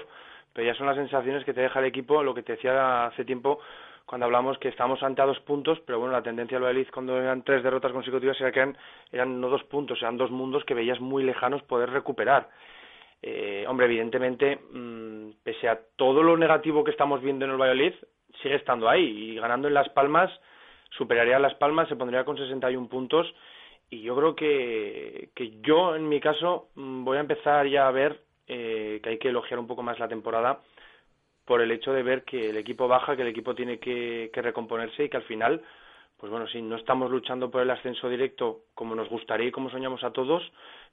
[0.54, 3.26] pero ya son las sensaciones que te deja el equipo, lo que te decía hace
[3.26, 3.60] tiempo
[4.10, 7.22] cuando hablamos que estábamos ante a dos puntos, pero bueno, la tendencia del Valladolid cuando
[7.22, 8.78] eran tres derrotas consecutivas era que eran,
[9.12, 12.50] eran no dos puntos, eran dos mundos que veías muy lejanos poder recuperar.
[13.22, 17.94] Eh, hombre, evidentemente, mm, pese a todo lo negativo que estamos viendo en el Valladolid,
[18.42, 20.32] sigue estando ahí y ganando en Las Palmas,
[20.90, 23.32] superaría Las Palmas, se pondría con 61 puntos
[23.92, 27.92] y yo creo que, que yo, en mi caso, mm, voy a empezar ya a
[27.92, 28.22] ver
[28.52, 30.60] eh, que hay que elogiar un poco más la temporada
[31.46, 35.04] por el hecho de ver que el equipo baja, que el equipo tiene que, recomponerse
[35.04, 35.62] y que al final,
[36.18, 39.70] pues bueno, sí, no estamos luchando por el ascenso directo como nos gustaría y como
[39.70, 40.42] soñamos a todos,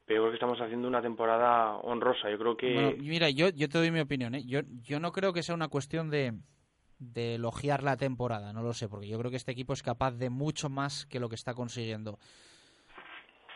[0.05, 2.31] pero creo que estamos haciendo una temporada honrosa.
[2.31, 2.97] Yo creo que...
[3.01, 4.45] Mira, yo, yo te doy mi opinión, ¿eh?
[4.45, 6.35] Yo, yo no creo que sea una cuestión de
[7.15, 10.29] elogiar la temporada, no lo sé, porque yo creo que este equipo es capaz de
[10.29, 12.19] mucho más que lo que está consiguiendo.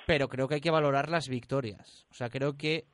[0.06, 2.06] Pero creo que hay que valorar las victorias.
[2.10, 2.86] O sea, creo que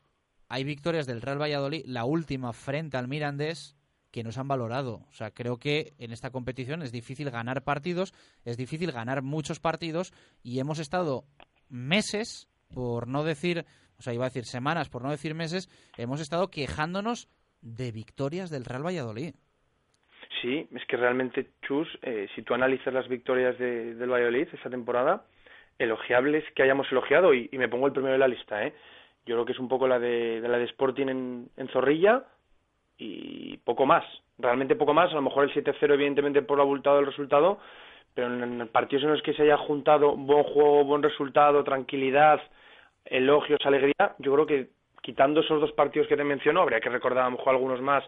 [0.49, 3.77] hay victorias del Real Valladolid, la última frente al Mirandés,
[4.11, 5.03] que nos han valorado.
[5.09, 8.15] O sea, creo que en esta competición es difícil ganar partidos,
[8.45, 10.13] es difícil ganar muchos partidos
[10.43, 11.25] y hemos estado
[11.69, 13.65] meses, por no decir,
[13.99, 17.29] o sea, iba a decir semanas, por no decir meses, hemos estado quejándonos
[17.61, 19.35] de victorias del Real Valladolid.
[20.41, 24.71] Sí, es que realmente, Chus, eh, si tú analizas las victorias de, del Valladolid esta
[24.71, 25.27] temporada,
[25.79, 28.75] elogiables que hayamos elogiado, y, y me pongo el primero de la lista, ¿eh?
[29.27, 32.25] Yo creo que es un poco la de, la de Sporting en, Zorrilla
[32.97, 34.05] y poco más.
[34.39, 35.11] Realmente poco más.
[35.11, 37.59] A lo mejor el 7-0, evidentemente, por abultado del resultado,
[38.15, 42.41] pero en, en partidos en los que se haya juntado buen juego, buen resultado, tranquilidad,
[43.05, 44.69] elogios, alegría, yo creo que
[45.03, 48.05] quitando esos dos partidos que te menciono, habría que recordar a lo mejor algunos más,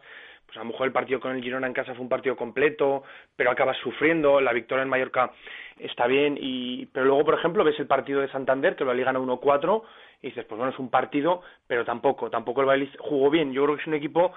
[0.58, 3.04] a lo mejor el partido con el Girona en casa fue un partido completo,
[3.36, 5.30] pero acabas sufriendo, la victoria en Mallorca
[5.78, 9.20] está bien, y pero luego, por ejemplo, ves el partido de Santander, que lo Valladolid
[9.20, 9.82] gana 1-4,
[10.22, 13.64] y dices, pues bueno, es un partido, pero tampoco, tampoco el Valladolid jugó bien, yo
[13.64, 14.32] creo que es un equipo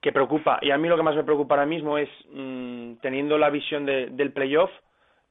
[0.00, 3.36] que preocupa, y a mí lo que más me preocupa ahora mismo es, mmm, teniendo
[3.36, 4.70] la visión de, del playoff,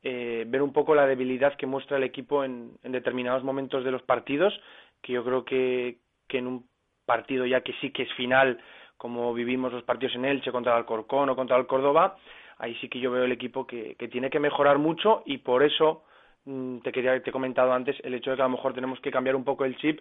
[0.03, 3.89] eh, ver un poco la debilidad que muestra el equipo en, en determinados momentos de
[3.89, 4.53] los partidos,
[5.01, 5.97] que yo creo que,
[6.27, 6.67] que en un
[7.05, 8.59] partido ya que sí que es final,
[8.97, 12.17] como vivimos los partidos en Elche contra el Alcorcón o contra el Córdoba,
[12.57, 15.63] ahí sí que yo veo el equipo que, que tiene que mejorar mucho y por
[15.63, 16.03] eso
[16.45, 18.99] mm, te quería te he comentado antes el hecho de que a lo mejor tenemos
[19.01, 19.99] que cambiar un poco el chip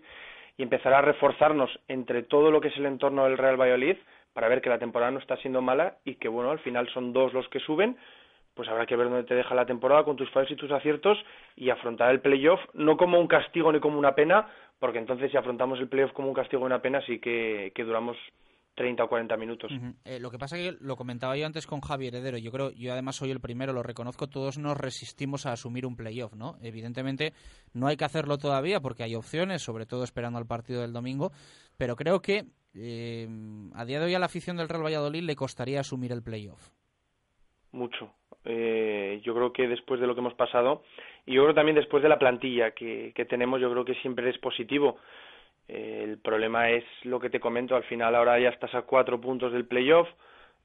[0.57, 3.97] y empezar a reforzarnos entre todo lo que es el entorno del Real Valladolid
[4.33, 7.13] para ver que la temporada no está siendo mala y que bueno al final son
[7.13, 7.97] dos los que suben
[8.55, 11.19] pues habrá que ver dónde te deja la temporada con tus fallos y tus aciertos
[11.57, 14.49] y afrontar el playoff no como un castigo ni como una pena
[14.79, 17.85] porque entonces si afrontamos el playoff como un castigo y una pena sí que, que
[17.85, 18.17] duramos
[18.75, 19.73] 30 o 40 minutos.
[20.05, 22.93] Eh, lo que pasa que lo comentaba yo antes con Javier Heredero, yo creo, yo
[22.93, 26.57] además soy el primero, lo reconozco, todos nos resistimos a asumir un playoff, ¿no?
[26.63, 27.33] Evidentemente
[27.73, 31.31] no hay que hacerlo todavía porque hay opciones, sobre todo esperando al partido del domingo,
[31.79, 32.45] pero creo que
[32.75, 33.29] eh,
[33.75, 36.71] a día de hoy a la afición del Real Valladolid le costaría asumir el playoff.
[37.71, 38.13] Mucho.
[38.45, 40.83] Eh, yo creo que después de lo que hemos pasado,
[41.27, 44.29] y yo creo también después de la plantilla que, que tenemos, yo creo que siempre
[44.29, 44.99] es positivo
[45.69, 49.53] el problema es lo que te comento, al final ahora ya estás a cuatro puntos
[49.53, 50.09] del playoff,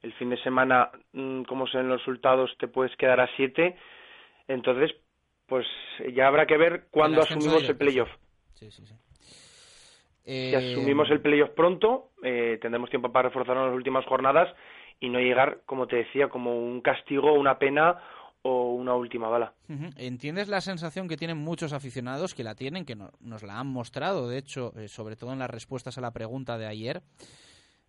[0.02, 3.76] el fin de semana, mm, como son los resultados, te puedes quedar a siete,
[4.48, 4.94] entonces,
[5.46, 5.66] pues
[6.14, 8.10] ya habrá que ver cuándo asumimos el playoff.
[8.54, 8.94] Sí, sí, sí.
[10.24, 14.54] Si asumimos el playoff pronto, eh, tendremos tiempo para reforzarnos en las últimas jornadas
[15.00, 18.00] y no llegar, como te decía, como un castigo, una pena
[18.42, 19.54] o una última bala.
[19.96, 24.28] ¿Entiendes la sensación que tienen muchos aficionados, que la tienen, que nos la han mostrado,
[24.28, 27.02] de hecho, eh, sobre todo en las respuestas a la pregunta de ayer,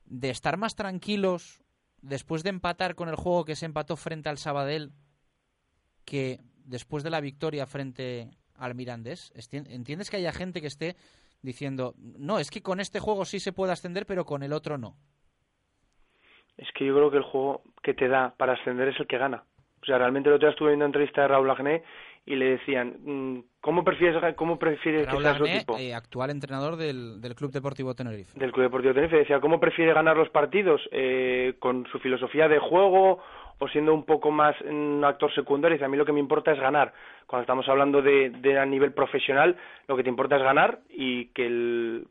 [0.05, 1.61] de estar más tranquilos
[2.01, 4.91] después de empatar con el juego que se empató frente al Sabadell
[6.05, 9.31] que después de la victoria frente al Mirandés?
[9.51, 10.95] ¿Entiendes que haya gente que esté
[11.41, 14.77] diciendo, no, es que con este juego sí se puede ascender, pero con el otro
[14.77, 14.95] no?
[16.57, 19.17] Es que yo creo que el juego que te da para ascender es el que
[19.17, 19.43] gana.
[19.81, 21.83] O sea, realmente el otro día estuve viendo una entrevista de Raúl Agné
[22.25, 25.77] y le decían, mm, ¿cómo prefieres, cómo prefieres Raúl que sea su Agné, equipo?
[25.77, 28.37] eh, actual entrenador del, del Club Deportivo Tenerife.
[28.39, 29.17] Del Club Deportivo Tenerife.
[29.17, 30.81] Decía, ¿cómo prefiere ganar los partidos?
[30.91, 33.19] Eh, ¿Con su filosofía de juego
[33.57, 35.75] o siendo un poco más un actor secundario?
[35.75, 36.93] Dice, a mí lo que me importa es ganar.
[37.25, 39.55] Cuando estamos hablando de, de a nivel profesional,
[39.87, 42.07] lo que te importa es ganar y que el...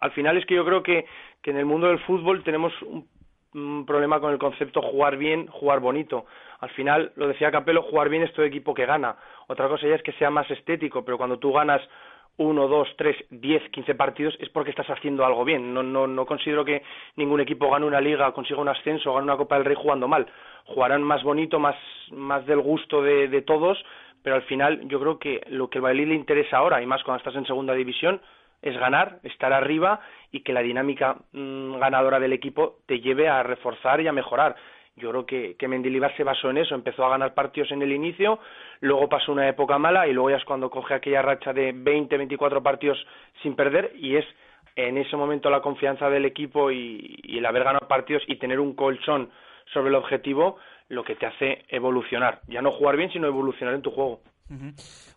[0.00, 1.06] Al final es que yo creo que,
[1.40, 3.06] que en el mundo del fútbol tenemos un
[3.54, 6.26] un problema con el concepto jugar bien, jugar bonito.
[6.60, 9.16] Al final, lo decía Capello, jugar bien es todo equipo que gana.
[9.46, 11.80] Otra cosa ya es que sea más estético, pero cuando tú ganas
[12.36, 15.72] uno, dos, tres, diez, quince partidos es porque estás haciendo algo bien.
[15.72, 16.82] No, no, no considero que
[17.16, 20.26] ningún equipo gane una liga, consiga un ascenso, gane una Copa del Rey jugando mal.
[20.66, 21.76] Jugarán más bonito, más,
[22.10, 23.78] más del gusto de, de todos,
[24.22, 27.04] pero al final yo creo que lo que al Valladolid le interesa ahora, y más
[27.04, 28.20] cuando estás en segunda división,
[28.64, 30.00] es ganar, estar arriba
[30.32, 34.56] y que la dinámica mm, ganadora del equipo te lleve a reforzar y a mejorar.
[34.96, 37.92] Yo creo que, que Mendilibar se basó en eso, empezó a ganar partidos en el
[37.92, 38.38] inicio,
[38.80, 42.16] luego pasó una época mala y luego ya es cuando coge aquella racha de 20,
[42.16, 42.98] 24 partidos
[43.42, 44.24] sin perder y es
[44.76, 48.74] en ese momento la confianza del equipo y, el haber ganado partidos y tener un
[48.74, 49.30] colchón
[49.72, 50.56] sobre el objetivo
[50.88, 52.40] lo que te hace evolucionar.
[52.48, 54.20] Ya no jugar bien, sino evolucionar en tu juego.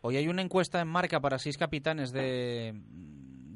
[0.02, 2.74] Hoy hay una encuesta en marca para seis capitanes de,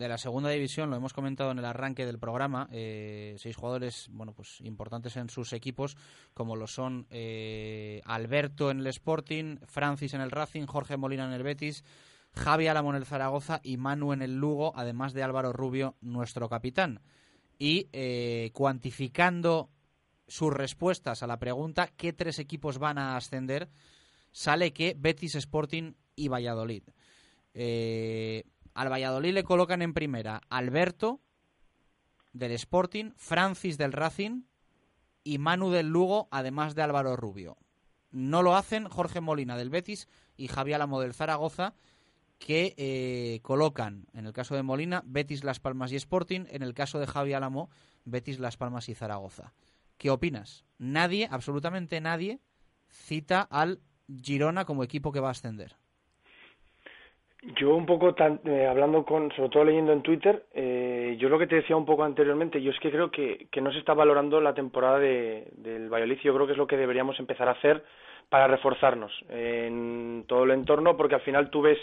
[0.01, 4.09] de la segunda división, lo hemos comentado en el arranque del programa, eh, seis jugadores
[4.11, 5.95] bueno pues importantes en sus equipos,
[6.33, 11.33] como lo son eh, Alberto en el Sporting, Francis en el Racing, Jorge Molina en
[11.33, 11.83] el Betis,
[12.33, 16.49] Javi Álamo en el Zaragoza y Manu en el Lugo, además de Álvaro Rubio, nuestro
[16.49, 17.01] capitán.
[17.59, 19.69] Y eh, cuantificando
[20.27, 23.69] sus respuestas a la pregunta ¿qué tres equipos van a ascender?
[24.31, 26.83] sale que Betis, Sporting y Valladolid.
[27.53, 28.43] Eh,
[28.73, 31.21] al Valladolid le colocan en primera Alberto
[32.33, 34.43] del Sporting, Francis del Racing
[35.23, 37.57] y Manu del Lugo, además de Álvaro Rubio.
[38.11, 41.75] No lo hacen Jorge Molina del Betis y Javier Álamo del Zaragoza,
[42.39, 46.73] que eh, colocan, en el caso de Molina, Betis, Las Palmas y Sporting, en el
[46.73, 47.69] caso de Javi Álamo,
[48.03, 49.53] Betis, Las Palmas y Zaragoza.
[49.97, 50.65] ¿Qué opinas?
[50.79, 52.41] Nadie, absolutamente nadie,
[52.89, 53.81] cita al
[54.23, 55.77] Girona como equipo que va a ascender.
[57.41, 61.39] Yo un poco, tan, eh, hablando con, sobre todo leyendo en Twitter, eh, yo lo
[61.39, 63.95] que te decía un poco anteriormente, yo es que creo que, que no se está
[63.95, 67.53] valorando la temporada de, del Valladolid, yo creo que es lo que deberíamos empezar a
[67.53, 67.83] hacer
[68.29, 71.79] para reforzarnos en todo el entorno, porque al final tú ves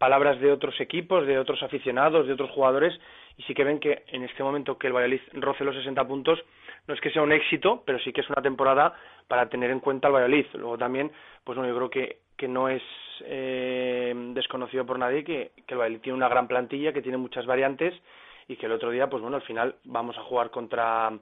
[0.00, 2.98] palabras de otros equipos, de otros aficionados, de otros jugadores,
[3.36, 6.38] y sí que ven que en este momento que el Valladolid roce los 60 puntos,
[6.86, 8.94] no es que sea un éxito, pero sí que es una temporada
[9.28, 10.46] para tener en cuenta al Valladolid.
[10.54, 11.12] Luego también,
[11.44, 12.82] pues bueno, yo creo que, que no es
[13.26, 17.44] eh, desconocido por nadie que, que el Valladolid tiene una gran plantilla, que tiene muchas
[17.44, 17.92] variantes
[18.48, 21.12] y que el otro día, pues bueno, al final vamos a jugar contra,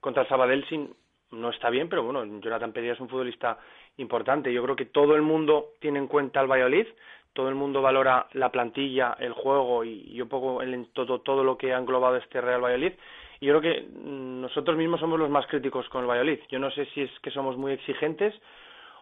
[0.00, 0.92] contra el Sabadell sin,
[1.30, 3.58] no está bien, pero bueno, Jonathan Pedilla es un futbolista
[3.98, 4.52] importante.
[4.52, 6.88] Yo creo que todo el mundo tiene en cuenta al Valladolid,
[7.32, 11.44] todo el mundo valora la plantilla, el juego y, y un poco el, todo, todo
[11.44, 12.94] lo que ha englobado este Real Valladolid.
[13.38, 16.40] Y yo creo que mm, nosotros mismos somos los más críticos con el Valladolid.
[16.48, 18.34] Yo no sé si es que somos muy exigentes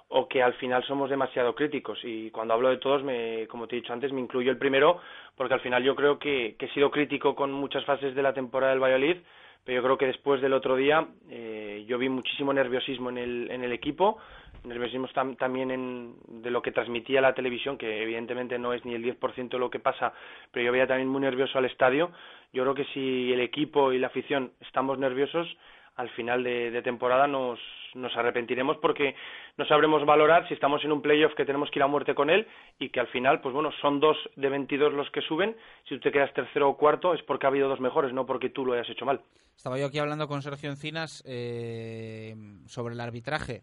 [0.09, 1.99] o que al final somos demasiado críticos.
[2.05, 5.01] Y cuando hablo de todos, me, como te he dicho antes, me incluyo el primero,
[5.37, 8.33] porque al final yo creo que, que he sido crítico con muchas fases de la
[8.33, 9.17] temporada del Valladolid,
[9.65, 13.51] pero yo creo que después del otro día eh, yo vi muchísimo nerviosismo en el,
[13.51, 14.19] en el equipo,
[14.65, 15.09] nerviosismo
[15.39, 19.49] también en, de lo que transmitía la televisión, que evidentemente no es ni el 10%
[19.49, 20.13] de lo que pasa,
[20.53, 22.11] pero yo veía también muy nervioso al estadio.
[22.53, 25.49] Yo creo que si el equipo y la afición estamos nerviosos,
[25.97, 27.59] al final de, temporada nos,
[27.95, 29.15] nos arrepentiremos porque
[29.57, 32.31] no sabremos valorar si estamos en un playoff que tenemos que ir a muerte con
[32.31, 32.47] él
[32.79, 35.57] y que al final, pues bueno, son dos de 22 los que suben.
[35.89, 38.51] Si tú te quedas tercero o cuarto es porque ha habido dos mejores, no porque
[38.51, 39.21] tú lo hayas hecho mal.
[39.57, 42.35] Estaba yo aquí hablando con Sergio Encinas eh,
[42.67, 43.63] sobre el arbitraje.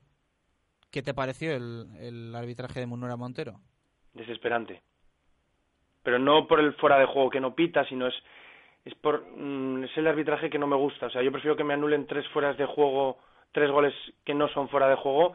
[0.89, 3.59] ¿Qué te pareció el, el arbitraje de Munura Montero?
[4.13, 4.81] Desesperante.
[6.03, 8.15] Pero no por el fuera de juego que no pita, sino es
[8.85, 11.07] es por mm, es el arbitraje que no me gusta.
[11.07, 13.17] O sea, yo prefiero que me anulen tres fueras de juego,
[13.51, 13.93] tres goles
[14.25, 15.33] que no son fuera de juego,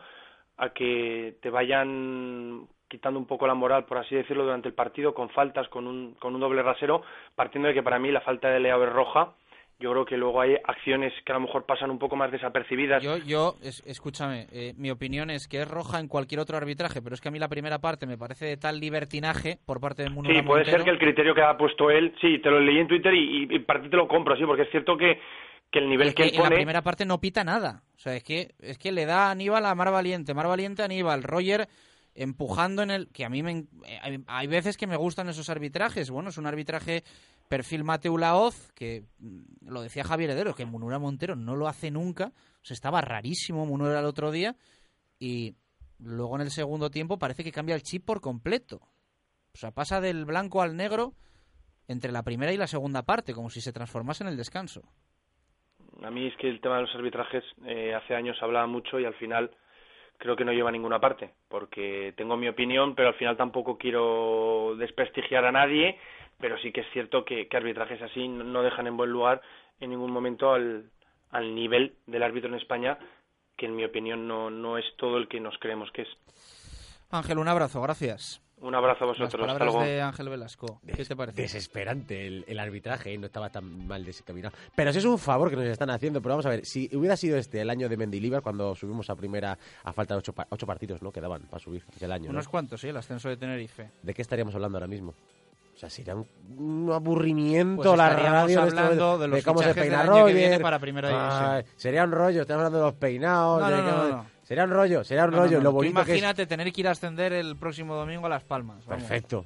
[0.56, 5.12] a que te vayan quitando un poco la moral, por así decirlo, durante el partido
[5.12, 7.02] con faltas, con un, con un doble rasero,
[7.34, 9.32] partiendo de que para mí la falta de Leao es roja
[9.78, 13.02] yo creo que luego hay acciones que a lo mejor pasan un poco más desapercibidas.
[13.02, 17.14] Yo, yo escúchame, eh, mi opinión es que es roja en cualquier otro arbitraje, pero
[17.14, 20.10] es que a mí la primera parte me parece de tal libertinaje por parte de
[20.10, 22.78] Muno Sí, puede ser que el criterio que ha puesto él, sí, te lo leí
[22.78, 25.20] en Twitter y, y, para ti te lo compro, sí, porque es cierto que,
[25.70, 26.44] que el nivel que, él pone...
[26.46, 29.28] En la primera parte no pita nada, o sea, es que, es que le da
[29.28, 31.68] a Aníbal a Mar Valiente, Mar Valiente a Aníbal, Roger
[32.16, 33.08] empujando en el...
[33.08, 33.66] que a mí me...
[33.86, 37.04] Eh, hay veces que me gustan esos arbitrajes, bueno, es un arbitraje
[37.48, 41.90] perfil Mateu Laoz, que mm, lo decía Javier Heredero, que Munura Montero no lo hace
[41.90, 44.56] nunca, o sea, estaba rarísimo Munura el otro día,
[45.18, 45.54] y
[45.98, 48.80] luego en el segundo tiempo parece que cambia el chip por completo.
[49.54, 51.14] O sea, pasa del blanco al negro
[51.88, 54.82] entre la primera y la segunda parte, como si se transformase en el descanso.
[56.02, 59.06] A mí es que el tema de los arbitrajes eh, hace años hablaba mucho y
[59.06, 59.50] al final
[60.18, 63.78] creo que no lleva a ninguna parte, porque tengo mi opinión, pero al final tampoco
[63.78, 65.98] quiero desprestigiar a nadie
[66.38, 69.40] pero sí que es cierto que, arbitrajes así no dejan en buen lugar
[69.80, 70.90] en ningún momento al,
[71.30, 72.98] al nivel del árbitro en España,
[73.56, 76.08] que en mi opinión no, no es todo el que nos creemos que es.
[77.10, 78.45] Ángel, un abrazo, gracias.
[78.58, 79.46] Un abrazo a vosotros.
[79.46, 80.80] Las palabras de Ángel Velasco.
[80.86, 81.42] ¿Qué te parece?
[81.42, 83.18] Desesperante el, arbitraje, ¿eh?
[83.18, 84.56] no estaba tan mal desencaminado.
[84.74, 86.22] Pero eso es un favor que nos están haciendo.
[86.22, 89.14] Pero vamos a ver, si hubiera sido este el año de Mendilibar, cuando subimos a
[89.14, 91.12] primera a falta de ocho, ocho partidos, ¿no?
[91.12, 92.30] Quedaban para subir el año.
[92.30, 93.90] Unos cuantos, sí, el ascenso de Tenerife.
[94.02, 95.14] ¿De qué estaríamos hablando ahora mismo?
[95.74, 100.62] O sea, sería un, aburrimiento pues la radio hablando de, los cómo se peina Roger.
[100.62, 103.60] para primera sería un rollo, estamos hablando de los peinados.
[103.60, 105.60] No, no, no, Sería un rollo, sería un rollo.
[105.60, 108.84] Lo bonito imagínate tener que ir a ascender el próximo domingo a Las Palmas.
[108.84, 109.44] Perfecto.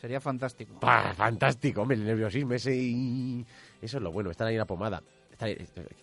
[0.00, 0.78] Sería fantástico.
[0.80, 3.44] fantástico, hombre, el nerviosismo ese y...
[3.82, 5.02] Eso es lo bueno, estar ahí en la pomada.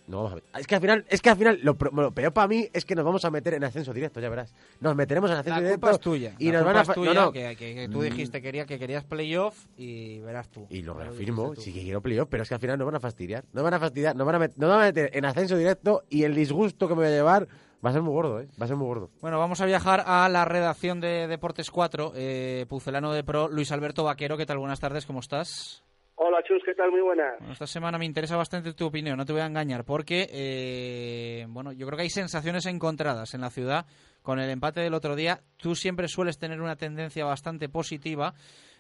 [0.08, 2.70] No vamos a Es que al final, es que al final lo, peor para mí
[2.72, 4.54] es que nos vamos a meter en ascenso directo, ya verás.
[4.80, 5.88] Nos meteremos en ascenso directo.
[5.88, 6.36] La culpa es tuya.
[6.40, 7.32] Y nos van a tuya, no, no.
[7.34, 8.04] Que, tú mm.
[8.04, 10.68] dijiste quería, que querías playoff y verás tú.
[10.70, 13.00] Y lo reafirmo, sí que quiero playoff, pero es que al final nos van a
[13.00, 13.44] fastidiar.
[13.52, 16.34] Nos van a fastidiar, nos van a, van a meter en ascenso directo y el
[16.34, 17.48] disgusto que me voy a llevar
[17.86, 18.48] Va a ser muy gordo, ¿eh?
[18.60, 19.12] Va a ser muy gordo.
[19.22, 23.72] Bueno, vamos a viajar a la redacción de Deportes 4, eh, Pucelano de Pro, Luis
[23.72, 24.38] Alberto Vaquero.
[24.38, 24.58] ¿Qué tal?
[24.58, 25.84] Buenas tardes, ¿cómo estás?
[26.16, 26.90] Hola Chus, ¿qué tal?
[26.92, 27.36] Muy buenas.
[27.52, 31.74] esta semana me interesa bastante tu opinión, no te voy a engañar, porque eh, bueno,
[31.74, 33.86] yo creo que hay sensaciones encontradas en la ciudad
[34.22, 35.42] con el empate del otro día.
[35.58, 38.34] Tú siempre sueles tener una tendencia bastante positiva,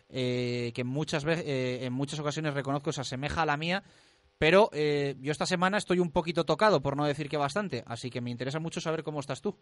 [0.10, 3.84] eh, que muchas veces, eh, en muchas ocasiones reconozco se asemeja a la mía,
[4.38, 8.22] pero yo esta semana estoy un poquito tocado, por no decir que bastante, así que
[8.22, 9.56] me interesa mucho saber cómo estás tú.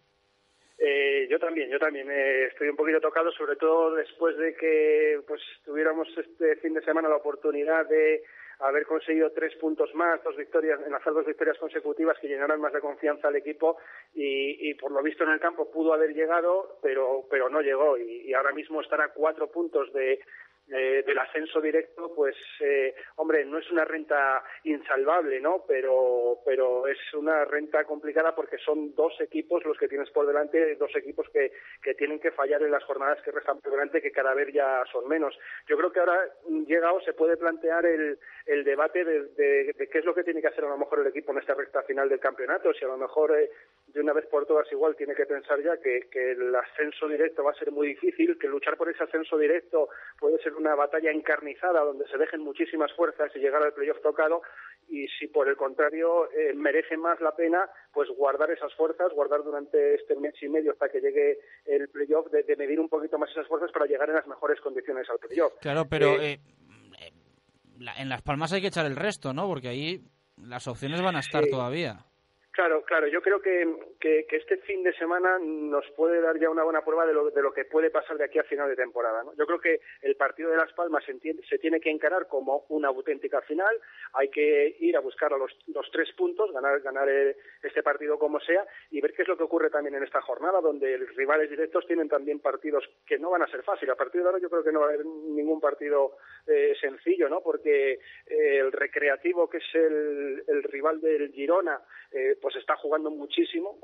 [0.78, 5.20] Eh, yo también, yo también eh, estoy un poquito tocado, sobre todo después de que
[5.26, 8.22] pues tuviéramos este fin de semana la oportunidad de
[8.58, 12.80] haber conseguido tres puntos más, dos victorias, enlazar dos victorias consecutivas que llenaran más de
[12.80, 13.78] confianza al equipo
[14.14, 17.96] y, y por lo visto en el campo pudo haber llegado, pero pero no llegó
[17.96, 20.20] y, y ahora mismo estar a cuatro puntos de
[20.70, 25.64] eh, del ascenso directo, pues, eh, hombre, no es una renta insalvable, ¿no?
[25.68, 30.74] Pero, pero es una renta complicada porque son dos equipos los que tienes por delante,
[30.76, 34.10] dos equipos que, que tienen que fallar en las jornadas que restan por delante, que
[34.10, 35.38] cada vez ya son menos.
[35.68, 36.18] Yo creo que ahora
[36.66, 40.48] llegado se puede plantear el, el debate de, de, qué es lo que tiene que
[40.48, 42.96] hacer a lo mejor el equipo en esta recta final del campeonato, si a lo
[42.96, 43.50] mejor eh,
[43.88, 47.44] de una vez por todas igual tiene que pensar ya que, que el ascenso directo
[47.44, 49.88] va a ser muy difícil, que luchar por ese ascenso directo
[50.18, 54.42] puede ser una batalla encarnizada donde se dejen muchísimas fuerzas y llegar al playoff tocado
[54.88, 59.42] y si por el contrario eh, merece más la pena pues guardar esas fuerzas, guardar
[59.42, 63.30] durante este mes y medio hasta que llegue el playoff de, medir un poquito más
[63.30, 65.52] esas fuerzas para llegar en las mejores condiciones al playoff.
[65.60, 66.40] Claro, pero eh,
[67.00, 67.12] eh,
[67.98, 69.48] en Las Palmas hay que echar el resto, ¿no?
[69.48, 70.00] Porque ahí
[70.36, 72.04] las opciones van a estar todavía.
[72.54, 73.08] Claro, claro.
[73.08, 73.66] Yo creo que,
[73.98, 77.42] que, este fin de semana nos puede dar ya una buena prueba de lo, de
[77.42, 79.24] lo que puede pasar de aquí a final de temporada.
[79.24, 79.34] ¿no?
[79.34, 83.40] Yo creo que el partido de Las Palmas se, tiene que encarar como una auténtica
[83.40, 83.76] final.
[84.12, 87.08] Hay que ir a buscar los, los tres puntos, ganar, ganar
[87.60, 90.60] este partido como sea y ver qué es lo que ocurre también en esta jornada,
[90.60, 93.94] donde los rivales directos tienen también partidos que no van a ser fáciles.
[93.94, 97.28] A partir de ahora yo creo que no va a haber ningún partido eh, sencillo,
[97.28, 97.40] ¿no?
[97.40, 97.94] Porque
[98.28, 101.80] eh, el Recreativo, que es el, el rival del Girona,
[102.12, 103.78] eh, pues está jugando muchísimo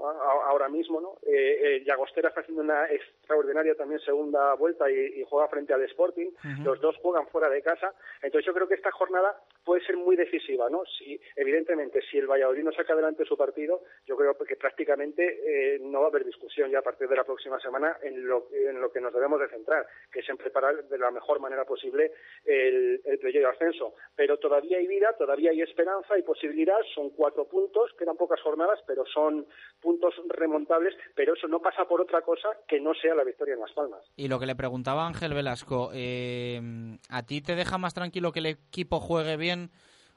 [0.44, 1.16] ahora mismo, ¿no?
[1.22, 6.28] Eh, eh, Llagostera está haciendo una extraordinaria también segunda vuelta y, juega frente al Sporting.
[6.62, 7.94] Los dos juegan fuera de casa.
[8.20, 9.34] Entonces yo creo que esta jornada
[9.64, 10.82] puede ser muy decisiva, ¿no?
[10.98, 16.00] Si, evidentemente, si el Valladolid no saca adelante su partido, yo creo que prácticamente no
[16.00, 18.92] va a haber discusión ya a partir de la próxima semana en lo, en lo
[18.92, 22.12] que nos debemos de centrar, que es en preparar de la mejor manera posible
[22.44, 23.94] el, el de ascenso.
[24.14, 26.78] Pero todavía hay vida, todavía hay esperanza y posibilidad.
[26.94, 28.49] Son cuatro puntos, quedan pocas jornadas,
[28.86, 29.46] pero son
[29.80, 33.60] puntos remontables, pero eso no pasa por otra cosa que no sea la victoria en
[33.60, 34.00] Las Palmas.
[34.16, 36.60] Y lo que le preguntaba Ángel Velasco, eh,
[37.08, 39.70] ¿a ti te deja más tranquilo que el equipo juegue bien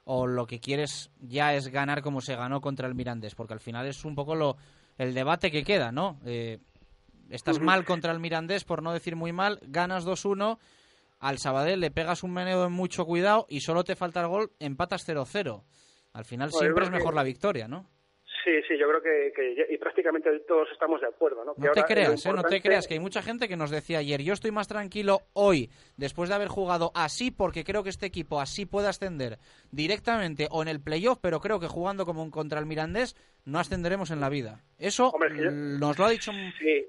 [0.04, 3.34] o lo que quieres ya es ganar como se ganó contra el Mirandés?
[3.34, 4.56] Porque al final es un poco lo,
[4.98, 6.18] el debate que queda, ¿no?
[6.26, 6.58] Eh,
[7.30, 10.58] estás mal contra el Mirandés, por no decir muy mal, ganas 2-1,
[11.20, 14.52] al Sabadell le pegas un meneo de mucho cuidado y solo te falta el gol,
[14.58, 15.62] empatas 0-0.
[16.12, 17.86] Al final siempre es mejor la victoria, ¿no?
[18.44, 21.54] Sí, sí, yo creo que, y prácticamente todos estamos de acuerdo, ¿no?
[21.56, 22.32] no te creas, ¿eh?
[22.32, 25.22] no te creas, que hay mucha gente que nos decía ayer, yo estoy más tranquilo
[25.32, 29.38] hoy, después de haber jugado así, porque creo que este equipo así puede ascender
[29.70, 33.16] directamente o en el playoff, pero creo que jugando como un contra el Mirandés
[33.46, 34.60] no ascenderemos en la vida.
[34.78, 36.32] Eso nos lo ha dicho,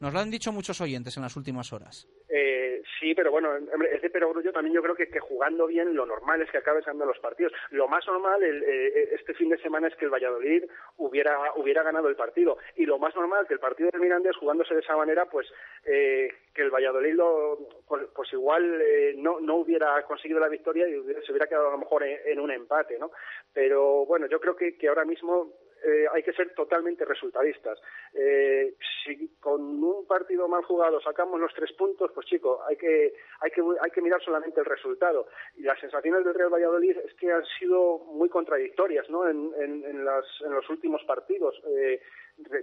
[0.02, 2.08] nos lo han dicho muchos oyentes en las últimas horas.
[2.28, 6.06] Eh, sí, pero bueno, es de perogrullo también yo creo que, que, jugando bien lo
[6.06, 7.54] normal es que acabes ganando los partidos.
[7.72, 10.64] Lo más normal eh, este fin de semana es que el Valladolid
[10.98, 12.58] hubiera, hubiera ganado el partido.
[12.76, 15.48] Y lo más normal que el partido del Mirandés jugándose de esa manera, pues
[15.86, 18.82] eh, que el Valladolid lo, pues, pues igual
[19.18, 20.94] no, no hubiera conseguido la victoria y
[21.26, 23.12] se hubiera quedado a lo mejor en, un empate, ¿no?
[23.54, 25.54] Pero bueno, yo creo que, que ahora mismo
[25.84, 27.80] eh, hay que ser totalmente resultadistas.
[28.14, 33.14] Eh, si con un partido mal jugado sacamos los tres puntos, pues chico, hay que,
[33.42, 35.28] hay que, hay que mirar solamente el resultado.
[35.56, 39.28] Y las sensaciones del Real Valladolid es que han sido muy contradictorias ¿no?
[39.28, 41.62] en, en, en, en los últimos partidos.
[41.68, 42.02] Eh,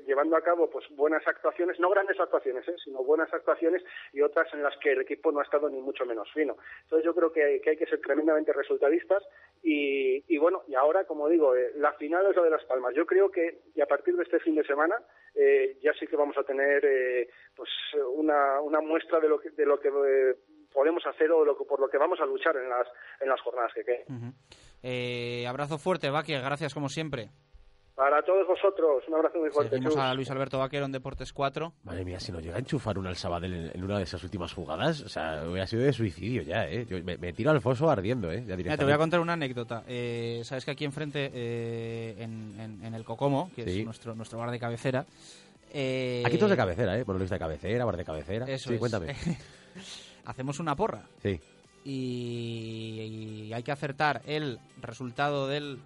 [0.06, 2.74] llevando a cabo pues buenas actuaciones, no grandes actuaciones, ¿eh?
[2.84, 3.82] sino buenas actuaciones
[4.12, 6.56] y otras en las que el equipo no ha estado ni mucho menos fino.
[6.82, 9.22] Entonces yo creo que hay que, ser tremendamente resultadistas
[9.62, 12.94] y, bueno, y ahora, como digo, eh, la final es la de Las Palmas.
[12.94, 14.96] Yo creo que y a partir de este fin de semana
[15.34, 17.70] eh, ya sí que vamos a tener eh, pues
[18.14, 19.90] una, muestra de lo que, de lo que
[20.72, 22.88] podemos hacer o lo por lo que vamos a luchar en las,
[23.20, 25.46] en las jornadas que queden.
[25.46, 27.28] abrazo fuerte, Baque, gracias como siempre.
[27.94, 29.76] Para todos vosotros, un abrazo muy fuerte.
[29.76, 31.74] Seguimos a Luis Alberto Vaquero en Deportes 4.
[31.84, 34.54] Madre mía, si nos llega a enchufar un al Sabadell en, una de esas últimas
[34.54, 36.86] jugadas, o sea, hubiera sido de suicidio ya, ¿eh?
[37.04, 38.42] me, tiro al foso ardiendo, ¿eh?
[38.46, 39.84] te voy a contar una anécdota.
[39.86, 44.58] Eh, Sabes que aquí enfrente, eh, en, el Cocomo, que es nuestro, nuestro bar de
[44.58, 45.04] cabecera...
[45.74, 47.04] Eh, aquí todos de cabecera, ¿eh?
[47.04, 48.46] Por lo de cabecera, bar de cabecera.
[48.46, 49.14] Eso sí, cuéntame.
[50.24, 51.02] Hacemos una porra.
[51.22, 51.40] Sí.
[51.84, 55.78] y hay que acertar el resultado del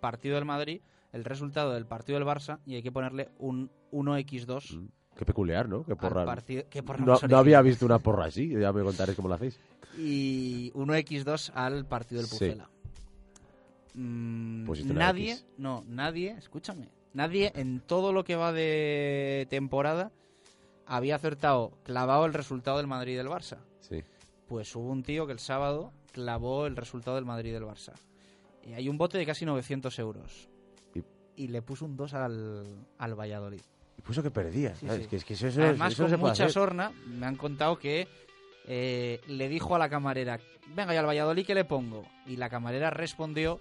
[0.00, 0.80] partido del Madrid
[1.14, 4.76] el resultado del partido del Barça y hay que ponerle un 1x2.
[4.76, 5.84] Mm, qué peculiar, ¿no?
[5.84, 6.24] Qué porra.
[6.98, 9.58] no, había visto una porra así, ya me contaréis cómo lo hacéis.
[9.96, 12.68] Y 1x2 al partido del Pucela.
[13.94, 20.10] Mm, nadie, no, nadie, escúchame, nadie en todo lo que va de temporada
[20.84, 23.58] había acertado, clavado el resultado del Madrid y del Barça.
[23.78, 24.02] Sí.
[24.48, 27.92] Pues hubo un tío que el sábado clavó el resultado del Madrid y del Barça.
[28.64, 30.48] Y hay un bote de casi 900 euros
[31.36, 32.64] y le puso un 2 al,
[32.98, 33.60] al Valladolid.
[33.98, 34.72] Y puso que perdía.
[34.72, 38.08] Es que, es que eso, Además, eso con mucha sorna, me han contado que
[38.66, 40.40] eh, le dijo a la camarera,
[40.74, 42.04] venga, y al Valladolid, ¿qué le pongo?
[42.26, 43.60] Y la camarera respondió,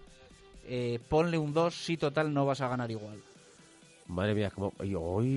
[0.65, 3.21] eh, ponle un 2, si total no vas a ganar igual.
[4.07, 5.33] Madre mía, como hoy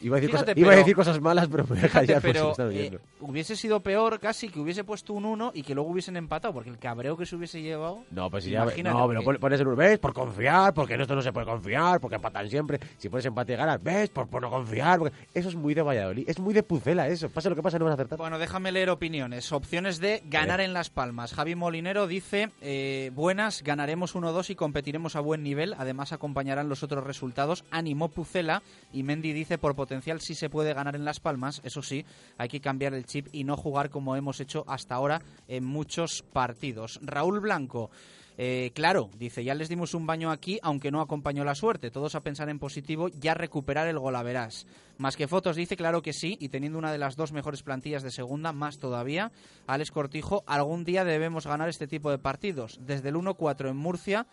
[0.00, 2.52] iba a decir, cosas, iba a decir cosas malas, pero me voy a callar pero,
[2.70, 6.52] eh, hubiese sido peor casi que hubiese puesto un 1 y que luego hubiesen empatado,
[6.52, 8.04] porque el cabreo que se hubiese llevado.
[8.10, 9.98] No, pues ya, no, pero pones el 1, ¿ves?
[9.98, 12.78] Por confiar, porque en esto no se puede confiar, porque empatan siempre.
[12.98, 14.10] Si pones empate y ganas, ¿ves?
[14.10, 14.98] Por, por no confiar.
[14.98, 15.16] Porque...
[15.34, 17.30] Eso es muy de Valladolid, es muy de Pucela eso.
[17.30, 18.18] Pasa lo que pasa, no vas a acertar.
[18.18, 19.50] Bueno, déjame leer opiniones.
[19.52, 21.32] Opciones de ganar en Las Palmas.
[21.32, 25.74] Javi Molinero dice: eh, Buenas, ganaremos 1-2 y competiremos a buen nivel.
[25.78, 27.64] Además, acompañarán los otros resultados.
[27.70, 31.60] Animó Pucela y Mendy dice por potencial sí se puede ganar en Las Palmas.
[31.64, 32.04] Eso sí,
[32.38, 36.22] hay que cambiar el chip y no jugar como hemos hecho hasta ahora en muchos
[36.22, 37.00] partidos.
[37.02, 37.90] Raúl Blanco.
[38.38, 41.90] Eh, claro, dice, ya les dimos un baño aquí, aunque no acompañó la suerte.
[41.90, 44.66] Todos a pensar en positivo, ya recuperar el golaverás.
[44.98, 48.02] Más que fotos, dice, claro que sí, y teniendo una de las dos mejores plantillas
[48.02, 49.32] de segunda, más todavía,
[49.66, 52.78] Alex Cortijo, algún día debemos ganar este tipo de partidos.
[52.86, 54.26] Desde el 1-4 en Murcia,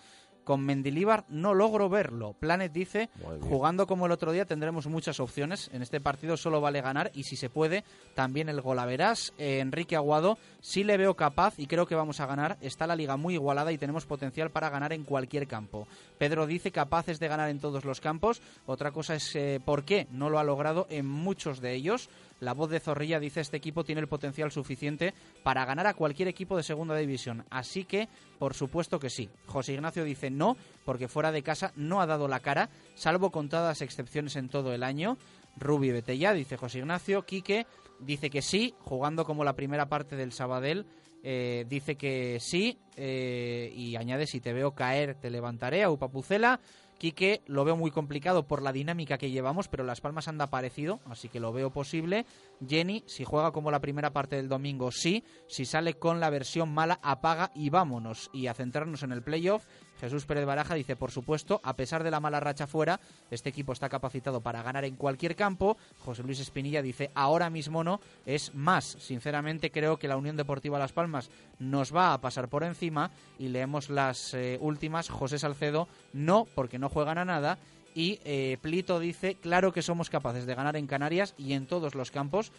[0.50, 2.34] con Mendilíbar no logro verlo.
[2.34, 5.70] Planet dice, jugando como el otro día tendremos muchas opciones.
[5.74, 7.84] En este partido solo vale ganar y si se puede,
[8.16, 9.32] también el gol verás.
[9.38, 12.58] Eh, Enrique Aguado sí le veo capaz y creo que vamos a ganar.
[12.62, 15.88] Está la liga muy igualada y tenemos potencial para ganar en cualquier campo.
[16.18, 18.42] Pedro dice capaces de ganar en todos los campos.
[18.66, 22.10] Otra cosa es eh, por qué no lo ha logrado en muchos de ellos.
[22.40, 25.14] La voz de Zorrilla dice este equipo tiene el potencial suficiente
[25.44, 27.46] para ganar a cualquier equipo de segunda división.
[27.50, 28.08] Así que,
[28.38, 29.30] por supuesto que sí.
[29.46, 33.82] José Ignacio dice no, porque fuera de casa no ha dado la cara, salvo contadas
[33.82, 35.18] excepciones en todo el año.
[35.58, 37.26] Rubi Betella, dice José Ignacio.
[37.26, 37.66] Quique
[38.00, 40.86] dice que sí, jugando como la primera parte del Sabadell.
[41.22, 46.62] Eh, dice que sí eh, y añade si te veo caer te levantaré a Upapucela
[47.00, 51.00] Quique lo veo muy complicado por la dinámica que llevamos, pero Las Palmas anda parecido,
[51.06, 52.26] así que lo veo posible.
[52.68, 55.24] Jenny, si juega como la primera parte del domingo, sí.
[55.48, 58.30] Si sale con la versión mala, apaga y vámonos.
[58.34, 59.66] Y a centrarnos en el playoff,
[60.00, 63.00] Jesús Pérez Baraja dice, por supuesto, a pesar de la mala racha fuera,
[63.32, 65.78] este equipo está capacitado para ganar en cualquier campo.
[66.00, 68.98] José Luis Espinilla dice, ahora mismo no, es más.
[69.00, 73.50] Sinceramente creo que la Unión Deportiva Las Palmas nos va a pasar por encima y
[73.50, 75.10] leemos las eh, últimas.
[75.10, 77.58] José Salcedo, no, porque no juegan a nada.
[77.94, 81.96] Y eh, Plito dice, claro que somos capaces de ganar en Canarias y en todos
[81.96, 82.52] los campos.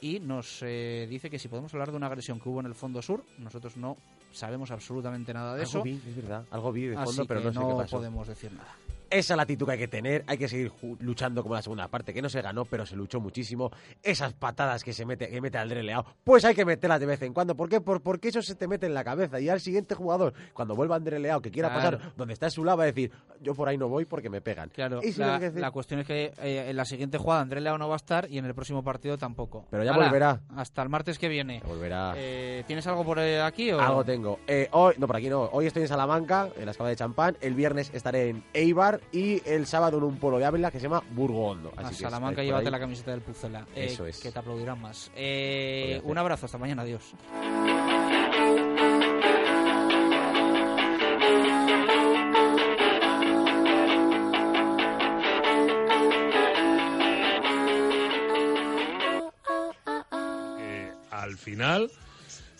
[0.00, 2.74] Y nos eh, dice que si podemos hablar de una agresión que hubo en el
[2.74, 3.96] fondo sur, nosotros no
[4.32, 5.82] sabemos absolutamente nada de eso.
[5.82, 7.96] Vi, es verdad, algo vi de fondo, pero no, sé qué pasó.
[7.96, 8.74] podemos decir nada.
[9.10, 12.22] Esa latitud que hay que tener, hay que seguir luchando como la segunda parte, que
[12.22, 13.70] no se ganó, pero se luchó muchísimo.
[14.02, 17.22] Esas patadas que se mete, que mete André Leao, pues hay que meterlas de vez
[17.22, 17.56] en cuando.
[17.56, 17.80] ¿Por qué?
[17.80, 19.40] Por, porque eso se te mete en la cabeza.
[19.40, 22.78] Y al siguiente jugador, cuando vuelva André Leao, que quiera pasar donde está su lado,
[22.78, 24.70] va a decir, yo por ahí no voy porque me pegan.
[24.70, 27.96] Claro, la, cuestión es que eh, en la siguiente jugada André Leao no va a
[27.96, 29.66] estar y en el próximo partido tampoco.
[29.70, 30.40] Pero ya volverá.
[30.56, 31.62] Hasta el martes que viene.
[31.66, 32.14] volverá.
[32.16, 33.72] Eh, ¿Tienes algo por aquí?
[33.72, 33.80] O?
[33.80, 34.40] Algo tengo.
[34.46, 35.48] Eh, hoy, no, por aquí no.
[35.52, 37.36] Hoy estoy en Salamanca, en la escala de champán.
[37.40, 40.84] El viernes estaré en Eibar y el sábado en un pueblo de Ávila que se
[40.84, 41.72] llama Burgo Hondo.
[41.76, 43.66] Así a Salamanca llévate la camiseta del Pucela.
[43.74, 44.18] Eh, Eso es.
[44.18, 45.10] Que te aplaudirán más.
[45.14, 47.14] Eh, un abrazo, hasta mañana, adiós.
[60.58, 61.90] Eh, al final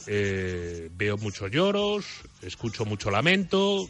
[0.09, 3.85] veo muchos lloros, escucho mucho lamento,